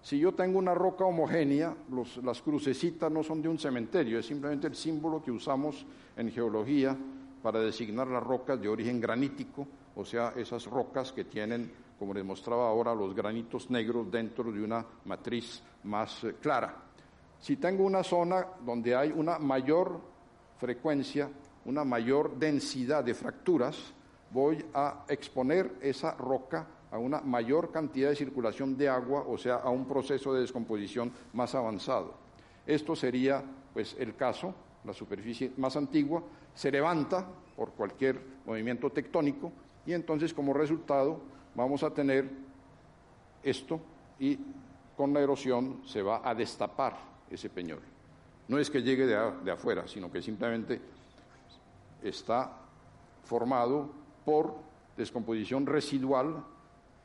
Si 0.00 0.18
yo 0.18 0.32
tengo 0.32 0.58
una 0.58 0.72
roca 0.72 1.04
homogénea, 1.04 1.76
las 2.22 2.40
crucecitas 2.40 3.12
no 3.12 3.22
son 3.22 3.42
de 3.42 3.50
un 3.50 3.58
cementerio, 3.58 4.18
es 4.18 4.24
simplemente 4.24 4.66
el 4.66 4.76
símbolo 4.76 5.22
que 5.22 5.30
usamos 5.30 5.84
en 6.16 6.32
geología 6.32 6.96
para 7.42 7.60
designar 7.60 8.08
las 8.08 8.22
rocas 8.22 8.58
de 8.58 8.66
origen 8.66 8.98
granítico, 8.98 9.68
o 9.94 10.06
sea, 10.06 10.32
esas 10.34 10.64
rocas 10.64 11.12
que 11.12 11.24
tienen, 11.24 11.70
como 11.98 12.14
les 12.14 12.24
mostraba 12.24 12.66
ahora, 12.66 12.94
los 12.94 13.14
granitos 13.14 13.68
negros 13.68 14.10
dentro 14.10 14.50
de 14.50 14.64
una 14.64 14.86
matriz 15.04 15.62
más 15.82 16.24
eh, 16.24 16.36
clara. 16.40 16.74
Si 17.38 17.56
tengo 17.56 17.84
una 17.84 18.02
zona 18.02 18.46
donde 18.64 18.96
hay 18.96 19.12
una 19.14 19.38
mayor 19.38 20.00
frecuencia, 20.56 21.28
una 21.66 21.84
mayor 21.84 22.38
densidad 22.38 23.04
de 23.04 23.12
fracturas, 23.12 23.92
voy 24.34 24.66
a 24.74 25.04
exponer 25.08 25.76
esa 25.80 26.12
roca 26.16 26.66
a 26.90 26.98
una 26.98 27.20
mayor 27.20 27.70
cantidad 27.70 28.08
de 28.08 28.16
circulación 28.16 28.76
de 28.76 28.88
agua, 28.88 29.24
o 29.28 29.38
sea, 29.38 29.56
a 29.56 29.70
un 29.70 29.86
proceso 29.86 30.34
de 30.34 30.40
descomposición 30.40 31.12
más 31.32 31.54
avanzado. 31.54 32.14
Esto 32.66 32.96
sería, 32.96 33.44
pues, 33.72 33.94
el 33.96 34.16
caso, 34.16 34.52
la 34.84 34.92
superficie 34.92 35.52
más 35.56 35.76
antigua, 35.76 36.20
se 36.52 36.72
levanta 36.72 37.24
por 37.56 37.70
cualquier 37.70 38.20
movimiento 38.44 38.90
tectónico 38.90 39.52
y 39.86 39.92
entonces 39.92 40.34
como 40.34 40.52
resultado 40.52 41.20
vamos 41.54 41.84
a 41.84 41.90
tener 41.90 42.28
esto 43.44 43.80
y 44.18 44.36
con 44.96 45.14
la 45.14 45.20
erosión 45.20 45.80
se 45.86 46.02
va 46.02 46.28
a 46.28 46.34
destapar 46.34 46.96
ese 47.30 47.50
peñol. 47.50 47.80
No 48.48 48.58
es 48.58 48.68
que 48.68 48.82
llegue 48.82 49.06
de, 49.06 49.16
de 49.44 49.50
afuera, 49.52 49.86
sino 49.86 50.10
que 50.10 50.20
simplemente 50.20 50.80
está 52.02 52.50
formado 53.24 54.03
por 54.24 54.54
descomposición 54.96 55.66
residual 55.66 56.44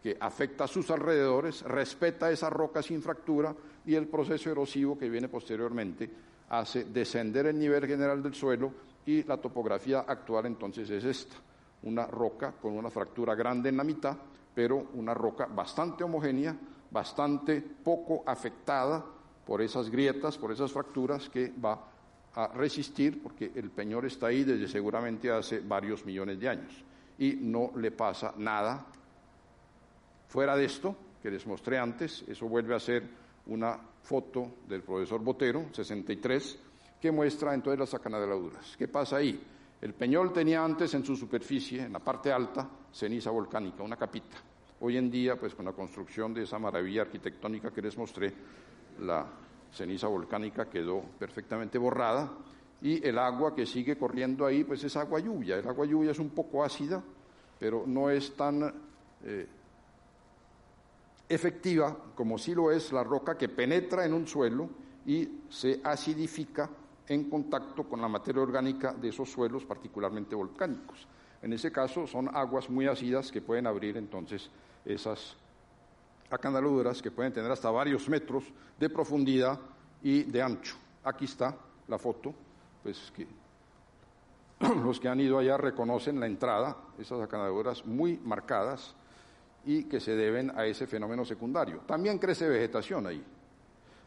que 0.02 0.18
afecta 0.20 0.64
a 0.64 0.68
sus 0.68 0.90
alrededores, 0.92 1.62
respeta 1.64 2.32
esa 2.32 2.50
roca 2.50 2.82
sin 2.82 3.02
fractura 3.02 3.54
y 3.86 3.96
el 3.96 4.08
proceso 4.08 4.50
erosivo 4.50 4.98
que 4.98 5.10
viene 5.10 5.28
posteriormente 5.28 6.10
hace 6.50 6.86
descender 6.86 7.48
el 7.48 7.60
nivel 7.60 7.86
general 7.86 8.24
del 8.24 8.34
suelo 8.34 8.72
y 9.06 9.24
la 9.24 9.38
topografía 9.38 10.00
actual 10.02 10.46
entonces 10.46 10.90
es 10.90 11.04
esta, 11.04 11.36
una 11.84 12.08
roca 12.08 12.54
con 12.54 12.78
una 12.78 12.90
fractura 12.90 13.36
grande 13.36 13.70
en 13.70 13.78
la 13.78 13.84
mitad, 13.84 14.16
pero 14.56 14.88
una 14.94 15.14
roca 15.14 15.48
bastante 15.48 16.04
homogénea, 16.04 16.56
bastante 16.92 17.62
poco 17.62 18.24
afectada 18.26 19.04
por 19.46 19.62
esas 19.62 19.90
grietas, 19.90 20.38
por 20.38 20.52
esas 20.52 20.72
fracturas 20.72 21.30
que 21.30 21.52
va 21.64 21.80
a 22.36 22.48
resistir 22.48 23.22
porque 23.22 23.52
el 23.56 23.70
peñol 23.72 24.06
está 24.06 24.28
ahí 24.28 24.44
desde 24.44 24.68
seguramente 24.68 25.32
hace 25.32 25.60
varios 25.60 26.06
millones 26.06 26.40
de 26.40 26.50
años 26.50 26.86
y 27.20 27.38
no 27.42 27.72
le 27.76 27.92
pasa 27.92 28.34
nada 28.38 28.86
Fuera 30.30 30.56
de 30.56 30.66
esto, 30.66 30.96
que 31.24 31.32
les 31.32 31.48
mostré 31.48 31.80
antes, 31.80 32.24
eso 32.28 32.48
vuelve 32.48 32.76
a 32.76 32.80
ser 32.80 33.04
una 33.48 33.80
foto 34.04 34.58
del 34.68 34.84
profesor 34.84 35.20
Botero, 35.22 35.66
63, 35.72 36.60
que 37.02 37.12
muestra 37.12 37.56
entonces 37.56 37.80
las 37.80 37.96
acanaladuras. 37.96 38.78
¿Qué 38.78 38.88
pasa 38.88 39.16
ahí? 39.18 39.44
El 39.82 39.96
peñol 39.96 40.32
tenía 40.32 40.64
antes 40.64 40.94
en 40.94 41.04
su 41.04 41.16
superficie, 41.16 41.82
en 41.82 41.94
la 41.94 42.00
parte 42.00 42.32
alta, 42.32 42.70
ceniza 42.94 43.32
volcánica, 43.32 43.82
una 43.82 43.98
capita. 43.98 44.38
Hoy 44.82 44.98
en 44.98 45.10
día, 45.10 45.36
pues 45.36 45.56
con 45.56 45.66
la 45.66 45.74
construcción 45.74 46.32
de 46.32 46.44
esa 46.44 46.60
maravilla 46.60 47.02
arquitectónica 47.02 47.72
que 47.72 47.82
les 47.82 47.98
mostré, 47.98 48.32
la 49.00 49.26
ceniza 49.72 50.08
volcánica 50.08 50.70
quedó 50.70 51.02
perfectamente 51.18 51.80
borrada 51.80 52.32
y 52.82 53.06
el 53.06 53.18
agua 53.18 53.54
que 53.54 53.66
sigue 53.66 53.98
corriendo 53.98 54.46
ahí, 54.46 54.64
pues 54.64 54.84
es 54.84 54.96
agua 54.96 55.20
lluvia. 55.20 55.58
El 55.58 55.68
agua 55.68 55.86
lluvia 55.86 56.12
es 56.12 56.20
un 56.20 56.30
poco 56.30 56.64
ácida, 56.64 57.04
pero 57.60 57.84
no 57.86 58.10
es 58.10 58.36
tan 58.36 58.74
eh, 59.24 59.48
efectiva 61.28 61.96
como 62.16 62.38
sí 62.38 62.56
lo 62.56 62.72
es 62.72 62.92
la 62.92 63.04
roca 63.04 63.38
que 63.38 63.50
penetra 63.50 64.06
en 64.06 64.14
un 64.14 64.28
suelo 64.28 64.70
y 65.06 65.42
se 65.50 65.82
acidifica 65.84 66.70
en 67.08 67.30
contacto 67.30 67.84
con 67.84 68.02
la 68.02 68.08
materia 68.08 68.42
orgánica 68.42 68.94
de 68.94 69.10
esos 69.10 69.32
suelos, 69.32 69.66
particularmente 69.66 70.36
volcánicos. 70.36 71.08
En 71.42 71.54
ese 71.54 71.72
caso 71.72 72.06
son 72.06 72.30
aguas 72.36 72.70
muy 72.70 72.88
ácidas 72.88 73.32
que 73.32 73.42
pueden 73.42 73.68
abrir 73.68 73.98
entonces 73.98 74.50
esas 74.86 75.36
acanaladuras 76.30 77.02
que 77.02 77.12
pueden 77.12 77.34
tener 77.34 77.52
hasta 77.52 77.72
varios 77.72 78.08
metros 78.08 78.44
de 78.80 78.90
profundidad 78.90 79.60
y 80.04 80.24
de 80.24 80.42
ancho. 80.42 80.76
Aquí 81.04 81.26
está 81.26 81.56
la 81.88 81.98
foto, 81.98 82.34
pues 82.84 83.12
que 83.16 83.28
los 84.84 85.00
que 85.00 85.08
han 85.08 85.20
ido 85.20 85.38
allá 85.38 85.58
reconocen 85.58 86.20
la 86.20 86.28
entrada, 86.28 86.78
esas 86.98 87.22
acanaladuras 87.22 87.86
muy 87.86 88.18
marcadas, 88.18 88.96
y 89.66 89.84
que 89.84 90.00
se 90.00 90.16
deben 90.16 90.52
a 90.58 90.66
ese 90.66 90.88
fenómeno 90.88 91.26
secundario. 91.26 91.82
También 91.86 92.18
crece 92.18 92.48
vegetación 92.48 93.08
ahí. 93.08 93.24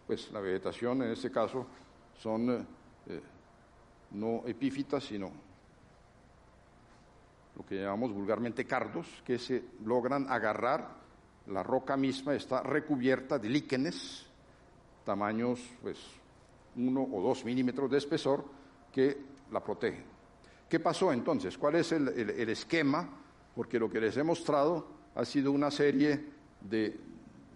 Pues 0.07 0.31
la 0.33 0.41
vegetación 0.41 1.03
en 1.03 1.13
este 1.13 1.31
caso 1.31 1.67
son 2.19 2.51
eh, 2.51 3.21
no 4.13 4.43
epífitas, 4.47 5.05
sino 5.05 5.31
lo 7.57 7.67
que 7.67 7.77
llamamos 7.77 8.13
vulgarmente 8.13 8.67
cardos, 8.67 9.07
que 9.25 9.39
se 9.39 9.65
logran 9.85 10.27
agarrar. 10.31 11.03
La 11.49 11.63
roca 11.63 11.97
misma 11.97 12.35
está 12.35 12.63
recubierta 12.63 13.39
de 13.39 13.49
líquenes, 13.49 14.27
tamaños 15.05 15.61
pues 15.83 15.99
uno 16.77 17.03
o 17.03 17.21
dos 17.21 17.45
milímetros 17.45 17.91
de 17.91 17.99
espesor, 17.99 18.45
que 18.93 19.19
la 19.51 19.61
protegen. 19.65 20.05
¿Qué 20.69 20.79
pasó 20.81 21.13
entonces? 21.13 21.59
¿Cuál 21.59 21.77
es 21.77 21.93
el, 21.93 22.09
el 22.09 22.49
esquema? 22.49 23.09
Porque 23.55 23.79
lo 23.79 23.91
que 23.91 24.01
les 24.01 24.17
he 24.17 24.23
mostrado 24.23 24.87
ha 25.15 25.25
sido 25.25 25.53
una 25.53 25.71
serie 25.71 26.25
de 26.61 26.99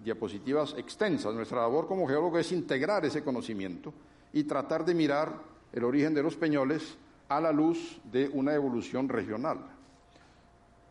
diapositivas 0.05 0.75
extensas. 0.77 1.35
Nuestra 1.35 1.61
labor 1.61 1.87
como 1.87 2.07
geólogo 2.07 2.39
es 2.39 2.53
integrar 2.53 3.05
ese 3.05 3.23
conocimiento 3.23 3.93
y 4.33 4.45
tratar 4.45 4.85
de 4.85 4.95
mirar 4.95 5.35
el 5.73 5.85
origen 5.85 6.15
de 6.15 6.23
los 6.23 6.37
peñoles 6.37 6.97
a 7.29 7.41
la 7.41 7.53
luz 7.53 8.01
de 8.05 8.29
una 8.29 8.55
evolución 8.55 9.09
regional. 9.09 9.59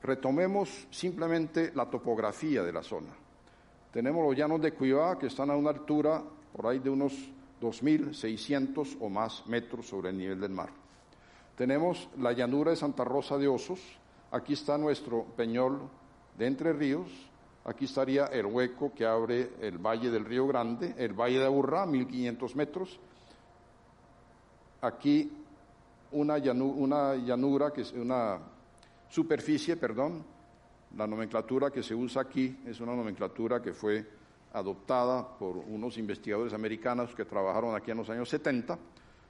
Retomemos 0.02 0.88
simplemente 0.91 1.72
la 1.74 1.89
topografía 1.89 2.62
de 2.64 2.74
la 2.74 2.84
zona. 2.84 3.10
Tenemos 3.91 4.26
los 4.26 4.36
llanos 4.36 4.62
de 4.62 4.74
Cuivá 4.74 5.18
que 5.18 5.28
están 5.28 5.50
a 5.50 5.56
una 5.56 5.70
altura 5.70 6.22
por 6.56 6.68
ahí 6.68 6.80
de 6.80 6.89
unos 6.89 7.14
2.600 7.62 8.97
o 8.99 9.10
más 9.10 9.45
metros 9.47 9.88
sobre 9.88 10.10
el 10.10 10.18
nivel 10.18 10.39
del 10.39 10.51
mar. 10.51 10.70
Tenemos 11.58 12.10
la 12.18 12.34
llanura 12.34 12.72
de 12.72 12.78
Santa 12.78 13.03
Rosa 13.03 13.38
de 13.38 13.47
Osos. 13.47 13.80
Aquí 14.32 14.53
está 14.53 14.78
nuestro 14.78 15.24
peñol 15.38 15.89
de 16.38 16.47
Entre 16.47 16.74
Ríos. 16.74 17.10
Aquí 17.64 17.86
estaría 17.86 18.26
el 18.26 18.45
hueco 18.45 18.93
que 18.93 19.06
abre 19.06 19.53
el 19.62 19.78
Valle 19.78 20.12
del 20.12 20.26
Río 20.26 20.45
Grande, 20.47 20.93
el 20.97 21.14
Valle 21.14 21.39
de 21.39 21.45
Aburrá, 21.45 21.86
1500 21.86 22.56
metros. 22.56 22.99
Aquí 24.82 25.32
una 26.12 26.38
llanura, 26.38 27.72
que 27.74 27.82
es 27.82 27.91
una 27.93 28.39
superficie, 29.10 29.78
perdón, 29.78 30.24
la 30.95 31.08
nomenclatura 31.08 31.72
que 31.72 31.84
se 31.84 31.95
usa 31.95 32.22
aquí 32.22 32.60
es 32.66 32.80
una 32.80 32.95
nomenclatura 32.95 33.62
que 33.62 33.74
fue 33.74 34.06
adoptada 34.56 35.38
por 35.38 35.58
unos 35.58 35.97
investigadores 35.97 36.53
americanos 36.53 37.14
que 37.14 37.26
trabajaron 37.26 37.76
aquí 37.76 37.91
en 37.91 37.97
los 37.97 38.10
años 38.10 38.30
70. 38.30 38.80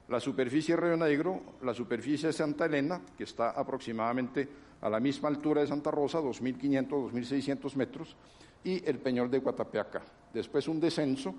La 0.08 0.20
superficie 0.20 0.76
de 0.76 0.80
Río 0.80 0.96
Negro, 0.96 1.42
la 1.62 1.74
superficie 1.74 2.28
de 2.28 2.32
Santa 2.32 2.66
Elena, 2.66 3.00
que 3.18 3.24
está 3.24 3.50
aproximadamente 3.50 4.48
a 4.80 4.88
la 4.88 5.00
misma 5.00 5.28
altura 5.28 5.62
de 5.62 5.66
Santa 5.66 5.90
Rosa, 5.90 6.20
2.500, 6.20 6.88
2.600 6.88 7.74
metros, 7.74 8.16
y 8.62 8.88
el 8.88 8.98
Peñol 8.98 9.28
de 9.28 9.38
Guatapeaca. 9.38 10.02
Después 10.32 10.68
un 10.68 10.78
descenso 10.78 11.34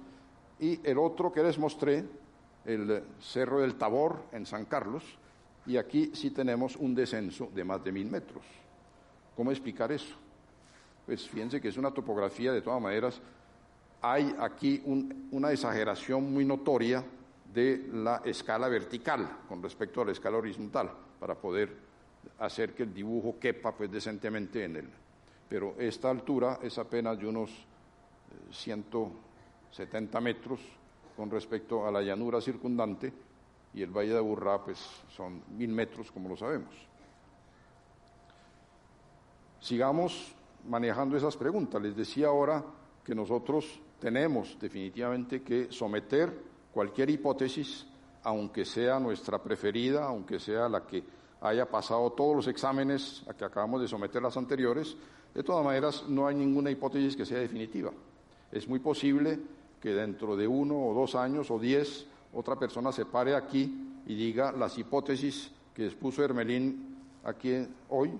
y 0.59 0.79
el 0.83 0.97
otro 0.97 1.31
que 1.31 1.43
les 1.43 1.57
mostré, 1.57 2.03
el 2.65 3.03
Cerro 3.21 3.61
del 3.61 3.75
Tabor 3.75 4.25
en 4.33 4.45
San 4.45 4.65
Carlos, 4.65 5.03
y 5.65 5.77
aquí 5.77 6.11
sí 6.13 6.31
tenemos 6.31 6.75
un 6.75 6.93
descenso 6.93 7.49
de 7.55 7.63
más 7.63 7.81
de 7.83 7.91
mil 7.93 8.09
metros. 8.09 8.43
¿Cómo 9.35 9.51
explicar 9.51 9.93
eso? 9.93 10.15
Pues 11.05 11.27
fíjense 11.29 11.61
que 11.61 11.69
es 11.69 11.77
una 11.77 11.91
topografía, 11.91 12.51
de 12.51 12.61
todas 12.61 12.81
maneras, 12.81 13.21
hay 14.01 14.35
aquí 14.39 14.81
una 15.31 15.51
exageración 15.51 16.31
muy 16.31 16.45
notoria 16.45 17.03
de 17.53 17.89
la 17.91 18.21
escala 18.23 18.67
vertical 18.67 19.39
con 19.47 19.61
respecto 19.63 20.01
a 20.01 20.05
la 20.05 20.11
escala 20.11 20.37
horizontal, 20.37 20.91
para 21.19 21.35
poder 21.35 21.75
hacer 22.39 22.73
que 22.73 22.83
el 22.83 22.93
dibujo 22.93 23.39
quepa 23.39 23.71
pues 23.71 23.91
decentemente 23.91 24.63
en 24.63 24.75
él. 24.75 24.89
Pero 25.49 25.75
esta 25.79 26.09
altura 26.09 26.59
es 26.61 26.77
apenas 26.77 27.17
de 27.17 27.27
unos 27.27 27.49
170 28.51 30.17
eh, 30.17 30.21
metros 30.21 30.59
con 31.15 31.31
respecto 31.31 31.87
a 31.87 31.91
la 31.91 32.01
llanura 32.01 32.41
circundante 32.41 33.11
y 33.73 33.81
el 33.81 33.89
Valle 33.89 34.11
de 34.11 34.17
Aburrá 34.17 34.63
pues 34.63 34.77
son 35.15 35.41
mil 35.57 35.69
metros 35.69 36.11
como 36.11 36.29
lo 36.29 36.37
sabemos. 36.37 36.75
Sigamos 39.59 40.33
manejando 40.67 41.17
esas 41.17 41.35
preguntas. 41.35 41.81
Les 41.81 41.95
decía 41.95 42.27
ahora 42.27 42.63
que 43.03 43.15
nosotros 43.15 43.79
tenemos 43.99 44.57
definitivamente 44.59 45.41
que 45.41 45.71
someter 45.71 46.31
cualquier 46.71 47.09
hipótesis, 47.09 47.85
aunque 48.23 48.65
sea 48.65 48.99
nuestra 48.99 49.41
preferida, 49.41 50.05
aunque 50.05 50.39
sea 50.39 50.69
la 50.69 50.85
que 50.85 51.03
haya 51.41 51.69
pasado 51.69 52.11
todos 52.11 52.35
los 52.35 52.47
exámenes 52.47 53.23
a 53.27 53.33
que 53.33 53.45
acabamos 53.45 53.81
de 53.81 53.87
someter 53.87 54.21
las 54.21 54.37
anteriores, 54.37 54.95
de 55.33 55.43
todas 55.43 55.63
maneras 55.63 56.05
no 56.07 56.27
hay 56.27 56.35
ninguna 56.35 56.71
hipótesis 56.71 57.15
que 57.15 57.25
sea 57.25 57.39
definitiva. 57.39 57.91
Es 58.51 58.67
muy 58.67 58.79
posible 58.79 59.39
que 59.81 59.89
dentro 59.89 60.35
de 60.35 60.47
uno 60.47 60.75
o 60.87 60.93
dos 60.93 61.15
años 61.15 61.51
o 61.51 61.59
diez 61.59 62.05
otra 62.33 62.55
persona 62.57 62.91
se 62.91 63.05
pare 63.05 63.35
aquí 63.35 64.01
y 64.05 64.15
diga 64.15 64.51
las 64.51 64.77
hipótesis 64.77 65.51
que 65.73 65.85
expuso 65.85 66.23
Hermelín 66.23 66.97
aquí 67.23 67.67
hoy 67.89 68.11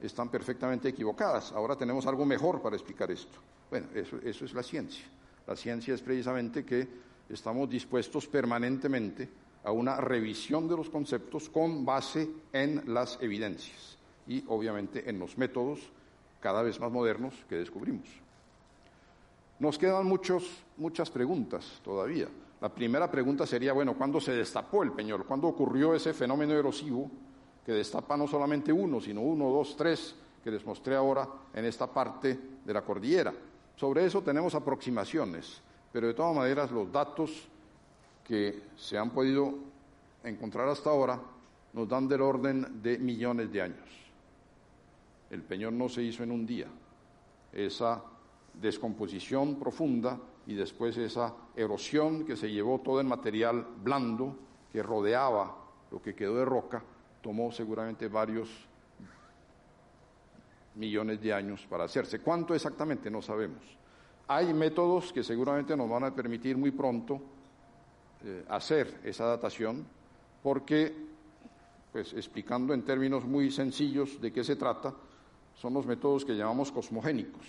están 0.00 0.28
perfectamente 0.28 0.88
equivocadas. 0.88 1.52
Ahora 1.52 1.76
tenemos 1.76 2.06
algo 2.06 2.26
mejor 2.26 2.60
para 2.60 2.76
explicar 2.76 3.10
esto. 3.10 3.38
Bueno, 3.70 3.86
eso, 3.94 4.18
eso 4.24 4.44
es 4.44 4.52
la 4.52 4.62
ciencia. 4.62 5.04
La 5.46 5.56
ciencia 5.56 5.94
es 5.94 6.02
precisamente 6.02 6.64
que 6.64 6.86
estamos 7.28 7.70
dispuestos 7.70 8.26
permanentemente 8.26 9.28
a 9.64 9.72
una 9.72 9.96
revisión 9.96 10.68
de 10.68 10.76
los 10.76 10.90
conceptos 10.90 11.48
con 11.48 11.84
base 11.84 12.28
en 12.52 12.82
las 12.92 13.18
evidencias 13.20 13.98
y 14.26 14.44
obviamente 14.48 15.08
en 15.08 15.18
los 15.18 15.36
métodos 15.36 15.80
cada 16.40 16.62
vez 16.62 16.80
más 16.80 16.90
modernos 16.90 17.34
que 17.48 17.56
descubrimos. 17.56 18.08
Nos 19.58 19.78
quedan 19.78 20.06
muchos, 20.06 20.62
muchas 20.78 21.10
preguntas 21.10 21.80
todavía. 21.84 22.28
La 22.60 22.72
primera 22.72 23.10
pregunta 23.10 23.46
sería, 23.46 23.72
bueno, 23.72 23.94
¿cuándo 23.96 24.20
se 24.20 24.32
destapó 24.32 24.82
el 24.82 24.92
peñol? 24.92 25.26
¿Cuándo 25.26 25.48
ocurrió 25.48 25.94
ese 25.94 26.14
fenómeno 26.14 26.54
erosivo 26.54 27.10
que 27.64 27.72
destapa 27.72 28.16
no 28.16 28.26
solamente 28.26 28.72
uno, 28.72 29.00
sino 29.00 29.20
uno, 29.20 29.50
dos, 29.50 29.76
tres, 29.76 30.14
que 30.42 30.50
les 30.50 30.64
mostré 30.64 30.96
ahora 30.96 31.28
en 31.52 31.64
esta 31.66 31.86
parte 31.86 32.38
de 32.64 32.72
la 32.72 32.82
cordillera? 32.82 33.34
Sobre 33.80 34.04
eso 34.04 34.20
tenemos 34.20 34.54
aproximaciones, 34.54 35.62
pero 35.90 36.08
de 36.08 36.12
todas 36.12 36.36
maneras 36.36 36.70
los 36.70 36.92
datos 36.92 37.48
que 38.22 38.64
se 38.76 38.98
han 38.98 39.08
podido 39.08 39.54
encontrar 40.22 40.68
hasta 40.68 40.90
ahora 40.90 41.18
nos 41.72 41.88
dan 41.88 42.06
del 42.06 42.20
orden 42.20 42.82
de 42.82 42.98
millones 42.98 43.50
de 43.50 43.62
años. 43.62 43.88
El 45.30 45.40
peñón 45.40 45.78
no 45.78 45.88
se 45.88 46.02
hizo 46.02 46.22
en 46.22 46.30
un 46.30 46.44
día. 46.44 46.66
Esa 47.54 48.04
descomposición 48.52 49.58
profunda 49.58 50.18
y 50.46 50.52
después 50.52 50.98
esa 50.98 51.32
erosión 51.56 52.26
que 52.26 52.36
se 52.36 52.50
llevó 52.50 52.80
todo 52.80 53.00
el 53.00 53.06
material 53.06 53.66
blando 53.82 54.36
que 54.70 54.82
rodeaba 54.82 55.56
lo 55.90 56.02
que 56.02 56.14
quedó 56.14 56.36
de 56.36 56.44
roca, 56.44 56.84
tomó 57.22 57.50
seguramente 57.50 58.08
varios 58.08 58.50
millones 60.74 61.20
de 61.20 61.32
años 61.32 61.66
para 61.68 61.84
hacerse. 61.84 62.20
¿Cuánto 62.20 62.54
exactamente? 62.54 63.10
No 63.10 63.22
sabemos. 63.22 63.62
Hay 64.28 64.54
métodos 64.54 65.12
que 65.12 65.24
seguramente 65.24 65.76
nos 65.76 65.88
van 65.88 66.04
a 66.04 66.14
permitir 66.14 66.56
muy 66.56 66.70
pronto 66.70 67.20
eh, 68.24 68.44
hacer 68.48 69.00
esa 69.02 69.24
datación 69.24 69.84
porque, 70.42 70.94
pues 71.92 72.12
explicando 72.12 72.72
en 72.72 72.82
términos 72.84 73.24
muy 73.24 73.50
sencillos 73.50 74.20
de 74.20 74.32
qué 74.32 74.44
se 74.44 74.56
trata, 74.56 74.94
son 75.54 75.74
los 75.74 75.86
métodos 75.86 76.24
que 76.24 76.36
llamamos 76.36 76.70
cosmogénicos. 76.72 77.44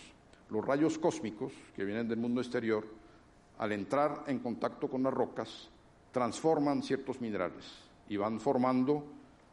Los 0.50 0.66
rayos 0.66 0.98
cósmicos 0.98 1.54
que 1.76 1.86
vienen 1.86 2.10
del 2.10 2.20
mundo 2.20 2.42
exterior, 2.42 2.86
al 3.58 3.72
entrar 3.72 4.24
en 4.28 4.40
contacto 4.40 4.90
con 4.90 5.04
las 5.04 5.14
rocas, 5.14 5.70
transforman 6.12 6.84
ciertos 6.84 7.22
minerales 7.22 7.66
y 8.10 8.18
van 8.18 8.40
formando 8.40 9.04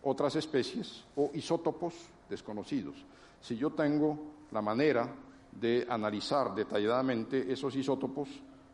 otras 0.02 0.34
especies 0.36 1.04
o 1.14 1.30
isótopos 1.34 1.94
desconocidos. 2.28 2.96
Si 3.40 3.56
yo 3.56 3.70
tengo 3.70 4.18
la 4.50 4.62
manera 4.62 5.08
de 5.52 5.86
analizar 5.88 6.54
detalladamente 6.54 7.52
esos 7.52 7.74
isótopos 7.76 8.28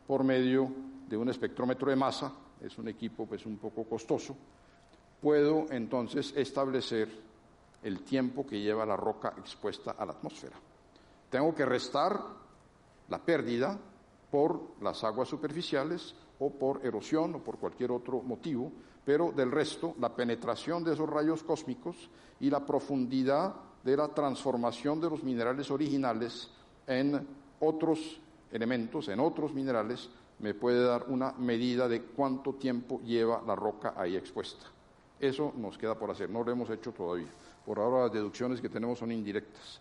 por 0.06 0.24
medio 0.24 0.70
de 1.08 1.16
un 1.16 1.28
espectrómetro 1.28 1.90
de 1.90 1.96
masa, 1.96 2.32
es 2.60 2.76
un 2.78 2.88
equipo 2.88 3.26
pues 3.26 3.46
un 3.46 3.58
poco 3.58 3.84
costoso, 3.84 4.36
puedo 5.20 5.66
entonces 5.70 6.32
establecer 6.36 7.08
el 7.82 8.00
tiempo 8.02 8.46
que 8.46 8.60
lleva 8.60 8.86
la 8.86 8.96
roca 8.96 9.34
expuesta 9.38 9.92
a 9.92 10.04
la 10.04 10.12
atmósfera. 10.12 10.56
Tengo 11.30 11.54
que 11.54 11.64
restar 11.64 12.18
la 13.08 13.18
pérdida 13.18 13.78
por 14.30 14.74
las 14.80 15.04
aguas 15.04 15.28
superficiales 15.28 16.14
o 16.38 16.50
por 16.50 16.84
erosión 16.84 17.34
o 17.34 17.38
por 17.38 17.58
cualquier 17.58 17.92
otro 17.92 18.22
motivo, 18.22 18.72
pero 19.04 19.32
del 19.32 19.50
resto 19.52 19.94
la 20.00 20.14
penetración 20.14 20.82
de 20.82 20.94
esos 20.94 21.08
rayos 21.08 21.42
cósmicos 21.42 22.08
y 22.40 22.50
la 22.50 22.64
profundidad 22.64 23.54
de 23.84 23.96
la 23.96 24.08
transformación 24.08 25.00
de 25.00 25.10
los 25.10 25.22
minerales 25.22 25.70
originales 25.70 26.50
en 26.86 27.26
otros 27.60 28.18
elementos, 28.50 29.08
en 29.08 29.20
otros 29.20 29.52
minerales, 29.52 30.08
me 30.38 30.54
puede 30.54 30.82
dar 30.84 31.04
una 31.08 31.32
medida 31.32 31.86
de 31.88 32.02
cuánto 32.02 32.54
tiempo 32.54 33.00
lleva 33.02 33.42
la 33.46 33.54
roca 33.54 33.94
ahí 33.96 34.16
expuesta. 34.16 34.66
Eso 35.20 35.52
nos 35.56 35.78
queda 35.78 35.96
por 35.96 36.10
hacer, 36.10 36.30
no 36.30 36.42
lo 36.42 36.50
hemos 36.50 36.70
hecho 36.70 36.92
todavía. 36.92 37.28
Por 37.64 37.78
ahora 37.78 38.04
las 38.04 38.12
deducciones 38.12 38.60
que 38.60 38.68
tenemos 38.68 38.98
son 38.98 39.12
indirectas. 39.12 39.80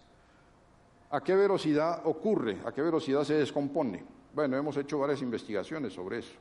¿A 1.09 1.21
qué 1.21 1.35
velocidad 1.35 2.01
ocurre? 2.05 2.61
¿A 2.65 2.71
qué 2.71 2.81
velocidad 2.81 3.23
se 3.23 3.35
descompone? 3.35 4.03
Bueno, 4.33 4.57
hemos 4.57 4.75
hecho 4.77 4.99
varias 4.99 5.21
investigaciones 5.21 5.93
sobre 5.93 6.19
eso. 6.19 6.33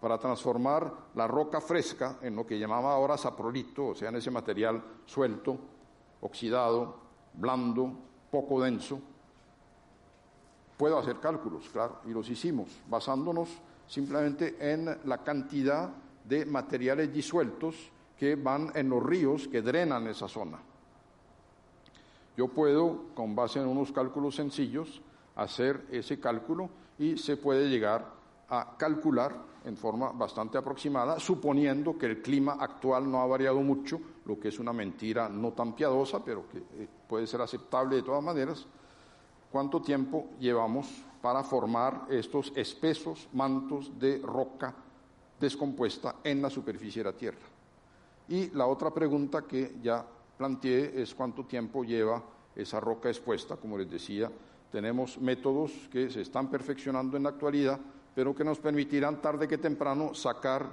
Para 0.00 0.18
transformar 0.18 0.92
la 1.14 1.26
roca 1.26 1.60
fresca 1.60 2.18
en 2.22 2.36
lo 2.36 2.46
que 2.46 2.58
llamaba 2.58 2.92
ahora 2.92 3.16
saprolito, 3.16 3.88
o 3.88 3.94
sea, 3.94 4.10
en 4.10 4.16
ese 4.16 4.30
material 4.30 4.82
suelto, 5.06 5.58
oxidado, 6.20 7.07
blando, 7.38 7.92
poco 8.30 8.60
denso, 8.60 9.00
puedo 10.76 10.98
hacer 10.98 11.18
cálculos, 11.20 11.68
claro, 11.70 12.00
y 12.06 12.10
los 12.10 12.28
hicimos, 12.28 12.68
basándonos 12.88 13.48
simplemente 13.86 14.56
en 14.60 14.98
la 15.04 15.18
cantidad 15.24 15.90
de 16.24 16.44
materiales 16.44 17.12
disueltos 17.12 17.90
que 18.18 18.36
van 18.36 18.72
en 18.74 18.90
los 18.90 19.02
ríos 19.02 19.48
que 19.48 19.62
drenan 19.62 20.06
esa 20.06 20.28
zona. 20.28 20.58
Yo 22.36 22.48
puedo, 22.48 23.06
con 23.14 23.34
base 23.34 23.60
en 23.60 23.66
unos 23.66 23.90
cálculos 23.90 24.36
sencillos, 24.36 25.00
hacer 25.34 25.84
ese 25.90 26.20
cálculo 26.20 26.68
y 26.98 27.16
se 27.16 27.36
puede 27.36 27.68
llegar 27.68 28.12
a 28.48 28.76
calcular 28.76 29.47
en 29.64 29.76
forma 29.76 30.10
bastante 30.10 30.58
aproximada, 30.58 31.18
suponiendo 31.18 31.96
que 31.96 32.06
el 32.06 32.22
clima 32.22 32.56
actual 32.58 33.10
no 33.10 33.20
ha 33.20 33.26
variado 33.26 33.60
mucho, 33.60 34.00
lo 34.24 34.38
que 34.38 34.48
es 34.48 34.58
una 34.58 34.72
mentira 34.72 35.28
no 35.28 35.52
tan 35.52 35.74
piadosa, 35.74 36.24
pero 36.24 36.48
que 36.48 36.58
eh, 36.58 36.88
puede 37.08 37.26
ser 37.26 37.40
aceptable 37.40 37.96
de 37.96 38.02
todas 38.02 38.22
maneras, 38.22 38.66
cuánto 39.50 39.80
tiempo 39.80 40.30
llevamos 40.38 41.04
para 41.20 41.42
formar 41.42 42.06
estos 42.10 42.52
espesos 42.54 43.28
mantos 43.32 43.98
de 43.98 44.18
roca 44.18 44.74
descompuesta 45.38 46.16
en 46.24 46.42
la 46.42 46.50
superficie 46.50 47.02
de 47.02 47.10
la 47.10 47.16
Tierra. 47.16 47.46
Y 48.28 48.50
la 48.50 48.66
otra 48.66 48.90
pregunta 48.92 49.42
que 49.42 49.76
ya 49.82 50.04
planteé 50.36 51.00
es 51.00 51.14
cuánto 51.14 51.44
tiempo 51.44 51.84
lleva 51.84 52.22
esa 52.54 52.80
roca 52.80 53.08
expuesta. 53.08 53.56
Como 53.56 53.78
les 53.78 53.90
decía, 53.90 54.30
tenemos 54.70 55.18
métodos 55.18 55.72
que 55.90 56.10
se 56.10 56.20
están 56.20 56.50
perfeccionando 56.50 57.16
en 57.16 57.22
la 57.22 57.30
actualidad, 57.30 57.80
pero 58.18 58.34
que 58.34 58.42
nos 58.42 58.58
permitirán 58.58 59.22
tarde 59.22 59.46
que 59.46 59.58
temprano 59.58 60.12
sacar 60.12 60.66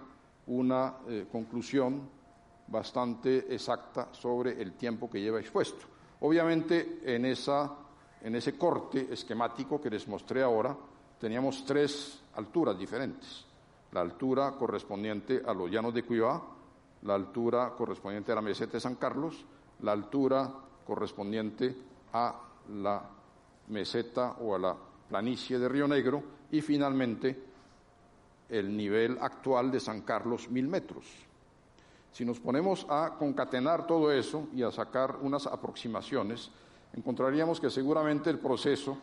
una 0.48 0.96
eh, 1.08 1.28
conclusión 1.32 2.02
bastante 2.66 3.54
exacta 3.54 4.10
sobre 4.14 4.60
el 4.60 4.74
tiempo 4.74 5.08
que 5.08 5.22
lleva 5.22 5.40
expuesto. 5.40 5.86
Obviamente, 6.22 7.02
en, 7.06 7.24
esa, 7.24 7.72
en 8.24 8.34
ese 8.34 8.58
corte 8.58 9.14
esquemático 9.14 9.80
que 9.80 9.92
les 9.92 10.08
mostré 10.08 10.42
ahora, 10.42 10.76
teníamos 11.20 11.64
tres 11.64 12.20
alturas 12.34 12.80
diferentes. 12.80 13.46
La 13.92 14.02
altura 14.02 14.54
correspondiente 14.58 15.44
a 15.46 15.54
los 15.54 15.70
llanos 15.70 15.94
de 15.94 16.02
Cuivá, 16.02 16.42
la 17.04 17.14
altura 17.14 17.76
correspondiente 17.78 18.32
a 18.32 18.36
la 18.36 18.42
meseta 18.42 18.72
de 18.72 18.80
San 18.80 18.96
Carlos 18.96 19.46
la 19.82 19.92
altura 19.92 20.52
correspondiente 20.84 21.76
a 22.12 22.42
la 22.70 23.08
meseta 23.68 24.38
o 24.42 24.56
a 24.56 24.58
la 24.58 24.76
planicie 25.08 25.60
de 25.60 25.70
Río 25.70 25.88
Negro 25.88 26.35
y 26.52 26.62
finalmente 26.62 27.38
el 28.50 28.76
nivel 28.76 29.18
actual 29.20 29.72
de 29.72 29.80
San 29.80 30.02
Carlos, 30.02 30.50
mil 30.50 30.68
metros. 30.68 31.06
Si 32.12 32.24
nos 32.24 32.40
ponemos 32.40 32.86
a 32.90 33.16
concatenar 33.20 33.86
todo 33.88 34.12
eso 34.12 34.48
y 34.54 34.64
a 34.64 34.72
sacar 34.72 35.18
unas 35.22 35.48
aproximaciones, 35.48 36.50
encontraríamos 36.94 37.60
que 37.60 37.70
seguramente 37.70 38.30
el 38.30 38.40
proceso 38.40 38.98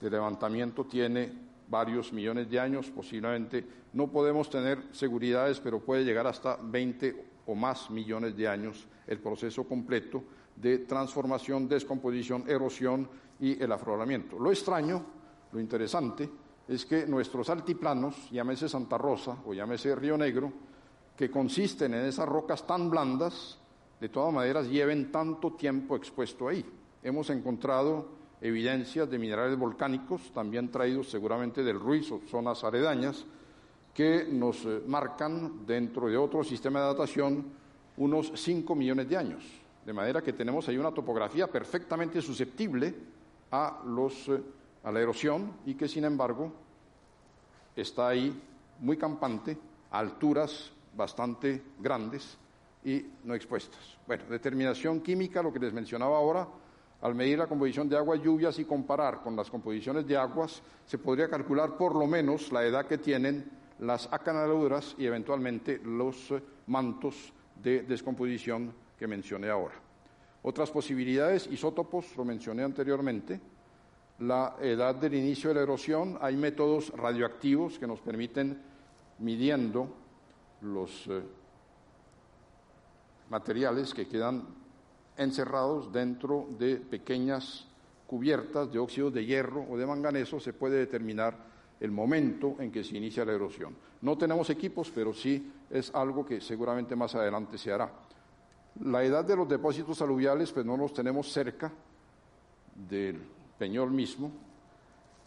de 0.00 0.10
levantamiento 0.10 0.84
tiene 0.84 1.32
varios 1.68 2.12
millones 2.12 2.50
de 2.50 2.58
años, 2.58 2.90
posiblemente 2.90 3.64
no 3.92 4.08
podemos 4.08 4.50
tener 4.50 4.82
seguridades, 4.92 5.60
pero 5.60 5.80
puede 5.80 6.04
llegar 6.04 6.26
hasta 6.26 6.56
20 6.56 7.24
o 7.46 7.54
más 7.54 7.90
millones 7.90 8.36
de 8.36 8.48
años 8.48 8.86
el 9.06 9.18
proceso 9.20 9.64
completo 9.64 10.22
de 10.56 10.78
transformación, 10.78 11.68
descomposición, 11.68 12.44
erosión 12.46 13.08
y 13.40 13.62
el 13.62 13.72
afloramiento. 13.72 14.38
Lo 14.38 14.50
extraño, 14.50 15.02
lo 15.52 15.60
interesante, 15.60 16.28
es 16.70 16.86
que 16.86 17.04
nuestros 17.04 17.50
altiplanos, 17.50 18.30
llámese 18.30 18.68
Santa 18.68 18.96
Rosa 18.96 19.36
o 19.44 19.52
llámese 19.52 19.92
Río 19.96 20.16
Negro, 20.16 20.52
que 21.16 21.28
consisten 21.28 21.94
en 21.94 22.04
esas 22.04 22.28
rocas 22.28 22.64
tan 22.64 22.88
blandas, 22.88 23.58
de 24.00 24.08
todas 24.08 24.32
maneras 24.32 24.68
lleven 24.68 25.10
tanto 25.10 25.54
tiempo 25.54 25.96
expuesto 25.96 26.46
ahí. 26.46 26.64
Hemos 27.02 27.28
encontrado 27.30 28.06
evidencias 28.40 29.10
de 29.10 29.18
minerales 29.18 29.58
volcánicos, 29.58 30.30
también 30.32 30.70
traídos 30.70 31.10
seguramente 31.10 31.64
del 31.64 31.80
Ruiz 31.80 32.10
o 32.12 32.20
zonas 32.30 32.62
aledañas, 32.62 33.26
que 33.92 34.28
nos 34.30 34.64
eh, 34.64 34.80
marcan 34.86 35.66
dentro 35.66 36.06
de 36.06 36.16
otro 36.16 36.44
sistema 36.44 36.78
de 36.80 36.86
datación 36.86 37.46
unos 37.96 38.30
5 38.32 38.76
millones 38.76 39.08
de 39.08 39.16
años. 39.16 39.42
De 39.84 39.92
manera 39.92 40.22
que 40.22 40.34
tenemos 40.34 40.68
ahí 40.68 40.78
una 40.78 40.94
topografía 40.94 41.48
perfectamente 41.48 42.22
susceptible 42.22 42.94
a, 43.50 43.82
los, 43.86 44.28
eh, 44.28 44.40
a 44.82 44.92
la 44.92 45.00
erosión 45.00 45.52
y 45.66 45.74
que, 45.74 45.88
sin 45.88 46.04
embargo, 46.04 46.52
está 47.76 48.08
ahí 48.08 48.40
muy 48.80 48.96
campante, 48.96 49.56
a 49.90 49.98
alturas 49.98 50.70
bastante 50.96 51.62
grandes 51.78 52.36
y 52.84 53.04
no 53.24 53.34
expuestas. 53.34 53.98
Bueno, 54.06 54.24
determinación 54.28 55.00
química, 55.00 55.42
lo 55.42 55.52
que 55.52 55.58
les 55.58 55.72
mencionaba 55.72 56.16
ahora, 56.16 56.48
al 57.02 57.14
medir 57.14 57.38
la 57.38 57.46
composición 57.46 57.88
de 57.88 57.96
aguas 57.96 58.20
lluvias 58.22 58.58
y 58.58 58.64
comparar 58.64 59.22
con 59.22 59.34
las 59.34 59.50
composiciones 59.50 60.06
de 60.06 60.16
aguas, 60.16 60.62
se 60.86 60.98
podría 60.98 61.28
calcular 61.28 61.76
por 61.76 61.94
lo 61.94 62.06
menos 62.06 62.52
la 62.52 62.64
edad 62.64 62.86
que 62.86 62.98
tienen 62.98 63.50
las 63.80 64.08
acanaladuras 64.12 64.94
y 64.98 65.06
eventualmente 65.06 65.80
los 65.82 66.30
eh, 66.30 66.42
mantos 66.66 67.32
de 67.62 67.82
descomposición 67.82 68.72
que 68.98 69.06
mencioné 69.06 69.48
ahora. 69.48 69.74
Otras 70.42 70.70
posibilidades, 70.70 71.46
isótopos, 71.46 72.16
lo 72.16 72.24
mencioné 72.24 72.62
anteriormente, 72.62 73.40
la 74.20 74.56
edad 74.60 74.94
del 74.94 75.14
inicio 75.14 75.50
de 75.50 75.54
la 75.54 75.62
erosión, 75.62 76.18
hay 76.20 76.36
métodos 76.36 76.90
radioactivos 76.90 77.78
que 77.78 77.86
nos 77.86 78.00
permiten, 78.00 78.60
midiendo 79.18 79.88
los 80.60 81.06
eh, 81.08 81.22
materiales 83.30 83.94
que 83.94 84.06
quedan 84.06 84.44
encerrados 85.16 85.90
dentro 85.92 86.46
de 86.58 86.76
pequeñas 86.76 87.66
cubiertas 88.06 88.70
de 88.70 88.78
óxidos 88.78 89.14
de 89.14 89.24
hierro 89.24 89.64
o 89.70 89.76
de 89.78 89.86
manganeso, 89.86 90.38
se 90.38 90.52
puede 90.52 90.78
determinar 90.78 91.34
el 91.80 91.90
momento 91.90 92.56
en 92.58 92.70
que 92.70 92.84
se 92.84 92.98
inicia 92.98 93.24
la 93.24 93.32
erosión. 93.32 93.74
No 94.02 94.18
tenemos 94.18 94.50
equipos, 94.50 94.90
pero 94.94 95.14
sí 95.14 95.50
es 95.70 95.94
algo 95.94 96.26
que 96.26 96.40
seguramente 96.42 96.94
más 96.94 97.14
adelante 97.14 97.56
se 97.56 97.72
hará. 97.72 97.90
La 98.84 99.02
edad 99.02 99.24
de 99.24 99.36
los 99.36 99.48
depósitos 99.48 100.02
aluviales, 100.02 100.52
pues 100.52 100.66
no 100.66 100.76
los 100.76 100.92
tenemos 100.92 101.32
cerca 101.32 101.72
del 102.88 103.39
Peñol 103.60 103.90
mismo, 103.90 104.32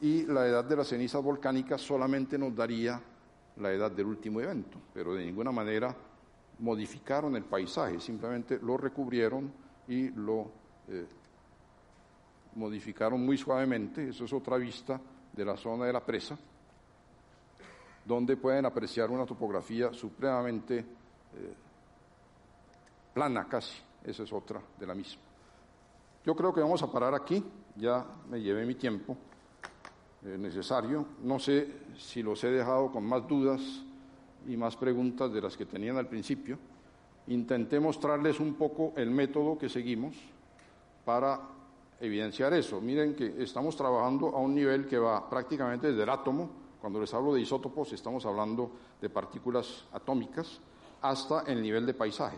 y 0.01 0.23
la 0.23 0.47
edad 0.47 0.65
de 0.65 0.75
las 0.75 0.87
cenizas 0.87 1.21
volcánicas 1.21 1.79
solamente 1.79 2.35
nos 2.35 2.55
daría 2.55 2.99
la 3.57 3.71
edad 3.71 3.91
del 3.91 4.07
último 4.07 4.41
evento, 4.41 4.79
pero 4.91 5.13
de 5.13 5.23
ninguna 5.23 5.51
manera 5.51 5.95
modificaron 6.57 7.35
el 7.35 7.43
paisaje, 7.43 7.99
simplemente 7.99 8.57
lo 8.57 8.75
recubrieron 8.75 9.53
y 9.87 10.09
lo 10.09 10.49
eh, 10.87 11.05
modificaron 12.55 13.23
muy 13.23 13.37
suavemente, 13.37 14.09
eso 14.09 14.25
es 14.25 14.33
otra 14.33 14.57
vista 14.57 14.99
de 15.31 15.45
la 15.45 15.55
zona 15.55 15.85
de 15.85 15.93
la 15.93 16.03
presa, 16.03 16.35
donde 18.03 18.35
pueden 18.35 18.65
apreciar 18.65 19.11
una 19.11 19.27
topografía 19.27 19.93
supremamente 19.93 20.79
eh, 20.79 20.85
plana 23.13 23.47
casi, 23.47 23.79
esa 24.03 24.23
es 24.23 24.33
otra 24.33 24.59
de 24.79 24.87
la 24.87 24.95
misma. 24.95 25.21
Yo 26.25 26.35
creo 26.35 26.51
que 26.51 26.61
vamos 26.61 26.81
a 26.81 26.91
parar 26.91 27.13
aquí, 27.13 27.43
ya 27.75 28.05
me 28.29 28.41
llevé 28.41 28.65
mi 28.65 28.75
tiempo 28.75 29.17
eh, 30.25 30.37
necesario, 30.37 31.05
no 31.23 31.39
sé 31.39 31.67
si 31.97 32.23
los 32.23 32.43
he 32.43 32.49
dejado 32.49 32.91
con 32.91 33.03
más 33.03 33.27
dudas 33.27 33.61
y 34.47 34.55
más 34.57 34.75
preguntas 34.75 35.31
de 35.33 35.41
las 35.41 35.57
que 35.57 35.65
tenían 35.65 35.97
al 35.97 36.07
principio. 36.07 36.57
Intenté 37.27 37.79
mostrarles 37.79 38.39
un 38.39 38.55
poco 38.55 38.93
el 38.95 39.09
método 39.09 39.57
que 39.57 39.69
seguimos 39.69 40.15
para 41.05 41.39
evidenciar 41.99 42.53
eso. 42.53 42.81
Miren 42.81 43.15
que 43.15 43.41
estamos 43.41 43.75
trabajando 43.75 44.27
a 44.29 44.39
un 44.39 44.53
nivel 44.53 44.87
que 44.87 44.97
va 44.97 45.29
prácticamente 45.29 45.87
desde 45.87 46.03
el 46.03 46.09
átomo, 46.09 46.49
cuando 46.81 46.99
les 46.99 47.13
hablo 47.13 47.33
de 47.33 47.41
isótopos 47.41 47.93
estamos 47.93 48.25
hablando 48.25 48.71
de 49.01 49.09
partículas 49.09 49.85
atómicas, 49.93 50.59
hasta 51.01 51.41
el 51.41 51.61
nivel 51.61 51.85
de 51.85 51.93
paisaje, 51.93 52.37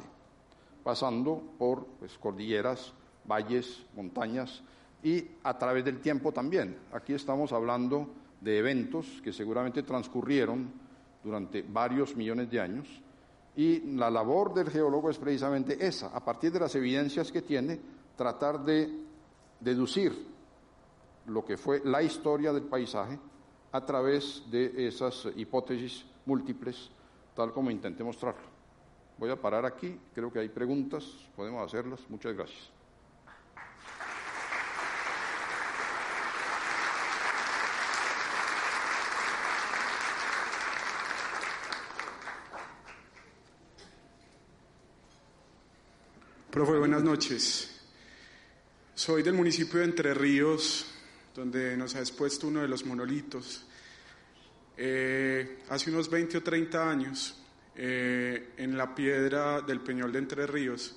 pasando 0.84 1.42
por 1.58 1.86
pues, 2.00 2.18
cordilleras, 2.18 2.94
valles, 3.28 3.84
montañas 3.96 4.62
y 5.06 5.24
a 5.44 5.56
través 5.56 5.86
del 5.86 6.02
tiempo 6.02 6.32
también. 6.32 6.76
Aquí 6.92 7.14
estamos 7.14 7.54
hablando 7.54 8.10
de 8.42 8.58
eventos 8.58 9.22
que 9.24 9.32
seguramente 9.32 9.84
transcurrieron 9.84 10.68
durante 11.24 11.62
varios 11.62 12.16
millones 12.16 12.50
de 12.50 12.60
años 12.60 12.88
y 13.56 13.82
la 13.96 14.10
labor 14.10 14.56
del 14.56 14.72
geólogo 14.72 15.12
es 15.12 15.20
precisamente 15.20 15.78
esa, 15.86 16.08
a 16.08 16.26
partir 16.26 16.52
de 16.52 16.60
las 16.60 16.74
evidencias 16.74 17.32
que 17.32 17.44
tiene, 17.44 17.80
tratar 18.18 18.66
de 18.66 18.90
deducir 19.60 20.12
lo 21.28 21.46
que 21.46 21.56
fue 21.56 21.84
la 21.86 22.02
historia 22.02 22.52
del 22.52 22.64
paisaje 22.64 23.20
a 23.74 23.86
través 23.86 24.42
de 24.50 24.88
esas 24.88 25.28
hipótesis 25.36 26.04
múltiples, 26.26 26.90
tal 27.36 27.54
como 27.54 27.70
intenté 27.70 28.04
mostrarlo. 28.04 28.56
Voy 29.20 29.30
a 29.30 29.40
parar 29.40 29.68
aquí, 29.68 30.00
creo 30.16 30.34
que 30.34 30.40
hay 30.40 30.50
preguntas, 30.50 31.06
podemos 31.36 31.64
hacerlas. 31.64 32.02
Muchas 32.10 32.34
gracias. 32.34 32.75
Profe, 46.56 46.78
buenas 46.78 47.04
noches. 47.04 47.70
Soy 48.94 49.24
del 49.24 49.34
municipio 49.34 49.80
de 49.80 49.88
Entre 49.88 50.14
Ríos, 50.14 50.86
donde 51.36 51.76
nos 51.76 51.96
ha 51.96 52.00
expuesto 52.00 52.48
uno 52.48 52.62
de 52.62 52.70
los 52.70 52.86
monolitos. 52.86 53.66
Eh, 54.78 55.64
hace 55.68 55.90
unos 55.90 56.10
20 56.10 56.38
o 56.38 56.44
30 56.44 56.90
años, 56.90 57.44
eh, 57.76 58.54
en 58.56 58.78
la 58.78 58.96
piedra 58.96 59.60
del 59.60 59.82
Peñol 59.82 60.14
de 60.14 60.20
Entre 60.20 60.48
Ríos, 60.48 60.96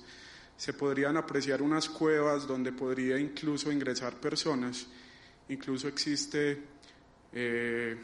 se 0.55 0.71
podrían 0.71 1.17
apreciar 1.17 1.61
unas 1.61 1.89
cuevas 1.89 2.47
donde 2.47 2.71
podría 2.71 3.19
incluso 3.19 3.69
ingresar 3.69 4.13
personas. 4.15 4.87
Incluso 5.49 5.89
existe 5.89 6.57
eh, 7.33 7.97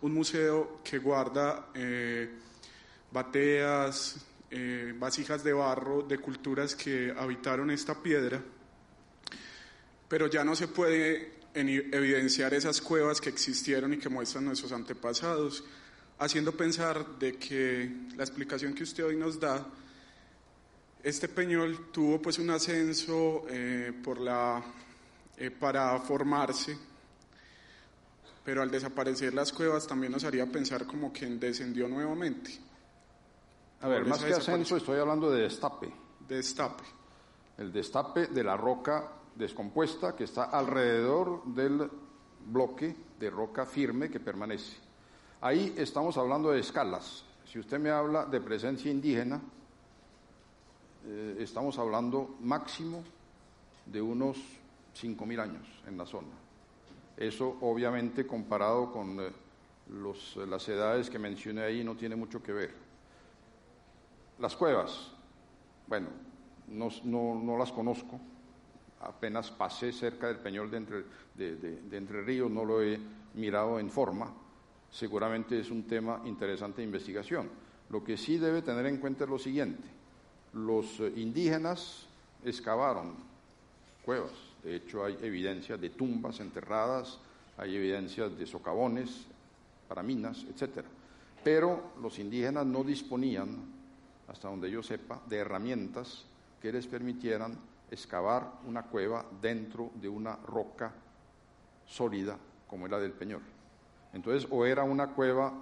un 0.00 0.14
museo 0.14 0.80
que 0.82 0.96
guarda 0.96 1.66
bateas, 3.12 4.29
vasijas 4.98 5.44
de 5.44 5.52
barro 5.52 6.02
de 6.02 6.18
culturas 6.18 6.74
que 6.74 7.14
habitaron 7.16 7.70
esta 7.70 7.94
piedra 8.02 8.42
pero 10.10 10.26
ya 10.26 10.42
no 10.42 10.56
se 10.56 10.66
puede 10.66 11.34
evidenciar 11.54 12.52
esas 12.52 12.80
cuevas 12.80 13.20
que 13.20 13.28
existieron 13.28 13.94
y 13.94 13.98
que 13.98 14.08
muestran 14.08 14.44
nuestros 14.44 14.72
antepasados, 14.72 15.62
haciendo 16.18 16.50
pensar 16.50 17.16
de 17.20 17.36
que 17.36 17.88
la 18.16 18.24
explicación 18.24 18.74
que 18.74 18.82
usted 18.82 19.04
hoy 19.04 19.14
nos 19.14 19.38
da, 19.38 19.64
este 21.04 21.28
peñol 21.28 21.92
tuvo 21.92 22.20
pues 22.20 22.40
un 22.40 22.50
ascenso 22.50 23.46
eh, 23.48 23.92
eh, 25.38 25.50
para 25.52 26.00
formarse, 26.00 26.76
pero 28.44 28.62
al 28.62 28.70
desaparecer 28.72 29.32
las 29.32 29.52
cuevas 29.52 29.86
también 29.86 30.10
nos 30.10 30.24
haría 30.24 30.44
pensar 30.46 30.86
como 30.86 31.12
que 31.12 31.26
descendió 31.26 31.86
nuevamente. 31.86 32.69
A 33.80 33.88
ver, 33.88 34.04
más 34.04 34.22
que 34.22 34.32
ascenso 34.32 34.76
estoy 34.76 34.98
hablando 34.98 35.30
de 35.30 35.42
destape. 35.42 35.90
De 36.28 36.36
destape. 36.36 36.84
El 37.56 37.72
destape 37.72 38.26
de 38.26 38.44
la 38.44 38.56
roca 38.56 39.12
descompuesta 39.34 40.14
que 40.14 40.24
está 40.24 40.44
alrededor 40.44 41.44
del 41.46 41.90
bloque 42.46 42.94
de 43.18 43.30
roca 43.30 43.64
firme 43.64 44.10
que 44.10 44.20
permanece. 44.20 44.76
Ahí 45.40 45.74
estamos 45.76 46.18
hablando 46.18 46.50
de 46.50 46.60
escalas. 46.60 47.24
Si 47.50 47.58
usted 47.58 47.78
me 47.78 47.90
habla 47.90 48.26
de 48.26 48.40
presencia 48.40 48.90
indígena, 48.90 49.40
eh, 51.06 51.36
estamos 51.40 51.78
hablando 51.78 52.36
máximo 52.40 53.02
de 53.86 54.02
unos 54.02 54.36
5.000 55.00 55.40
años 55.40 55.66
en 55.86 55.96
la 55.96 56.04
zona. 56.04 56.28
Eso 57.16 57.56
obviamente 57.62 58.26
comparado 58.26 58.92
con 58.92 59.18
eh, 59.20 59.30
los, 59.88 60.36
las 60.36 60.68
edades 60.68 61.08
que 61.08 61.18
mencioné 61.18 61.62
ahí 61.62 61.82
no 61.82 61.96
tiene 61.96 62.16
mucho 62.16 62.42
que 62.42 62.52
ver. 62.52 62.89
Las 64.40 64.56
cuevas, 64.56 65.10
bueno, 65.86 66.08
no, 66.68 67.58
las 67.58 67.72
conozco, 67.72 68.18
apenas 69.02 69.50
pasé 69.50 69.92
cerca 69.92 70.28
del 70.28 70.38
Peñol 70.38 70.70
de 70.70 70.78
Entre, 71.92 72.22
Ríos, 72.22 72.50
no 72.50 72.64
lo 72.64 72.82
he 72.82 72.98
mirado 73.34 73.78
en 73.78 73.90
forma, 73.90 74.32
seguramente 74.90 75.60
es 75.60 75.70
un 75.70 75.82
tema 75.82 76.22
interesante 76.24 76.80
de 76.80 76.86
investigación. 76.86 77.50
Lo 77.90 78.02
que 78.02 78.16
sí 78.16 78.38
debe 78.38 78.62
tener 78.62 78.86
en 78.86 78.96
cuenta 78.96 79.24
es 79.24 79.30
lo 79.30 79.38
siguiente, 79.38 79.86
los 80.54 81.00
eh, 81.00 81.12
indígenas 81.16 82.06
excavaron 82.42 83.16
cuevas, 84.06 84.32
de 84.64 84.76
hecho 84.76 85.04
hay 85.04 85.18
evidencias 85.20 85.78
de 85.78 85.90
tumbas 85.90 86.40
enterradas, 86.40 87.18
hay 87.58 87.76
evidencias 87.76 88.38
de 88.38 88.46
socavones 88.46 89.26
para 89.86 90.02
minas, 90.02 90.44
etc. 90.44 90.82
Pero 91.44 91.92
los 92.00 92.18
indígenas 92.18 92.64
no 92.64 92.82
disponían, 92.82 93.79
hasta 94.30 94.48
donde 94.48 94.70
yo 94.70 94.82
sepa, 94.82 95.20
de 95.26 95.38
herramientas 95.38 96.24
que 96.62 96.72
les 96.72 96.86
permitieran 96.86 97.58
excavar 97.90 98.52
una 98.64 98.84
cueva 98.84 99.24
dentro 99.40 99.90
de 99.96 100.08
una 100.08 100.36
roca 100.36 100.92
sólida 101.84 102.38
como 102.68 102.86
era 102.86 103.00
del 103.00 103.12
Peñol. 103.12 103.42
Entonces, 104.12 104.48
o 104.50 104.64
era 104.64 104.84
una 104.84 105.08
cueva, 105.08 105.52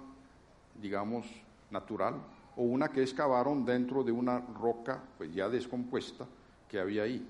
digamos, 0.79 1.25
natural, 1.71 2.15
o 2.55 2.63
una 2.63 2.89
que 2.89 3.01
excavaron 3.01 3.65
dentro 3.65 4.03
de 4.03 4.11
una 4.11 4.39
roca 4.39 5.01
pues 5.17 5.33
ya 5.33 5.49
descompuesta 5.49 6.27
que 6.67 6.79
había 6.79 7.03
ahí. 7.03 7.27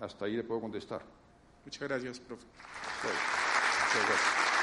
Hasta 0.00 0.26
ahí 0.26 0.36
le 0.36 0.44
puedo 0.44 0.60
contestar. 0.60 1.00
Muchas 1.64 1.88
gracias, 1.88 2.20
profe. 2.20 2.44
Muchas 3.02 4.08
gracias. 4.08 4.53